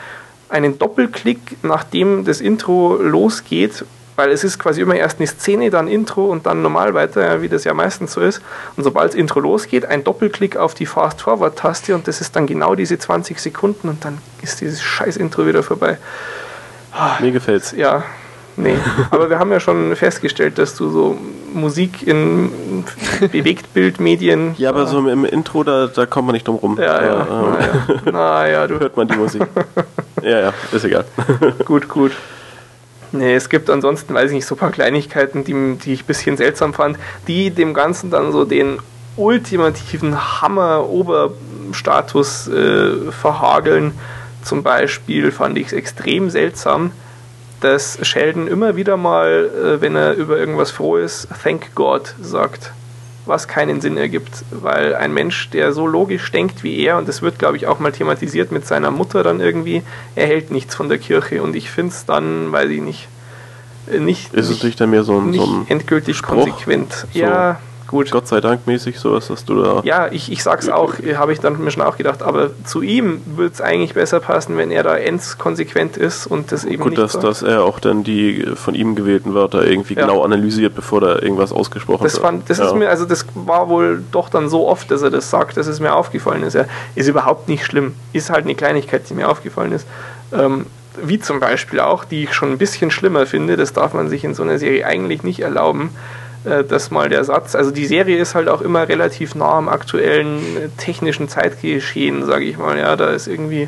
[0.49, 3.85] einen Doppelklick, nachdem das Intro losgeht,
[4.15, 7.49] weil es ist quasi immer erst eine Szene, dann Intro und dann normal weiter, wie
[7.49, 8.41] das ja meistens so ist.
[8.77, 12.75] Und sobald das Intro losgeht, ein Doppelklick auf die Fast-Forward-Taste und das ist dann genau
[12.75, 15.97] diese 20 Sekunden und dann ist dieses scheiß Intro wieder vorbei.
[17.19, 17.71] Mir gefällt's.
[17.71, 18.03] Ja,
[18.55, 18.75] nee.
[19.11, 21.17] Aber wir haben ja schon festgestellt, dass du so
[21.53, 22.83] Musik in
[23.31, 24.55] Bewegtbildmedien.
[24.57, 26.77] Ja, aber so im Intro, da, da kommt man nicht drum rum.
[26.79, 27.25] Ja, ja.
[27.25, 27.57] Da,
[28.05, 28.79] äh, naja, du.
[28.79, 29.43] Hört man die Musik.
[30.21, 31.05] ja, ja, ist egal.
[31.65, 32.11] gut, gut.
[33.11, 36.07] Nee, es gibt ansonsten, weiß ich nicht, so ein paar Kleinigkeiten, die, die ich ein
[36.07, 36.97] bisschen seltsam fand,
[37.27, 38.79] die dem Ganzen dann so den
[39.17, 43.93] ultimativen Hammer-Oberstatus äh, verhageln.
[44.45, 46.91] Zum Beispiel fand ich es extrem seltsam,
[47.61, 52.71] dass Sheldon immer wieder mal, äh, wenn er über irgendwas froh ist, Thank God sagt.
[53.25, 57.23] Was keinen Sinn ergibt, weil ein Mensch, der so logisch denkt wie er, und das
[57.23, 59.81] wird, glaube ich, auch mal thematisiert mit seiner Mutter dann irgendwie,
[60.13, 61.41] er hält nichts von der Kirche.
[61.41, 63.07] Und ich finde es dann, weiß ich nicht,
[63.87, 66.45] nicht, Ist es nicht, nicht dann mehr so ein, so ein endgültig Spruch?
[66.45, 66.93] konsequent.
[67.13, 67.19] So.
[67.19, 68.11] Ja, gut.
[68.11, 69.81] Gott sei Dank mäßig sowas, dass du da.
[69.83, 73.21] Ja, ich, ich sag's auch, habe ich dann mir schon auch gedacht, aber zu ihm
[73.35, 76.91] würde es eigentlich besser passen, wenn er da ends konsequent ist und das eben Gut,
[76.91, 77.23] nicht dass, sagt.
[77.23, 80.01] dass er auch dann die von ihm gewählten Wörter irgendwie Ja.
[80.01, 82.23] genau analysiert, bevor da irgendwas ausgesprochen Das, wird.
[82.23, 82.65] fand, das ja.
[82.67, 85.67] ist mir, also das war wohl doch dann so oft, dass er das sagt, dass
[85.67, 86.53] es mir aufgefallen ist.
[86.53, 87.93] Ja, ist überhaupt nicht schlimm.
[88.13, 89.87] Ist halt eine Kleinigkeit, die mir aufgefallen ist.
[90.33, 90.65] Ähm,
[91.03, 94.23] wie zum Beispiel auch, die ich schon ein bisschen schlimmer finde, das darf man sich
[94.23, 95.89] in so einer Serie eigentlich nicht erlauben,
[96.45, 99.69] äh, dass mal der Satz, also die Serie ist halt auch immer relativ nah am
[99.69, 102.77] aktuellen äh, technischen Zeitgeschehen, sage ich mal.
[102.77, 103.67] Ja, da ist irgendwie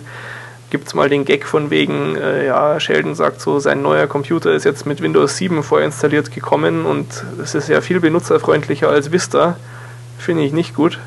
[0.70, 4.52] gibt es mal den Gag von wegen, äh, ja, Sheldon sagt so, sein neuer Computer
[4.52, 9.58] ist jetzt mit Windows 7 vorinstalliert gekommen und es ist ja viel benutzerfreundlicher als Vista.
[10.18, 11.00] Finde ich nicht gut.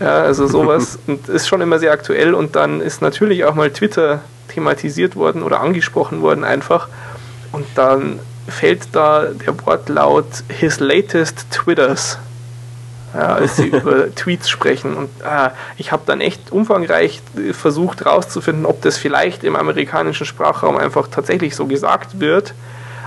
[0.00, 3.70] Ja, also sowas und ist schon immer sehr aktuell und dann ist natürlich auch mal
[3.70, 6.88] Twitter thematisiert worden oder angesprochen worden einfach
[7.52, 12.18] und dann fällt da der Wortlaut his latest Twitters
[13.14, 14.94] ja, als sie über Tweets sprechen.
[14.94, 20.26] Und ah, ich habe dann echt umfangreich äh, versucht herauszufinden, ob das vielleicht im amerikanischen
[20.26, 22.54] Sprachraum einfach tatsächlich so gesagt wird.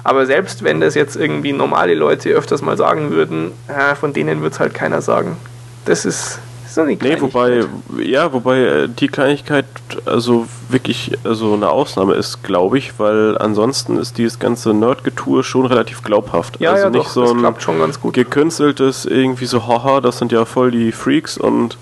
[0.03, 4.41] Aber selbst wenn das jetzt irgendwie normale Leute öfters mal sagen würden, ah, von denen
[4.41, 5.38] wird es halt keiner sagen.
[5.86, 6.40] Das ist
[6.76, 7.65] so Nee, wobei,
[7.97, 9.65] ja, wobei äh, die Kleinigkeit
[10.06, 15.65] also wirklich also eine Ausnahme ist, glaube ich, weil ansonsten ist dieses ganze Nerdgetue schon
[15.65, 16.60] relativ glaubhaft.
[16.60, 18.14] ja, also ja, nicht doch, so ein klappt schon ganz gut.
[18.14, 21.77] gekünsteltes irgendwie so, haha, das sind ja voll die Freaks und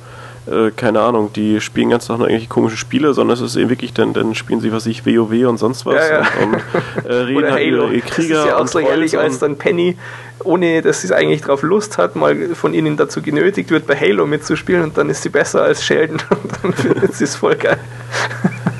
[0.45, 3.93] äh, keine Ahnung, die spielen ganz nur irgendwelche komischen Spiele, sondern es ist eben wirklich,
[3.93, 6.27] dann, dann spielen sie, was ich, WoW und sonst was Ja, ja.
[6.41, 9.39] und, und äh, reden halt über ihre das Krieger ist ja auch so ehrlich, als
[9.39, 9.97] dann Penny,
[10.43, 13.95] ohne dass sie es eigentlich drauf Lust hat, mal von ihnen dazu genötigt wird, bei
[13.95, 17.55] Halo mitzuspielen und dann ist sie besser als Sheldon und dann findet sie es voll
[17.55, 17.79] geil.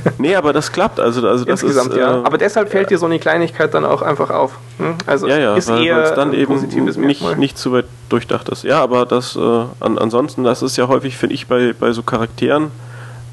[0.18, 2.22] Nee, aber das klappt, also, also das Insgesamt, ist, ja.
[2.22, 4.58] äh, Aber deshalb fällt dir so eine Kleinigkeit dann auch einfach auf.
[4.78, 4.96] Hm?
[5.06, 7.40] Also Ja, ja, ist weil eher dann ein eben positives nicht, Merkmal.
[7.40, 8.64] nicht zu weit durchdacht ist.
[8.64, 9.40] Ja, aber das äh,
[9.80, 12.72] an, ansonsten, das ist ja häufig, finde ich, bei, bei so Charakteren,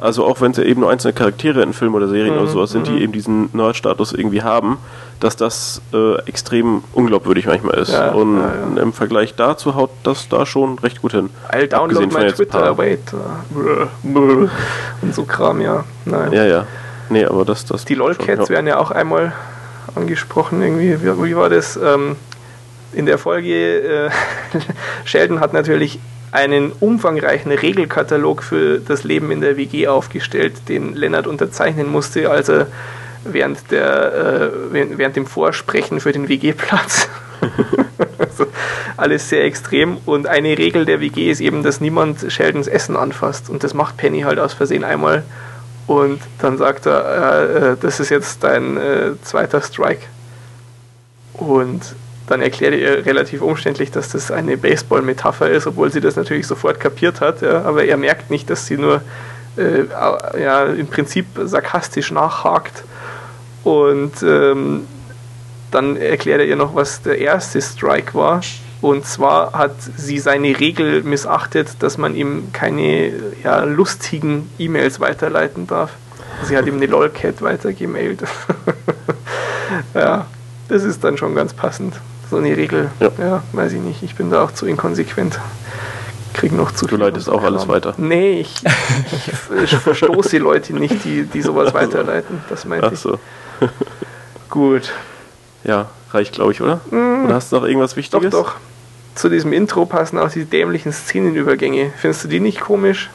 [0.01, 2.71] Also auch wenn es ja eben nur einzelne Charaktere in Filmen oder Serien oder sowas
[2.71, 4.79] sind, die eben diesen Nerd-Status irgendwie haben,
[5.21, 7.93] dass das äh, extrem unglaubwürdig manchmal ist.
[7.93, 11.29] Ja, Und ja, im Vergleich dazu haut das da schon recht gut hin.
[11.51, 13.01] I'll download Abgesehen my Twitter, wait.
[14.03, 14.49] Brr.
[15.03, 15.85] Und so Kram, ja.
[16.07, 16.33] Nein.
[16.33, 16.67] Ja, ja.
[17.11, 19.33] Nee, aber das, das Die LOL-Cats werden ja auch einmal
[19.95, 21.03] angesprochen irgendwie.
[21.03, 21.77] Wie, wie war das?
[21.77, 22.17] Ähm,
[22.93, 24.11] in der Folge, äh,
[25.05, 25.99] Sheldon hat natürlich
[26.33, 32.49] einen umfangreichen Regelkatalog für das Leben in der WG aufgestellt, den Lennart unterzeichnen musste, als
[32.49, 32.67] er
[33.25, 37.09] während, der, äh, während, dem Vorsprechen für den WG-Platz.
[38.19, 38.47] also
[38.97, 39.99] alles sehr extrem.
[40.07, 43.51] Und eine Regel der WG ist eben, dass niemand Sheldons Essen anfasst.
[43.51, 45.25] Und das macht Penny halt aus Versehen einmal.
[45.87, 50.07] Und dann sagt er, äh, äh, das ist jetzt dein äh, zweiter Strike.
[51.35, 51.95] Und
[52.31, 56.79] dann erklärt er relativ umständlich, dass das eine Baseball-Metapher ist, obwohl sie das natürlich sofort
[56.79, 57.43] kapiert hat.
[57.43, 59.03] Ja, aber er merkt nicht, dass sie nur
[59.57, 59.87] äh,
[60.41, 62.85] ja, im Prinzip sarkastisch nachhakt.
[63.65, 64.87] Und ähm,
[65.73, 68.43] dann erklärt er ihr noch, was der erste Strike war.
[68.81, 73.13] Und zwar hat sie seine Regel missachtet, dass man ihm keine
[73.43, 75.91] ja, lustigen E-Mails weiterleiten darf.
[76.45, 78.23] Sie hat ihm eine LOLCat weitergemailt.
[79.95, 80.27] ja,
[80.69, 81.97] das ist dann schon ganz passend.
[82.31, 82.91] So eine Regel.
[83.01, 83.11] Ja.
[83.19, 83.43] Ja.
[83.53, 84.03] weiß ich nicht.
[84.03, 85.39] Ich bin da auch zu inkonsequent.
[86.33, 87.95] Krieg noch zu Du viel leitest auch alles weiter.
[87.97, 88.55] Nee, ich,
[89.13, 92.41] ich, ich verstoße Leute nicht, die, die sowas weiterleiten.
[92.49, 93.01] Das meinte Ach ich.
[93.01, 93.19] so.
[94.49, 94.93] Gut.
[95.65, 96.81] Ja, reicht, glaube ich, oder?
[96.91, 98.31] Oder hast du noch irgendwas Doch, Wichtiges?
[98.31, 98.55] doch.
[99.17, 101.93] Zu diesem Intro passen auch die dämlichen Szenenübergänge.
[101.97, 103.11] Findest du die nicht komisch?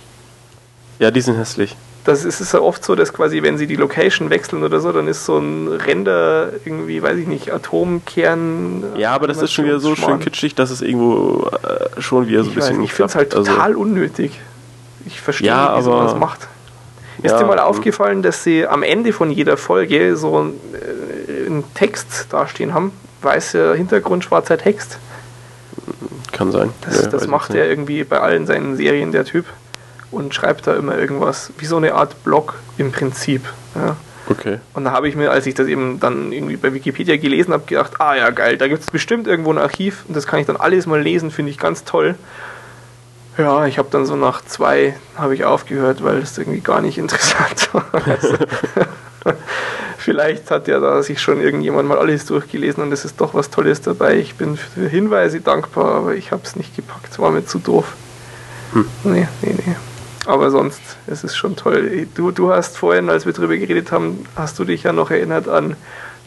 [1.00, 1.76] Ja, die sind hässlich.
[2.06, 4.92] Das ist, ist ja oft so, dass quasi, wenn sie die Location wechseln oder so,
[4.92, 8.84] dann ist so ein Render irgendwie, weiß ich nicht, Atomkern.
[8.96, 12.44] Ja, aber das ist schon wieder so schön kitschig, dass es irgendwo äh, schon wieder
[12.44, 13.48] so ein bisschen nicht, ich finde es halt klappt.
[13.48, 14.40] total unnötig.
[15.08, 16.48] Ich verstehe Ja, nicht, wie man das macht.
[17.24, 17.64] Ist Ja, dir mal hm.
[17.64, 22.92] aufgefallen, dass sie am Ende von jeder Folge so einen, äh, einen Text dastehen haben?
[23.24, 25.00] Weißer Hintergrund, schwarzer Text.
[26.32, 26.70] Kann sein.
[26.82, 29.46] Das, Ja, das macht er irgendwie bei allen seinen Serien, der Typ.
[30.16, 33.42] Und schreibt da immer irgendwas, wie so eine Art Blog im Prinzip.
[33.76, 33.98] Ja.
[34.30, 34.60] Okay.
[34.74, 37.66] Und da habe ich mir, als ich das eben dann irgendwie bei Wikipedia gelesen habe,
[37.66, 40.48] gedacht, ah ja, geil, da gibt es bestimmt irgendwo ein Archiv und das kann ich
[40.48, 42.16] dann alles mal lesen, finde ich ganz toll.
[43.38, 46.98] Ja, ich habe dann so nach zwei habe ich aufgehört, weil das irgendwie gar nicht
[46.98, 47.86] interessant war.
[49.98, 53.50] Vielleicht hat ja da sich schon irgendjemand mal alles durchgelesen und es ist doch was
[53.50, 54.16] Tolles dabei.
[54.16, 57.96] Ich bin für Hinweise dankbar, aber ich habe es nicht gepackt, war mir zu doof.
[59.04, 59.76] Nee, nee, nee.
[60.26, 62.08] Aber sonst, es ist schon toll.
[62.16, 65.48] Du, du hast vorhin, als wir drüber geredet haben, hast du dich ja noch erinnert
[65.48, 65.76] an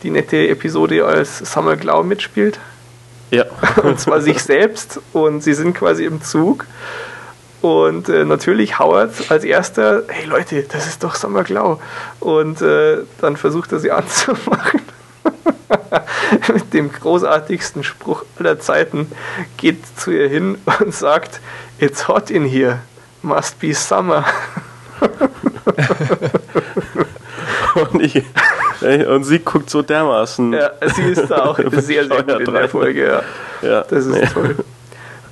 [0.03, 2.61] die nette Episode, als Summer Glau mitspielt.
[3.31, 3.45] Ja.
[3.83, 5.01] Und zwar sich selbst.
[5.13, 6.67] Und sie sind quasi im Zug.
[7.61, 11.81] Und äh, natürlich Howard als erster, hey Leute, das ist doch Summer Glau.
[12.21, 14.81] Und äh, dann versucht er sie anzumachen.
[16.53, 19.11] Mit dem großartigsten Spruch aller Zeiten
[19.57, 21.41] geht zu ihr hin und sagt,
[21.79, 22.81] It's hot in here,
[23.29, 24.25] must be summer.
[27.93, 28.23] Und, ich,
[29.07, 30.53] und sie guckt so dermaßen.
[30.53, 32.69] Ja, sie ist da auch sehr, sehr gut in der.
[32.69, 33.23] Folge.
[33.63, 33.69] Ja.
[33.69, 33.85] Ja.
[33.89, 34.27] Das ist Nee.
[34.33, 34.57] toll.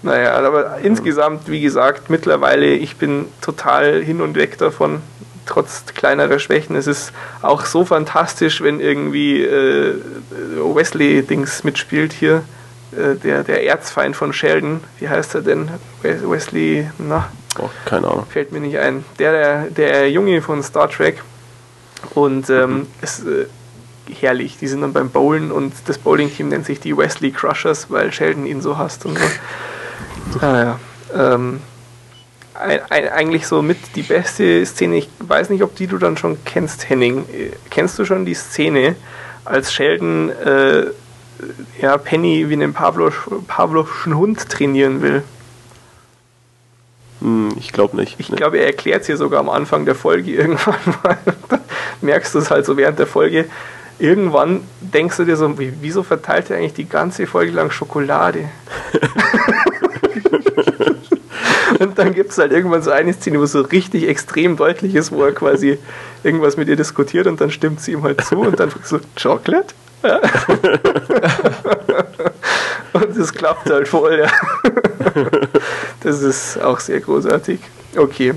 [0.02, 5.00] Naja, aber insgesamt, wie gesagt, mittlerweile, ich bin total hin und weg davon,
[5.46, 6.76] trotz kleinerer Schwächen.
[6.76, 7.12] Es ist
[7.42, 9.94] auch so fantastisch, wenn irgendwie äh,
[10.56, 12.42] Wesley-Dings mitspielt hier,
[12.92, 14.80] der, der Erzfeind von Sheldon.
[14.98, 15.68] Wie heißt er denn?
[16.02, 18.26] Wes- Wesley, na, Oh, keine Ahnung.
[18.28, 19.04] fällt mir nicht ein.
[19.18, 21.22] Der, der, der Junge von Star Trek.
[22.14, 23.46] Und ähm, es äh,
[24.20, 24.58] herrlich.
[24.58, 28.46] Die sind dann beim Bowlen und das Bowling-Team nennt sich die Wesley Crushers, weil Sheldon
[28.46, 29.24] ihn so hasst und so.
[30.40, 30.76] Ah,
[31.14, 31.34] ja.
[31.34, 31.60] ähm,
[32.54, 34.96] ein, ein, eigentlich so mit die beste Szene.
[34.98, 37.24] Ich weiß nicht, ob die du dann schon kennst, Henning.
[37.32, 38.96] Äh, Kennst du schon die Szene,
[39.44, 40.86] als Sheldon äh,
[41.80, 45.22] ja, Penny wie einen Pavlov, Pavlovschen Hund trainieren will?
[47.20, 48.16] Hm, ich glaube nicht.
[48.18, 48.36] Ich Nee.
[48.36, 51.16] glaube, er erklärt es hier sogar am Anfang der Folge irgendwann mal.
[51.48, 51.60] Dann
[52.02, 53.46] merkst du es halt so während der Folge.
[53.98, 58.50] Irgendwann denkst du dir so, wie- wieso verteilt er eigentlich die ganze Folge lang Schokolade?
[61.80, 64.94] Und dann gibt es halt irgendwann so eine Szene, wo es so richtig extrem deutlich
[64.94, 65.78] ist, wo er quasi
[66.22, 68.98] irgendwas mit ihr diskutiert und dann stimmt sie ihm halt zu und dann fragst du,
[69.20, 69.74] Chocolate?
[72.92, 74.28] Und es klappt halt voll, ja.
[76.02, 77.60] Das ist auch sehr großartig.
[77.96, 78.34] Okay,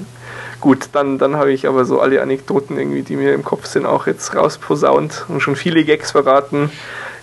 [0.59, 3.85] gut, dann, dann habe ich aber so alle Anekdoten irgendwie, die mir im Kopf sind,
[3.85, 6.71] auch jetzt rausposaunt und schon viele Gags verraten.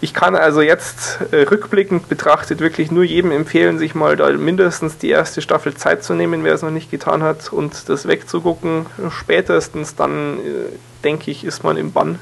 [0.00, 4.98] ich kann also jetzt äh, rückblickend betrachtet wirklich nur jedem empfehlen, sich mal da mindestens
[4.98, 8.86] die erste Staffel Zeit zu nehmen, wer es noch nicht getan hat, und das wegzugucken.
[9.10, 10.72] Spätestens dann, äh,
[11.04, 12.18] denke ich, ist man im Bann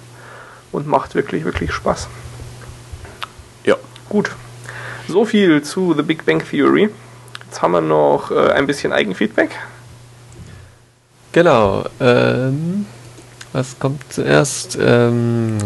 [0.75, 2.09] und macht wirklich, wirklich Spaß.
[3.65, 3.77] Ja.
[4.09, 4.33] Gut.
[5.09, 6.91] So viel zu The Big Bang Theory.
[7.47, 9.57] Jetzt haben wir noch äh, ein bisschen Eigenfeedback.
[11.33, 11.85] Genau.
[12.01, 12.87] Ähm,
[13.53, 14.77] was kommt zuerst?
[14.81, 15.59] Ähm,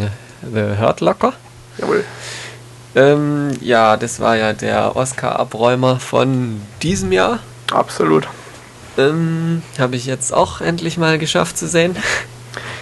[0.42, 1.32] The Hurt Locker.
[1.78, 2.04] Jawohl.
[2.94, 7.38] Ähm, ja, das war ja der Oscar-Abräumer von diesem Jahr.
[7.70, 8.28] Absolut.
[8.98, 11.96] Ähm, Habe ich jetzt auch endlich mal geschafft zu sehen.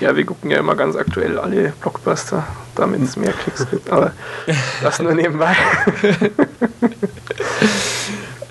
[0.00, 4.12] Ja, wir gucken ja immer ganz aktuell alle Blockbuster, damit es mehr Klicks gibt, aber
[4.82, 5.56] das nur nebenbei.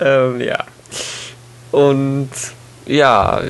[0.00, 0.64] ähm, ja.
[1.72, 2.30] Und
[2.86, 3.42] ja,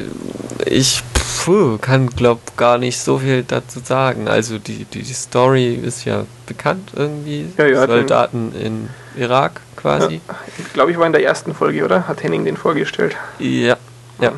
[0.65, 1.03] ich
[1.45, 4.29] puh, kann glaub gar nicht so viel dazu sagen.
[4.29, 7.47] Also die, die, die Story ist ja bekannt irgendwie.
[7.57, 10.21] Ja, ja, Soldaten in Irak quasi.
[10.27, 10.35] Ja,
[10.75, 12.09] Glaube ich war in der ersten Folge, oder?
[12.09, 13.17] Hat Henning den vorgestellt.
[13.39, 13.77] Ja.
[14.21, 14.33] Ja.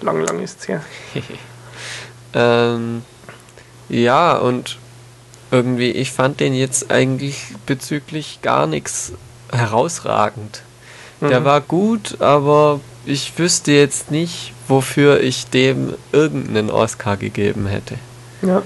[0.00, 0.82] Lang, lang ist es her.
[2.36, 3.02] ähm,
[3.88, 4.78] ja, und
[5.50, 9.12] irgendwie, ich fand den jetzt eigentlich bezüglich gar nichts
[9.52, 10.62] herausragend.
[11.20, 11.44] Der Mhm.
[11.44, 17.94] war gut, aber ich wüsste jetzt nicht, wofür ich dem irgendeinen Oscar gegeben hätte.
[18.42, 18.62] Ja,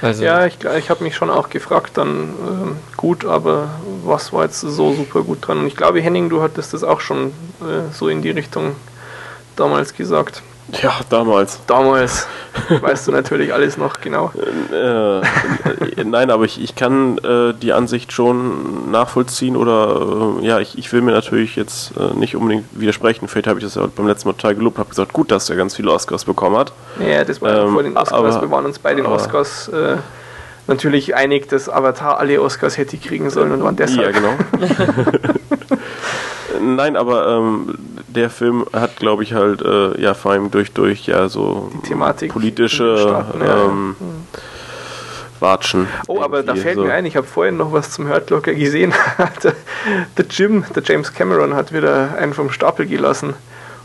[0.00, 3.70] Also, ja ich, ich habe mich schon auch gefragt, dann ähm, gut, aber
[4.04, 5.58] was war jetzt so super gut dran?
[5.58, 8.76] Und ich glaube, Henning, du hattest das auch schon äh, so in die Richtung
[9.56, 10.42] damals gesagt.
[10.82, 11.58] Ja, damals.
[11.66, 12.26] Damals
[12.80, 14.32] weißt du natürlich alles noch genau.
[14.72, 20.60] Äh, äh, nein, aber ich, ich kann äh, die Ansicht schon nachvollziehen oder äh, ja,
[20.60, 23.28] ich, ich will mir natürlich jetzt nicht unbedingt widersprechen.
[23.28, 25.56] Vielleicht habe ich das ja beim letzten Mal total gelobt, habe gesagt, gut, dass er
[25.56, 26.72] ganz viele Oscars bekommen hat.
[27.00, 28.12] Ja, das war Ähm, vor den Oscars.
[28.36, 29.70] aber- wir waren uns bei den Oscars
[30.68, 34.14] natürlich einig, dass Avatar alle Oscars hätte kriegen sollen und waren deshalb.
[34.14, 34.34] Ja, genau.
[36.60, 37.74] Nein, aber ähm,
[38.12, 41.70] der Film hat, glaube ich, halt äh, ja vor allem durch durch ja so
[42.28, 43.64] politische Staaten, ja.
[43.64, 43.96] ähm,
[45.40, 45.88] Watschen.
[46.06, 46.84] Oh, aber da fällt so.
[46.84, 48.94] mir ein, ich habe vorhin noch was zum Hurt Locker gesehen.
[50.16, 53.34] der, Jim, der James Cameron, hat wieder einen vom Stapel gelassen.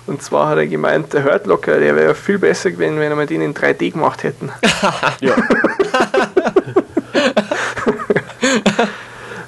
[0.05, 3.25] Und zwar hat er gemeint, der Hurt Locker, der wäre viel besser gewesen, wenn wir
[3.25, 4.51] den in 3D gemacht hätten.
[5.21, 5.33] Ja,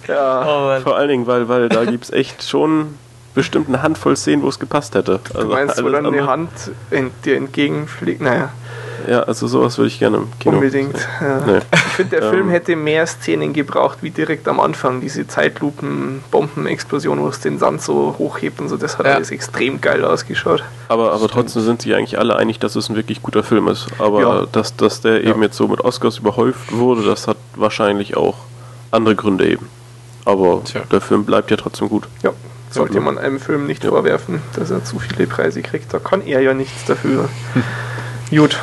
[0.09, 2.95] Ja, oh vor allen Dingen, weil, weil da gibt es echt schon
[3.33, 5.19] bestimmt eine Handvoll Szenen, wo es gepasst hätte.
[5.33, 6.49] Also du meinst, wo dann eine andere- Hand
[6.91, 8.21] in, dir entgegenfliegt?
[8.21, 8.49] Naja,
[9.07, 10.55] Ja, also sowas würde ich gerne im Kino.
[10.55, 10.95] unbedingt.
[11.21, 11.39] Ja.
[11.45, 11.59] Nee.
[11.73, 12.31] Ich finde, der Ähm.
[12.33, 14.99] Film hätte mehr Szenen gebraucht, wie direkt am Anfang.
[14.99, 18.77] Diese Zeitlupen-Bombenexplosion, wo es den Sand so hochhebt und so.
[18.77, 19.13] Das hat Ja.
[19.15, 20.63] alles extrem geil ausgeschaut.
[20.87, 23.87] Aber, aber trotzdem sind sich eigentlich alle einig, dass es ein wirklich guter Film ist.
[23.99, 24.45] Aber Ja.
[24.51, 28.35] dass, dass der eben jetzt so mit Oscars überhäuft wurde, das hat wahrscheinlich auch
[28.91, 29.67] andere Gründe eben.
[30.25, 30.81] Aber Tja.
[30.91, 32.03] der Film bleibt ja trotzdem gut.
[32.23, 32.31] Ja,
[32.71, 35.93] sollte man einem Film nicht vorwerfen, dass er zu viele Preise kriegt.
[35.93, 37.29] Da kann er ja nichts dafür.
[38.29, 38.59] Gut.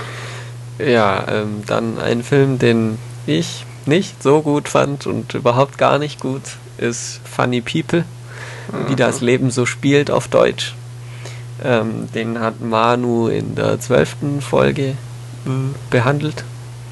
[0.78, 6.20] Ja, ähm, dann ein Film, den ich nicht so gut fand und überhaupt gar nicht
[6.20, 6.42] gut,
[6.76, 8.04] ist Funny People,
[8.88, 10.74] wie das Leben so spielt auf Deutsch.
[11.64, 14.94] Ähm, den hat Manu in der zwölften Folge äh,
[15.90, 16.44] behandelt.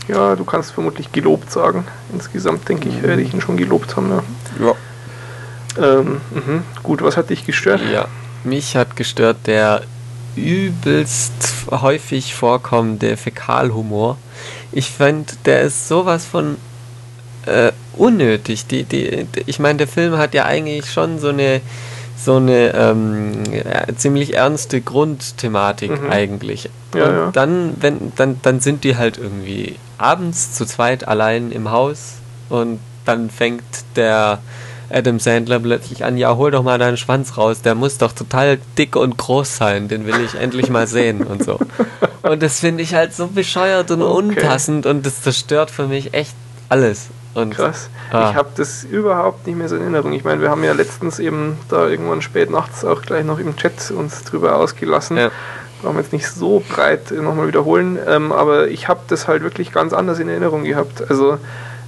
[0.09, 1.85] Ja, du kannst vermutlich gelobt sagen.
[2.13, 4.11] Insgesamt denke ich, werde ich ihn schon gelobt haben.
[4.11, 4.67] Ja.
[4.67, 4.75] Ja.
[5.81, 6.63] Ähm, mhm.
[6.83, 7.81] Gut, was hat dich gestört?
[7.93, 8.07] Ja,
[8.45, 9.83] mich hat gestört der
[10.37, 11.33] übelst
[11.71, 14.19] häufig vorkommende Fäkalhumor.
[14.73, 16.57] Ich finde, der ist sowas von
[17.47, 18.67] äh, unnötig.
[18.67, 21.61] Die, die, die, ich meine, der Film hat ja eigentlich schon so eine
[22.17, 26.11] so eine ähm, ja, ziemlich ernste Grundthematik Mhm.
[26.11, 26.71] eigentlich.
[26.95, 27.31] Ja, Und ja.
[27.33, 32.15] dann, wenn, dann, dann sind die halt irgendwie abends zu zweit allein im Haus
[32.49, 33.65] und dann fängt
[33.97, 34.39] der
[34.91, 38.59] Adam Sandler plötzlich an, ja, hol doch mal deinen Schwanz raus, der muss doch total
[38.79, 41.59] dick und groß sein, den will ich endlich mal sehen und so.
[42.23, 44.19] Und das finde ich halt so bescheuert und Okay.
[44.19, 46.35] unpassend und das zerstört für mich echt
[46.69, 47.09] alles.
[47.35, 47.91] Und Krass.
[48.13, 48.31] Ah.
[48.31, 50.13] Ich habe das überhaupt nicht mehr so in Erinnerung.
[50.13, 53.57] Ich meine, wir haben ja letztens eben da irgendwann spät nachts auch gleich noch im
[53.57, 55.17] Chat uns drüber ausgelassen.
[55.17, 55.31] Ja.
[55.83, 59.73] Brauchen wir jetzt nicht so breit nochmal wiederholen, ähm, aber ich habe das halt wirklich
[59.73, 61.03] ganz anders in Erinnerung gehabt.
[61.11, 61.39] Also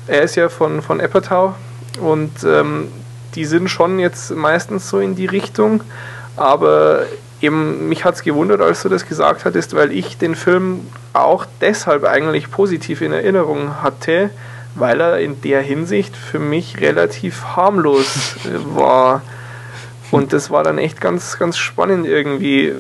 [0.09, 1.55] er ist ja von, von Apatow
[2.01, 2.89] und ähm,
[3.35, 5.83] die sind schon jetzt meistens so in die Richtung,
[6.37, 7.03] aber
[7.41, 10.81] eben mich hat es gewundert, als du das gesagt hattest, weil ich den Film
[11.13, 14.31] auch deshalb eigentlich positiv in Erinnerung hatte,
[14.75, 19.23] weil er in der Hinsicht für mich relativ harmlos äh, war.
[20.11, 22.73] Und das war dann echt ganz, ganz spannend irgendwie,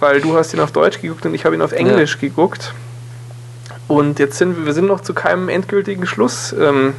[0.00, 2.74] weil du hast ihn auf Deutsch geguckt und ich habe ihn auf Englisch geguckt.
[3.88, 6.94] Und jetzt sind wir, wir sind noch zu keinem endgültigen Schluss ähm,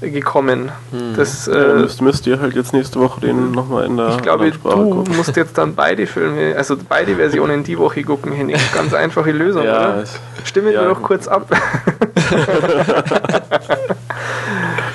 [0.00, 0.70] gekommen.
[0.90, 1.14] Hm.
[1.16, 4.22] Das, Ja, äh, müsst, müsst ihr halt jetzt nächste Woche den nochmal in der ich
[4.22, 5.16] glaube, anderen Sprache du gucken.
[5.16, 8.56] musst jetzt dann beide Filme, also beide Versionen die Woche gucken, Henning.
[8.74, 10.04] Ganz einfache Lösung, Ja, oder?
[10.44, 10.82] Stimmen ja.
[10.82, 11.48] wir doch kurz ab.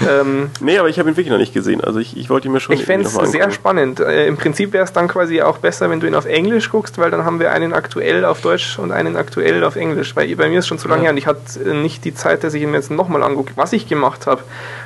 [0.10, 1.82] ähm, Nee, aber ich habe ihn wirklich noch nicht gesehen.
[1.82, 4.00] Also ich, ich wollte ihn mir schon ich fände es sehr spannend.
[4.00, 6.98] Äh, Im Prinzip wäre es dann quasi auch besser, wenn du ihn auf Englisch guckst,
[6.98, 10.16] weil dann haben wir einen aktuell auf Deutsch und einen aktuell auf Englisch.
[10.16, 11.06] Weil bei mir ist schon zu lange Ja.
[11.06, 13.54] her und ich hatte äh, nicht die Zeit, dass ich ihn mir jetzt nochmal angucke.
[13.56, 14.42] Was ich gemacht habe,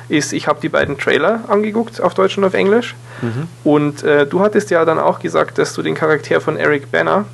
[0.08, 2.94] ist, ich habe die beiden Trailer angeguckt, auf Deutsch und auf Englisch.
[3.22, 3.48] Mhm.
[3.64, 7.24] Und äh, du hattest ja dann auch gesagt, dass du den Charakter von Eric Banner,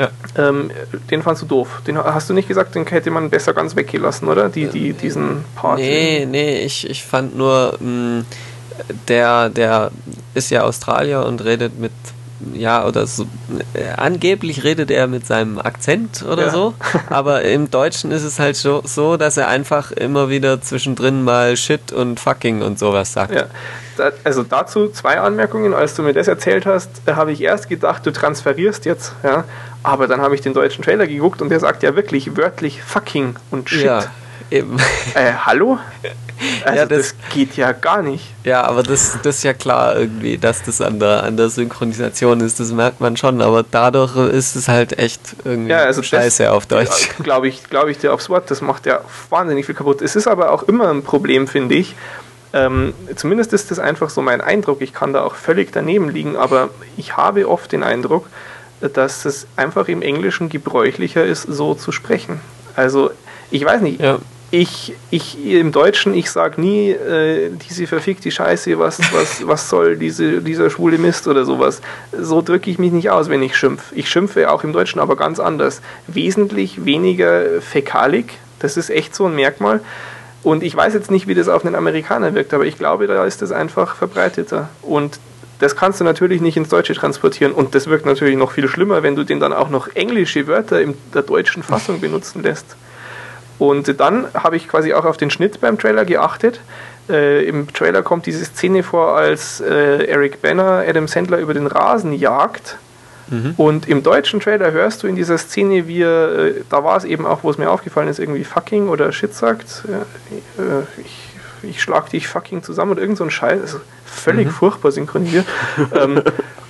[0.00, 0.48] Ja.
[0.48, 0.70] ähm,
[1.10, 1.82] den fandst du doof.
[1.86, 4.48] Den hast du nicht gesagt, den hätte man besser ganz weggelassen, oder?
[4.48, 5.78] Die, die, diesen Part.
[5.78, 8.24] Nee, nee, ich, ich fand nur, mh,
[9.08, 9.90] der, der
[10.34, 11.92] ist ja Australier und redet mit,
[12.54, 13.24] ja, oder so,
[13.74, 16.50] äh, angeblich redet er mit seinem Akzent oder Ja.
[16.50, 16.74] so,
[17.10, 21.56] aber im Deutschen ist es halt so, so, dass er einfach immer wieder zwischendrin mal
[21.58, 23.34] Shit und Fucking und sowas sagt.
[23.34, 23.44] Ja,
[24.24, 25.74] also dazu zwei Anmerkungen.
[25.74, 29.44] Als du mir das erzählt hast, äh, habe ich erst gedacht, du transferierst jetzt, ja.
[29.82, 33.36] Aber dann habe ich den deutschen Trailer geguckt und der sagt ja wirklich wörtlich fucking
[33.50, 33.84] und shit.
[33.84, 34.04] Ja,
[34.50, 34.76] eben.
[35.14, 35.78] Äh, hallo?
[36.64, 38.24] Also Ja, das, das- geht ja gar nicht.
[38.44, 42.40] Ja, aber das, das ist ja klar irgendwie, dass das an der, an der Synchronisation
[42.40, 46.50] ist, das merkt man schon, aber dadurch ist es halt echt irgendwie Ja, also scheiße
[46.50, 47.10] auf Deutsch.
[47.22, 48.50] Glaube ich, glaube ich dir aufs Wort.
[48.50, 50.00] Das macht ja wahnsinnig viel kaputt.
[50.00, 51.94] Es ist aber auch immer ein Problem, finde ich.
[52.54, 54.80] Ähm, zumindest ist das einfach so mein Eindruck.
[54.80, 58.26] Ich kann da auch völlig daneben liegen, aber ich habe oft den Eindruck,
[58.80, 62.40] dass es einfach im Englischen gebräuchlicher ist, so zu sprechen.
[62.76, 63.10] Also,
[63.50, 64.00] ich weiß nicht.
[64.00, 64.18] Ja.
[64.52, 69.96] Ich, ich im Deutschen, ich sage nie, äh, diese verfickte Scheiße, was, was, was soll
[69.96, 71.80] diese, dieser schwule Mist oder sowas.
[72.18, 73.94] So drücke ich mich nicht aus, wenn ich schimpfe.
[73.94, 75.82] Ich schimpfe auch im Deutschen, aber ganz anders.
[76.08, 79.80] Wesentlich weniger fäkalik, das ist echt so ein Merkmal.
[80.42, 83.24] Und ich weiß jetzt nicht, wie das auf einen Amerikaner wirkt, aber ich glaube, da
[83.24, 84.68] ist das einfach verbreiteter.
[84.82, 85.20] Und
[85.60, 87.52] das kannst du natürlich nicht ins Deutsche transportieren.
[87.52, 90.80] Und das wirkt natürlich noch viel schlimmer, wenn du den dann auch noch englische Wörter
[90.80, 92.76] in der deutschen Fassung benutzen lässt.
[93.58, 96.60] Und dann habe ich quasi auch auf den Schnitt beim Trailer geachtet.
[97.08, 101.66] Äh, Im Trailer kommt diese Szene vor, als äh, Eric Banner Adam Sandler über den
[101.66, 102.78] Rasen jagt.
[103.56, 107.04] Und im deutschen Trailer hörst du in dieser Szene, wie er, äh, da war es
[107.04, 109.84] eben auch, wo es mir aufgefallen ist, irgendwie fucking oder shit sagt.
[109.88, 109.98] Ja,
[110.64, 111.29] äh, ich,
[111.62, 113.60] ich schlag dich fucking zusammen oder irgend so ein Scheiß.
[113.60, 115.46] Also völlig furchtbar synchronisiert.
[115.94, 116.22] ähm,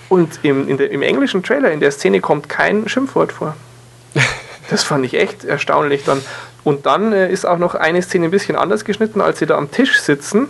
[0.09, 3.57] und im, in der, im englischen Trailer, in der Szene, kommt kein Schimpfwort vor.
[4.71, 6.23] Das fand ich echt erstaunlich dann.
[6.63, 9.57] Und dann äh, ist auch noch eine Szene ein bisschen anders geschnitten, als sie da
[9.57, 10.49] am Tisch sitzen.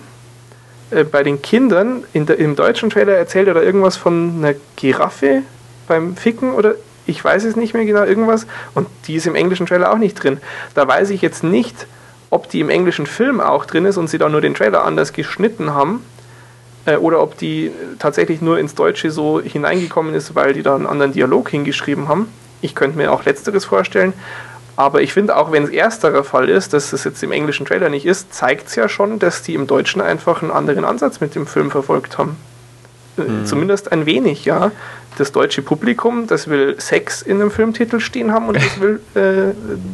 [0.90, 4.54] Äh, bei den Kindern, in der, im deutschen Trailer erzählt er da irgendwas von einer
[4.76, 5.42] Giraffe
[5.88, 6.74] beim Ficken oder
[7.06, 8.46] ich weiß es nicht mehr genau, irgendwas.
[8.74, 10.38] Und die ist im englischen Trailer auch nicht drin.
[10.74, 11.86] Da weiß ich jetzt nicht,
[12.31, 15.12] ob die im englischen Film auch drin ist und sie da nur den Trailer anders
[15.12, 16.05] geschnitten haben.
[16.86, 20.86] Äh, oder ob die tatsächlich nur ins Deutsche so hineingekommen ist, weil die da einen
[20.86, 22.28] anderen Dialog hingeschrieben haben.
[22.62, 24.12] Ich könnte mir auch Letzteres vorstellen.
[24.77, 27.90] Aber ich finde, auch wenn es ersterer Fall ist, dass es jetzt im englischen Trailer
[27.90, 31.35] nicht ist, zeigt es ja schon, dass die im Deutschen einfach einen anderen Ansatz mit
[31.35, 32.36] dem Film verfolgt haben.
[33.19, 34.70] Äh, Zumindest ein wenig, ja.
[35.20, 39.52] Das deutsche Publikum, das will Sex in einem Filmtitel stehen haben und das will äh,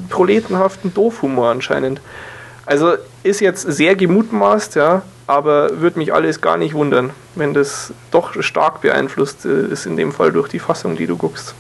[0.09, 2.01] proletenhaften Doofhumor anscheinend.
[2.65, 2.95] Also
[3.25, 8.41] ist jetzt sehr gemutmaßt, ja, aber würde mich alles gar nicht wundern, wenn das doch
[8.41, 11.57] stark beeinflusst äh, ist, in dem Fall durch die Fassung, die du guckst.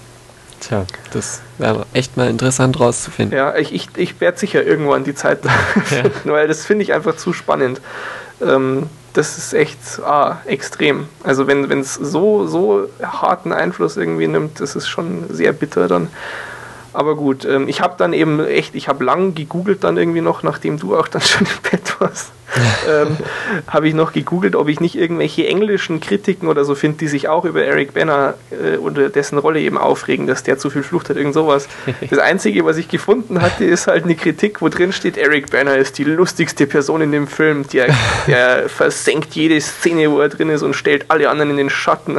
[0.61, 3.37] Tja, das wäre echt mal interessant rauszufinden.
[3.37, 5.41] Ja, ich, ich, ich werde sicher irgendwann die Zeit
[5.85, 7.81] finden, weil das finde ich einfach zu spannend.
[8.41, 11.09] Ähm, das ist echt ah, extrem.
[11.25, 16.09] Also wenn es so, so harten Einfluss irgendwie nimmt, das ist schon sehr bitter dann.
[16.93, 20.43] Aber gut, ähm, ich habe dann eben echt, ich habe lang gegoogelt dann irgendwie noch,
[20.43, 22.31] nachdem du auch dann schon im Bett warst,
[22.89, 23.17] ähm,
[23.67, 27.29] habe ich noch gegoogelt, ob ich nicht irgendwelche englischen Kritiken oder so finde, die sich
[27.29, 31.11] auch über Eric Banner äh, oder dessen Rolle eben aufregen, dass der zu viel Flucht
[31.11, 31.69] hat, irgend sowas.
[32.09, 35.77] Das Einzige, was ich gefunden hatte, ist halt eine Kritik, wo drin steht, Eric Banner
[35.77, 37.89] ist die lustigste Person in dem Film, der,
[38.27, 42.19] der versenkt jede Szene, wo er drin ist und stellt alle anderen in den Schatten.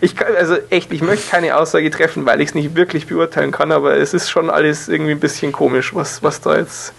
[0.00, 3.50] ich kann, also echt, ich möchte keine Aussage treffen, weil ich es nicht wirklich beurteilen
[3.50, 6.94] kann, aber es ist schon alles irgendwie ein bisschen komisch, was, was da jetzt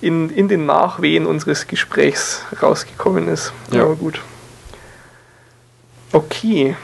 [0.00, 3.52] in, in den Nachwehen unseres Gesprächs rausgekommen ist.
[3.72, 3.82] Ja.
[3.82, 4.20] Aber gut.
[6.12, 6.76] Okay.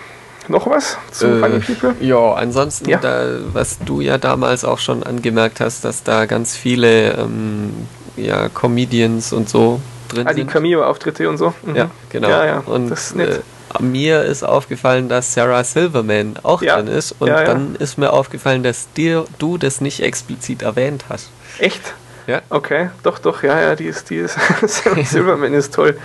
[0.49, 1.95] Noch was zu Äh, Funny People?
[2.01, 2.99] Ja, ansonsten, Ja.
[2.99, 7.73] Da, was du ja damals auch schon angemerkt hast, dass da ganz viele ähm,
[8.17, 10.51] ja, Comedians und so drin Ah, die sind.
[10.53, 11.53] Cameo-Auftritte und so.
[11.65, 11.75] Mhm.
[11.77, 12.29] Ja, genau.
[12.29, 13.43] Ja, ja, Und das ist nett.
[13.79, 17.17] Äh, mir ist aufgefallen, dass Sarah Silverman auch Ja, drin ist.
[17.19, 17.45] Und ja, ja.
[17.45, 21.29] dann ist mir aufgefallen, dass dir, du das nicht explizit erwähnt hast.
[21.59, 21.83] Echt?
[22.27, 22.43] Ja.
[22.51, 24.37] Okay, doch, doch, ja, ja, die ist, die ist,
[25.05, 25.97] Silverman ist toll.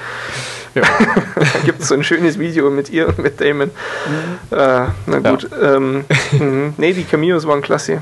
[0.75, 0.83] Ja.
[1.35, 3.69] da gibt es so ein schönes Video mit ihr und mit Damon.
[3.69, 4.57] Mhm.
[4.57, 5.49] Äh, na gut.
[5.51, 5.75] Ja.
[5.75, 6.73] Ähm, mhm.
[6.77, 8.01] nee, die Cameos waren klasse.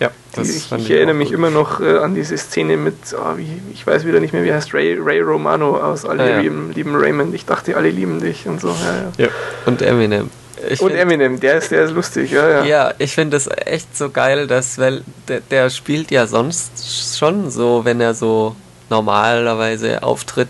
[0.00, 1.38] Ja, das ich, ich erinnere mich gut.
[1.38, 4.52] immer noch äh, an diese Szene mit, oh, wie, ich weiß wieder nicht mehr, wie
[4.52, 7.32] heißt Ray, Ray Romano aus Alle ja, lieben, lieben Raymond.
[7.32, 8.68] Ich dachte, alle lieben dich und so.
[8.68, 9.30] Ja, ja.
[9.66, 10.30] Und Eminem.
[10.68, 12.64] Ich und find, Eminem, der ist, der ist lustig, ja, ja.
[12.64, 17.50] Ja, ich finde es echt so geil, dass, weil der, der spielt ja sonst schon
[17.50, 18.56] so, wenn er so
[18.90, 20.48] normalerweise auftritt,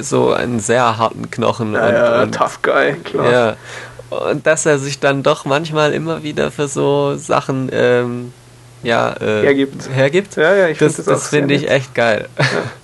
[0.00, 1.74] so einen sehr harten Knochen.
[1.74, 3.30] Ja, und, ja und, tough guy, klar.
[3.30, 3.56] Ja.
[4.10, 8.32] Und dass er sich dann doch manchmal immer wieder für so Sachen ähm,
[8.84, 9.88] ja, äh, hergibt.
[9.90, 10.36] hergibt.
[10.36, 12.28] Ja, ja, ich das, find das, das finde ich echt geil.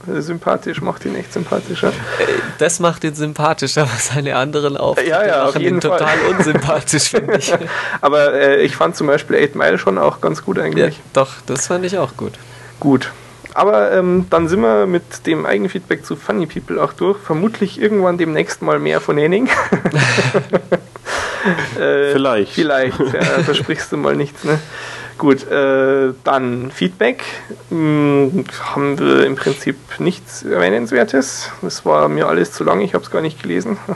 [0.06, 1.88] Ja, sympathisch, macht ihn echt sympathischer.
[1.88, 2.24] Äh,
[2.58, 6.18] das macht ihn sympathischer, aber seine anderen Auftritte ja, ja, machen ihn total Fall.
[6.36, 7.52] unsympathisch, finde ich.
[8.00, 10.96] aber äh, ich fand zum Beispiel 8 Mile schon auch ganz gut eigentlich.
[10.96, 12.32] Ja, doch, das fand ich auch gut.
[12.80, 13.12] Gut.
[13.54, 17.18] Aber ähm, dann sind wir mit dem Eigenfeedback zu Funny People auch durch.
[17.18, 19.48] Vermutlich irgendwann demnächst mal mehr von Henning.
[21.78, 22.52] äh, vielleicht.
[22.52, 24.58] Vielleicht, ja, versprichst du mal nichts, ne?
[25.20, 27.22] Gut, äh, dann Feedback.
[27.68, 31.50] Hm, haben wir im Prinzip nichts Erwähnenswertes.
[31.60, 33.76] Das war mir alles zu lang, ich habe es gar nicht gelesen.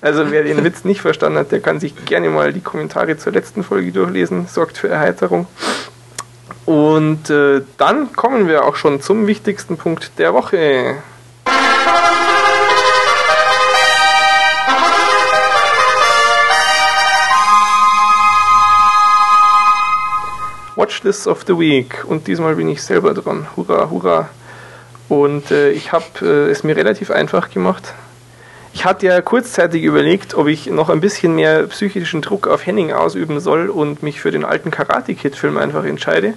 [0.00, 3.32] Also wer den Witz nicht verstanden hat, der kann sich gerne mal die Kommentare zur
[3.32, 4.48] letzten Folge durchlesen.
[4.48, 5.46] Sorgt für Erheiterung.
[6.66, 10.96] Und äh, dann kommen wir auch schon zum wichtigsten Punkt der Woche.
[20.82, 23.46] Watchlists of the Week und diesmal bin ich selber dran.
[23.56, 24.28] Hurra, hurra.
[25.08, 27.94] Und äh, ich habe äh, es mir relativ einfach gemacht.
[28.74, 32.92] Ich hatte ja kurzzeitig überlegt, ob ich noch ein bisschen mehr psychischen Druck auf Henning
[32.92, 36.34] ausüben soll und mich für den alten Karate Kid Film einfach entscheide.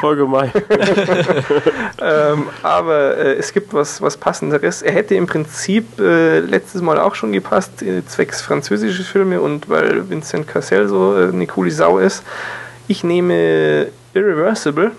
[0.00, 0.50] Voll gemein.
[2.00, 4.80] ähm, aber äh, es gibt was, was Passenderes.
[4.80, 9.68] Er hätte im Prinzip äh, letztes Mal auch schon gepasst, äh, zwecks französische Filme und
[9.68, 12.22] weil Vincent Cassel so äh, eine coole Sau ist.
[12.90, 14.92] Ich nehme Irreversible,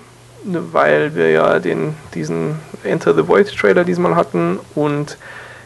[0.44, 5.18] weil wir ja den, diesen Enter the Void Trailer diesmal hatten und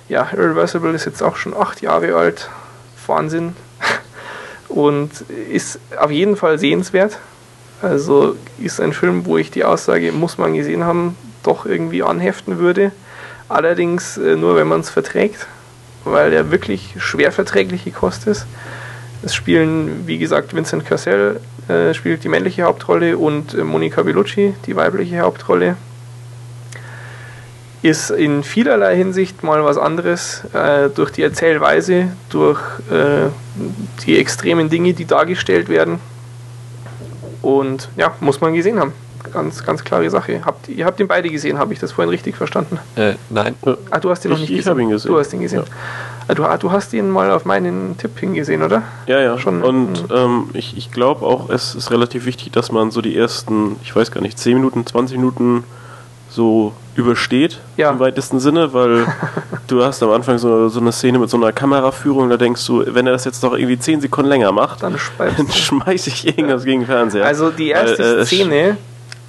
[0.07, 2.49] ja, Irreversible ist jetzt auch schon acht Jahre alt.
[3.07, 3.55] Wahnsinn.
[4.69, 5.11] Und
[5.51, 7.19] ist auf jeden Fall sehenswert.
[7.81, 12.57] Also ist ein Film, wo ich die Aussage, muss man gesehen haben, doch irgendwie anheften
[12.57, 12.91] würde.
[13.49, 15.47] Allerdings äh, nur, wenn man es verträgt,
[16.05, 18.45] weil er wirklich schwer verträgliche Kost ist.
[19.21, 21.39] Es spielen, wie gesagt, Vincent Cassel
[21.69, 25.77] äh, spielt die männliche Hauptrolle und äh, Monica Bellucci die weibliche Hauptrolle.
[27.81, 32.59] Ist in vielerlei Hinsicht mal was anderes äh, durch die Erzählweise, durch
[32.89, 33.29] äh,
[34.05, 35.99] die extremen Dinge, die dargestellt werden.
[37.41, 38.93] Und ja, muss man gesehen haben.
[39.33, 40.41] Ganz, ganz klare Sache.
[40.45, 42.79] Habt, ihr habt ihn beide gesehen, habe ich das vorhin richtig verstanden?
[42.95, 43.55] Äh, nein.
[43.89, 44.77] Ah, du hast ihn noch nicht ich gesehen.
[44.77, 45.11] Ich ihn gesehen.
[45.11, 45.59] Du hast ihn gesehen.
[45.59, 45.65] Ja.
[46.27, 48.83] Ah, du, ah, du, hast ihn mal auf meinen Tipp hingesehen, oder?
[49.07, 49.37] Ja, ja.
[49.39, 50.15] Schon, und hm.
[50.15, 53.95] ähm, ich, ich glaube auch, es ist relativ wichtig, dass man so die ersten, ich
[53.95, 55.63] weiß gar nicht, 10 Minuten, 20 Minuten
[56.29, 57.91] so übersteht ja.
[57.91, 59.05] im weitesten Sinne, weil
[59.67, 62.83] du hast am Anfang so, so eine Szene mit so einer Kameraführung, da denkst du,
[62.87, 66.63] wenn er das jetzt noch irgendwie 10 Sekunden länger macht, dann, dann schmeiße ich irgendwas
[66.63, 66.65] ja.
[66.65, 67.25] gegen den Fernseher.
[67.25, 68.77] Also die erste weil, äh, Szene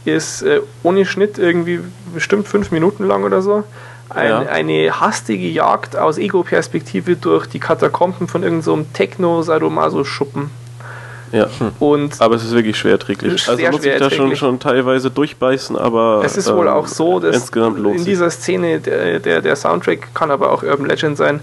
[0.04, 1.80] ist äh, ohne Schnitt irgendwie
[2.12, 3.64] bestimmt 5 Minuten lang oder so.
[4.10, 4.38] Ein, ja.
[4.40, 10.50] Eine hastige Jagd aus Ego-Perspektive durch die Katakomben von irgendeinem so Techno-Sadomaso-Schuppen.
[11.32, 11.48] Ja.
[11.80, 13.48] Und aber es ist wirklich schwer erträglich.
[13.48, 17.34] Also muss ich da schon, schon teilweise durchbeißen, aber es ist wohl auch so, dass
[17.34, 21.40] insgesamt in dieser Szene der, der, der Soundtrack kann aber auch Urban Legend sein,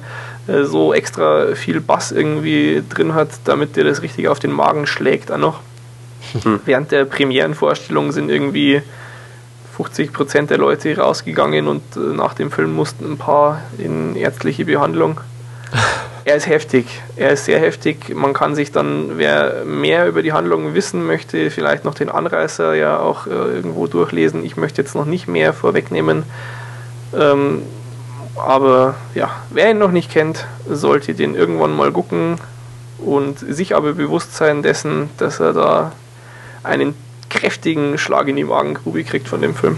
[0.48, 4.88] äh, so extra viel Bass irgendwie drin hat, damit dir das richtig auf den Magen
[4.88, 5.60] schlägt dann noch.
[6.44, 6.60] Hm.
[6.66, 8.82] Während der Premierenvorstellung sind irgendwie
[9.78, 15.20] 50% der Leute rausgegangen und äh, nach dem Film mussten ein paar in ärztliche Behandlung.
[16.24, 16.86] Er ist heftig.
[17.16, 18.14] Er ist sehr heftig.
[18.16, 22.76] Man kann sich dann, wer mehr über die Handlung wissen möchte, vielleicht noch den Anreißer
[22.76, 24.46] ja auch äh, irgendwo durchlesen.
[24.46, 26.24] Ich möchte jetzt noch nicht mehr vorwegnehmen.
[27.18, 27.64] Ähm,
[28.38, 32.38] aber ja, wer ihn noch nicht kennt, sollte den irgendwann mal gucken
[33.00, 35.92] und sich aber bewusst sein dessen, dass er da
[36.64, 36.96] einen
[37.30, 39.78] kräftigen Schlag in die Magengrube kriegt von dem Film.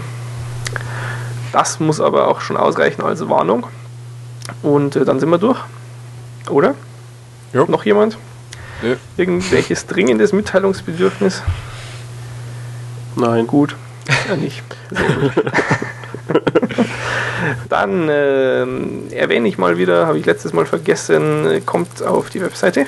[1.52, 3.66] Das muss aber auch schon ausreichen als Warnung.
[4.62, 5.60] Und äh, dann sind wir durch.
[6.50, 6.74] Oder?
[7.52, 7.64] Ja.
[7.66, 8.18] Noch jemand?
[8.82, 8.96] Nö.
[9.16, 11.42] Irgendwelches dringendes Mitteilungsbedürfnis?
[13.14, 13.46] Nein.
[13.46, 13.76] Gut.
[14.28, 14.62] Ja, nicht.
[17.68, 18.62] Dann äh,
[19.14, 22.86] erwähne ich mal wieder, habe ich letztes Mal vergessen, kommt auf die Webseite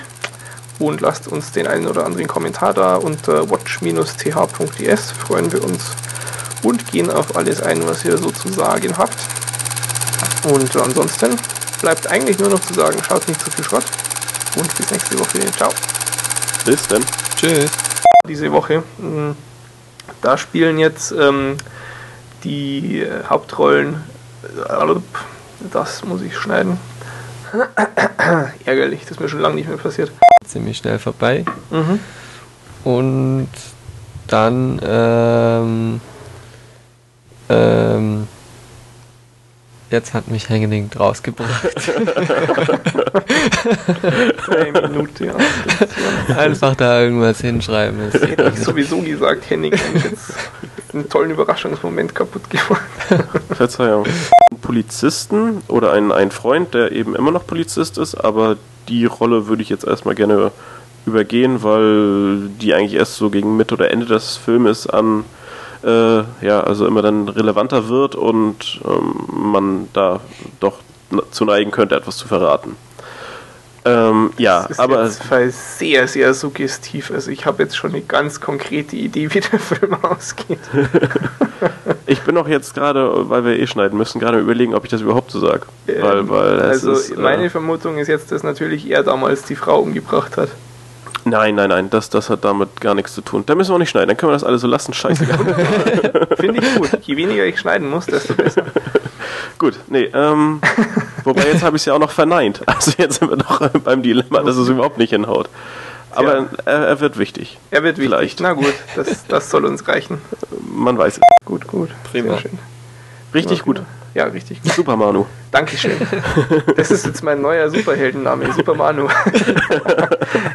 [0.79, 5.11] und lasst uns den einen oder anderen Kommentar da unter watch-th.es.
[5.13, 5.85] Freuen wir uns
[6.63, 9.17] und gehen auf alles ein, was ihr so zu sagen habt.
[10.45, 11.37] Und ansonsten
[11.81, 13.85] bleibt eigentlich nur noch zu sagen, schaut nicht zu viel Schrott
[14.57, 15.39] und bis nächste Woche.
[15.57, 15.71] Ciao.
[16.65, 17.05] Bis dann.
[17.37, 17.71] Tschüss.
[18.29, 18.83] Diese Woche.
[18.99, 19.37] hm,
[20.23, 21.57] Da spielen jetzt ähm,
[22.45, 24.03] die Hauptrollen.
[24.69, 24.95] äh,
[25.73, 26.79] Das muss ich schneiden.
[28.65, 30.11] Ärgerlich, das ist mir schon lange nicht mehr passiert.
[30.45, 31.45] Ziemlich schnell vorbei.
[31.71, 32.01] Mhm.
[32.85, 33.49] Und
[34.27, 36.01] dann, ähm,
[37.49, 38.29] ähm,
[39.91, 41.91] jetzt hat mich Hengeling rausgebracht.
[44.49, 45.27] Eine Minute.
[45.27, 45.35] Ja.
[46.37, 48.09] Einfach da irgendwas hinschreiben.
[48.09, 50.35] Ist hätte ich sowieso gesagt, Henning hat jetzt
[50.93, 52.83] einen tollen Überraschungsmoment kaputt gemacht.
[53.55, 54.07] Verzeihung.
[54.67, 58.57] Polizisten oder einen, einen Freund, der eben immer noch Polizist ist, aber
[58.89, 60.51] die Rolle würde ich jetzt erstmal gerne
[61.07, 65.25] übergehen, weil die eigentlich erst so gegen Mitte oder Ende des Filmes an
[65.85, 70.21] äh, ja, also immer dann relevanter wird und ähm, man da
[70.59, 70.79] doch
[71.31, 72.75] zu neigen könnte, etwas zu verraten.
[73.87, 77.13] Ähm, ja, Das ist aber jetzt Fall sehr, sehr suggestiv.
[77.13, 80.59] Also ich habe jetzt schon eine ganz konkrete Idee, wie der Film ausgeht.
[82.07, 85.03] ich bin auch jetzt gerade, weil wir eh schneiden müssen, gerade überlegen, ob ich das
[85.03, 85.63] überhaupt so sage.
[85.87, 89.45] weil, Ähm, weil es also ist, äh, meine Vermutung ist jetzt, dass natürlich er damals
[89.45, 90.49] die Frau umgebracht hat.
[91.25, 93.45] Nein, nein, nein, das, das hat damit gar nichts zu tun.
[93.47, 94.95] Da müssen wir auch nicht schneiden, dann können wir das alles so lassen.
[94.95, 95.39] Scheißegal.
[96.37, 96.91] Finde ich gut.
[97.03, 98.65] Je weniger ich schneiden muss, desto besser.
[99.59, 100.61] Gut, nee, ähm,
[101.25, 102.61] wobei jetzt habe ich es ja auch noch verneint.
[102.67, 105.49] Also jetzt sind wir doch äh, beim Dilemma, dass es überhaupt nicht hinhaut.
[106.11, 106.47] Aber Ja.
[106.65, 107.59] er, er wird wichtig.
[107.71, 108.11] Er wird wichtig.
[108.15, 108.41] Vielleicht.
[108.41, 110.21] Na gut, das, das soll uns reichen.
[110.75, 111.21] Man weiß es.
[111.45, 111.91] Gut, gut.
[112.11, 112.33] Prima.
[112.35, 112.59] Sehr schön.
[113.35, 113.83] Richtig gut.
[114.15, 114.73] Ja, richtig gut.
[114.73, 115.27] Super Manu.
[115.51, 115.93] Dankeschön.
[116.77, 119.09] Das ist jetzt mein neuer Superheldenname, Super Manu.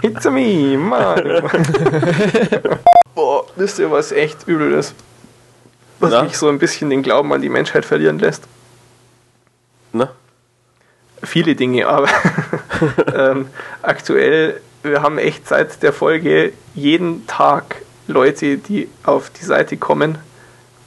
[0.02, 1.48] It's me, Manu.
[3.14, 4.96] Boah, wisst ihr, was echt übel ist?
[6.00, 6.24] Was Na?
[6.24, 8.44] mich so ein bisschen den Glauben an die Menschheit verlieren lässt.
[9.94, 10.10] Ne?
[11.24, 12.08] Viele Dinge, aber
[13.16, 13.48] ähm,
[13.82, 17.76] aktuell, wir haben echt seit der Folge jeden Tag
[18.08, 20.18] Leute, die auf die Seite kommen.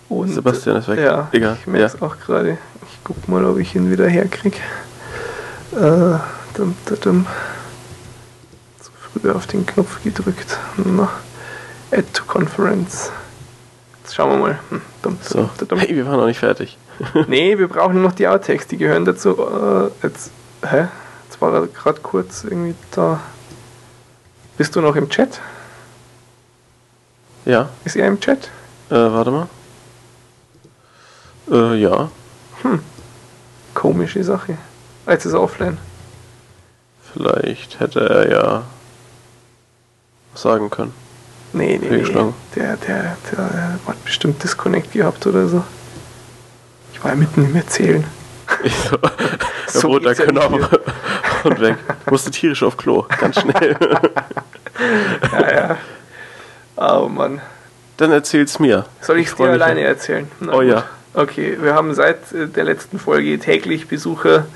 [0.09, 0.99] Und, Sebastian ist weg.
[0.99, 1.57] Ja, Egal.
[1.61, 2.59] ich merke es auch gerade.
[2.83, 4.59] Ich guck mal, ob ich ihn wieder herkriege.
[5.73, 6.19] Äh,
[6.57, 7.27] dum, dum, dum.
[8.81, 8.91] Zu
[9.21, 10.59] früh auf den Knopf gedrückt.
[10.77, 11.09] Na,
[11.93, 13.11] Add to Conference.
[14.03, 14.59] Jetzt schauen wir mal.
[14.71, 15.49] Hm, dum, So.
[15.59, 15.79] dum, dum.
[15.79, 16.77] Hey, wir waren noch nicht fertig.
[17.29, 19.37] Nee, wir brauchen noch die Outtakes, die gehören dazu.
[19.39, 20.31] Äh, jetzt,
[20.69, 20.87] hä?
[21.29, 23.21] Jetzt war er gerade kurz irgendwie da.
[24.57, 25.41] Bist du noch im Chat?
[27.45, 28.49] Ja, Ist er im Chat?
[28.91, 29.49] äh, warte mal.
[31.51, 32.11] Äh, ja,
[33.75, 34.57] Komische Sache.
[35.05, 35.77] Ah, Jetzt ist er offline.
[37.13, 38.63] vielleicht hätte er ja
[40.33, 40.93] was sagen können.
[41.53, 41.89] Nee, nee, nee.
[41.89, 42.35] Fehlgeschlagen.
[42.57, 45.63] Der, der, der hat bestimmt Disconnect gehabt oder so.
[47.05, 48.05] Ja mitten im Erzählen.
[48.63, 48.99] Ich so,
[49.81, 50.47] So roter geht's ja
[51.45, 51.77] und weg.
[52.11, 53.77] Musste tierisch auf Klo, ganz schnell.
[55.31, 55.79] Ja, ja.
[56.75, 57.41] Oh Mann.
[57.97, 58.87] Dann erzähl's mir.
[59.01, 59.87] Soll ich es dir alleine ja.
[59.87, 60.29] erzählen?
[60.41, 60.67] Na Oh gut.
[60.67, 60.85] ja.
[61.15, 64.47] Okay, wir haben seit äh, der letzten Folge täglich Besucher,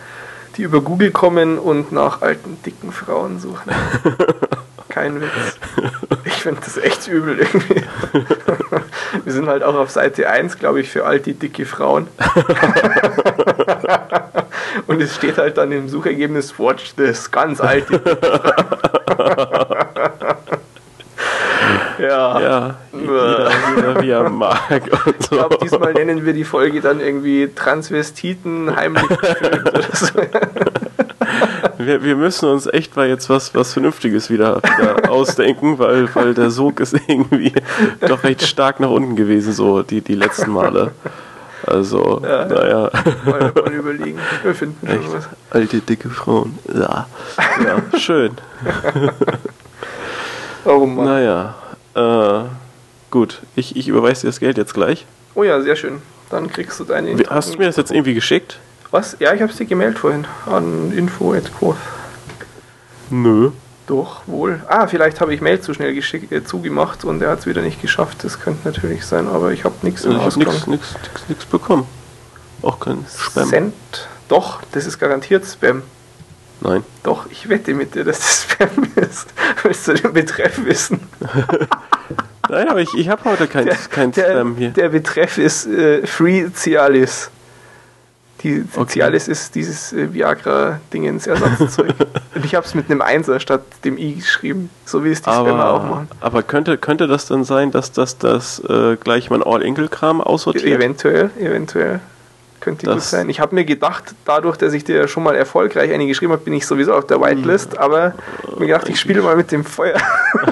[0.56, 3.70] die über Google kommen und nach alten, dicken Frauen suchen.
[4.88, 5.30] Kein Witz.
[6.24, 7.84] Ich finde das echt übel irgendwie.
[9.24, 12.08] Wir sind halt auch auf Seite 1, glaube ich, für alte, dicke Frauen.
[14.86, 18.00] Und es steht halt dann im Suchergebnis Watch this, ganz alte.
[21.98, 22.40] ja.
[22.40, 25.36] Ja, jeder, jeder wie er mag und Ich so.
[25.36, 30.20] glaube, diesmal nennen wir die Folge dann irgendwie Transvestiten heimlich gefilmt oder so.
[31.78, 36.34] Wir, wir müssen uns echt mal jetzt was, was Vernünftiges wieder, wieder ausdenken, weil, weil
[36.34, 37.52] der Sog ist irgendwie
[38.06, 40.90] doch recht stark nach unten gewesen, so die, die letzten Male.
[41.66, 42.46] Also, Ja, ja.
[42.48, 42.90] naja,
[43.24, 44.18] Mal, mal überlegen.
[44.42, 45.12] Wir finden schon echt.
[45.12, 45.28] was.
[45.50, 46.58] Alte, dicke Frauen.
[46.72, 47.06] Ja,
[47.64, 48.32] ja schön.
[50.64, 51.04] Oh Mann.
[51.06, 51.54] Naja,
[51.94, 52.44] äh,
[53.10, 53.40] gut.
[53.56, 55.06] Ich, ich überweise dir das Geld jetzt gleich.
[55.34, 56.02] Oh ja, sehr schön.
[56.30, 57.18] Dann kriegst du deine.
[57.18, 58.58] Wie- Hast du mir das jetzt irgendwie geschickt?
[58.90, 59.16] Was?
[59.18, 61.76] Ja, ich habe sie gemeldet vorhin an info.quoth.
[63.10, 63.50] Nö.
[63.86, 64.62] Doch, wohl.
[64.68, 67.62] Ah, vielleicht habe ich Mail zu schnell geschick, äh, zugemacht und er hat es wieder
[67.62, 68.22] nicht geschafft.
[68.22, 70.70] Das könnte natürlich sein, aber ich habe nichts im ich habe
[71.28, 71.86] nichts bekommen.
[72.60, 73.48] Auch kein Spam.
[73.48, 73.74] Send.
[74.28, 75.82] Doch, das ist garantiert Spam.
[76.60, 76.82] Nein.
[77.02, 79.32] Doch, ich wette mit dir, dass das Spam ist.
[79.62, 81.00] Willst du den Betreff wissen?
[82.50, 84.70] Nein, aber ich, ich habe heute kein, kein der, Spam hier.
[84.70, 87.30] der Betreff ist äh, Free Cialis.
[88.44, 88.86] Die, Okay.
[88.92, 91.92] Cialis ist dieses äh, Viagra-Dingens Ersatzzeug.
[92.34, 95.30] Und ich habe es mit einem Einser statt dem I geschrieben, so wie es die
[95.30, 96.08] Spammer auch Aber, machen.
[96.20, 100.64] aber könnte, könnte das dann sein, dass das, das äh, gleich mein All-Inkle-Kram aussortiert?
[100.66, 101.98] Eventuell, eventuell.
[102.60, 103.28] Könnte gut Das- sein.
[103.28, 106.52] Ich habe mir gedacht, dadurch, dass ich dir schon mal erfolgreich eine geschrieben habe, bin
[106.54, 107.78] ich sowieso auf der Whitelist, Hm.
[107.80, 108.14] aber
[108.58, 109.98] mir gedacht, ich spiele mal mit dem Feuer.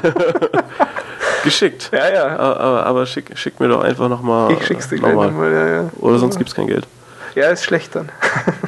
[1.44, 1.90] Geschickt.
[1.92, 2.26] ja, ja.
[2.36, 4.52] Aber, aber, aber schick, schick mir doch einfach nochmal.
[4.52, 5.30] Ich schick's dir gleich nochmal.
[5.30, 5.52] nochmal.
[5.52, 5.90] Ja, ja.
[6.00, 6.86] Oder sonst gibt's kein Geld.
[7.36, 8.08] Ja, ist schlecht dann.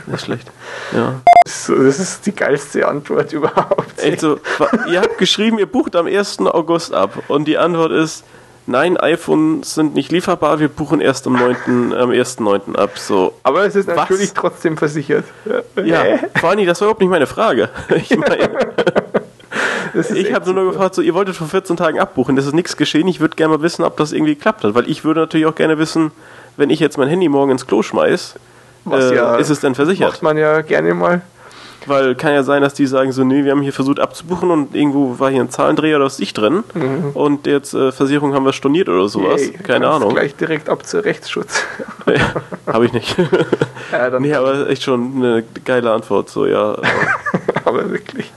[0.07, 0.49] Das ist schlecht.
[0.95, 1.15] Ja.
[1.49, 3.99] So, das ist die geilste Antwort überhaupt.
[4.01, 6.39] Echt so, wa- ihr habt geschrieben, ihr bucht am 1.
[6.41, 7.15] August ab.
[7.29, 8.25] Und die Antwort ist,
[8.67, 12.77] nein, iPhones sind nicht lieferbar, wir buchen erst am 9., am 1.9.
[12.77, 12.99] ab.
[12.99, 13.33] So.
[13.43, 13.97] Aber es ist Was?
[13.97, 15.25] natürlich trotzdem versichert.
[15.83, 16.19] Ja, Hä?
[16.39, 17.71] vor allem, das war überhaupt nicht meine Frage.
[17.97, 18.51] Ich meine,
[20.15, 23.09] ich habe nur gefragt, so, ihr wolltet vor 14 Tagen abbuchen, das ist nichts geschehen.
[23.09, 24.75] Ich würde gerne mal wissen, ob das irgendwie geklappt hat.
[24.75, 26.13] Weil ich würde natürlich auch gerne wissen,
[26.59, 28.35] wenn ich jetzt mein Handy morgen ins Klo schmeiß,
[28.93, 30.11] äh, ja ist es denn versichert?
[30.11, 31.23] Macht man ja gerne mal.
[31.87, 34.75] Weil kann ja sein, dass die sagen so, nee, wir haben hier versucht abzubuchen und
[34.75, 36.65] irgendwo war hier ein Zahlendreher oder was ich drin
[37.15, 39.41] und jetzt äh, Versicherung haben wir storniert oder sowas.
[39.41, 40.13] Yay, Keine Ahnung.
[40.13, 41.63] Gleich direkt ab zur Rechtsschutz.
[42.67, 43.17] Habe ich nicht.
[43.93, 46.29] ja, nee, aber echt schon eine geile Antwort.
[46.29, 46.77] So, ja.
[47.65, 48.31] aber wirklich.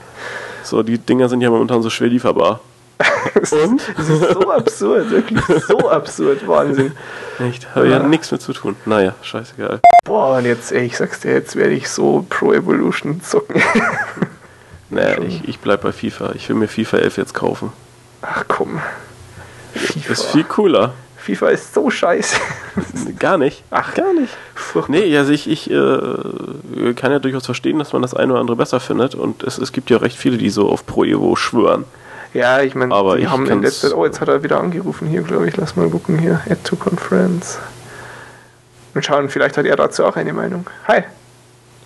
[0.62, 2.60] So, die Dinger sind ja momentan so schwer lieferbar.
[3.64, 3.82] Und?
[3.96, 6.46] Das ist so absurd, wirklich so absurd.
[6.46, 6.92] Wahnsinn.
[7.38, 7.74] Echt?
[7.74, 8.76] Habe ja nichts mit zu tun.
[8.84, 9.80] Naja, scheißegal.
[10.04, 13.62] Boah, und jetzt, ey, ich sag's dir, jetzt werde ich so Pro Evolution zocken.
[14.92, 16.32] Naja, ich, ich bleib bei FIFA.
[16.34, 17.72] Ich will mir FIFA 11 jetzt kaufen.
[18.20, 18.78] Ach komm.
[19.72, 20.12] FIFA.
[20.12, 20.92] Ist viel cooler.
[21.16, 22.36] FIFA ist so scheiße.
[23.18, 23.62] Gar nicht.
[23.70, 24.34] Ach, gar nicht.
[24.54, 24.96] Furchtbar.
[24.96, 28.56] Nee, also ich, ich äh, kann ja durchaus verstehen, dass man das eine oder andere
[28.56, 29.14] besser findet.
[29.14, 31.84] Und es, es gibt ja recht viele, die so auf Pro Evo schwören.
[32.34, 33.96] Ja, ich meine, die ich haben in letzter Zeit.
[33.96, 35.56] Oh, jetzt hat er wieder angerufen hier, glaube ich.
[35.56, 36.40] Lass mal gucken hier.
[36.48, 37.58] Add to Conference.
[38.94, 40.66] Und schauen, vielleicht hat er dazu auch eine Meinung.
[40.88, 41.04] Hi.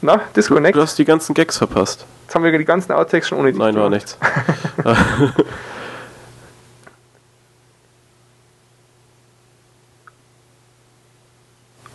[0.02, 0.76] Na, Disconnect?
[0.76, 2.04] Du hast die ganzen Gags verpasst.
[2.24, 3.58] Jetzt haben wir die ganzen Outtakes schon ohne dich.
[3.58, 4.18] Nein, war nichts.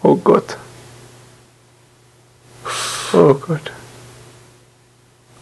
[0.03, 0.57] Oh Gott.
[3.13, 3.71] Oh Gott.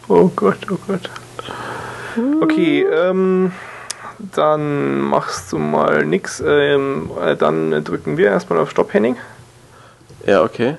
[0.06, 1.10] Oh Gott, oh Gott.
[2.40, 3.52] Okay, ähm,
[4.18, 6.42] dann machst du mal nix.
[6.44, 9.16] Ähm, äh, dann drücken wir erstmal auf Stopp, Henning.
[10.26, 10.76] Ja, okay.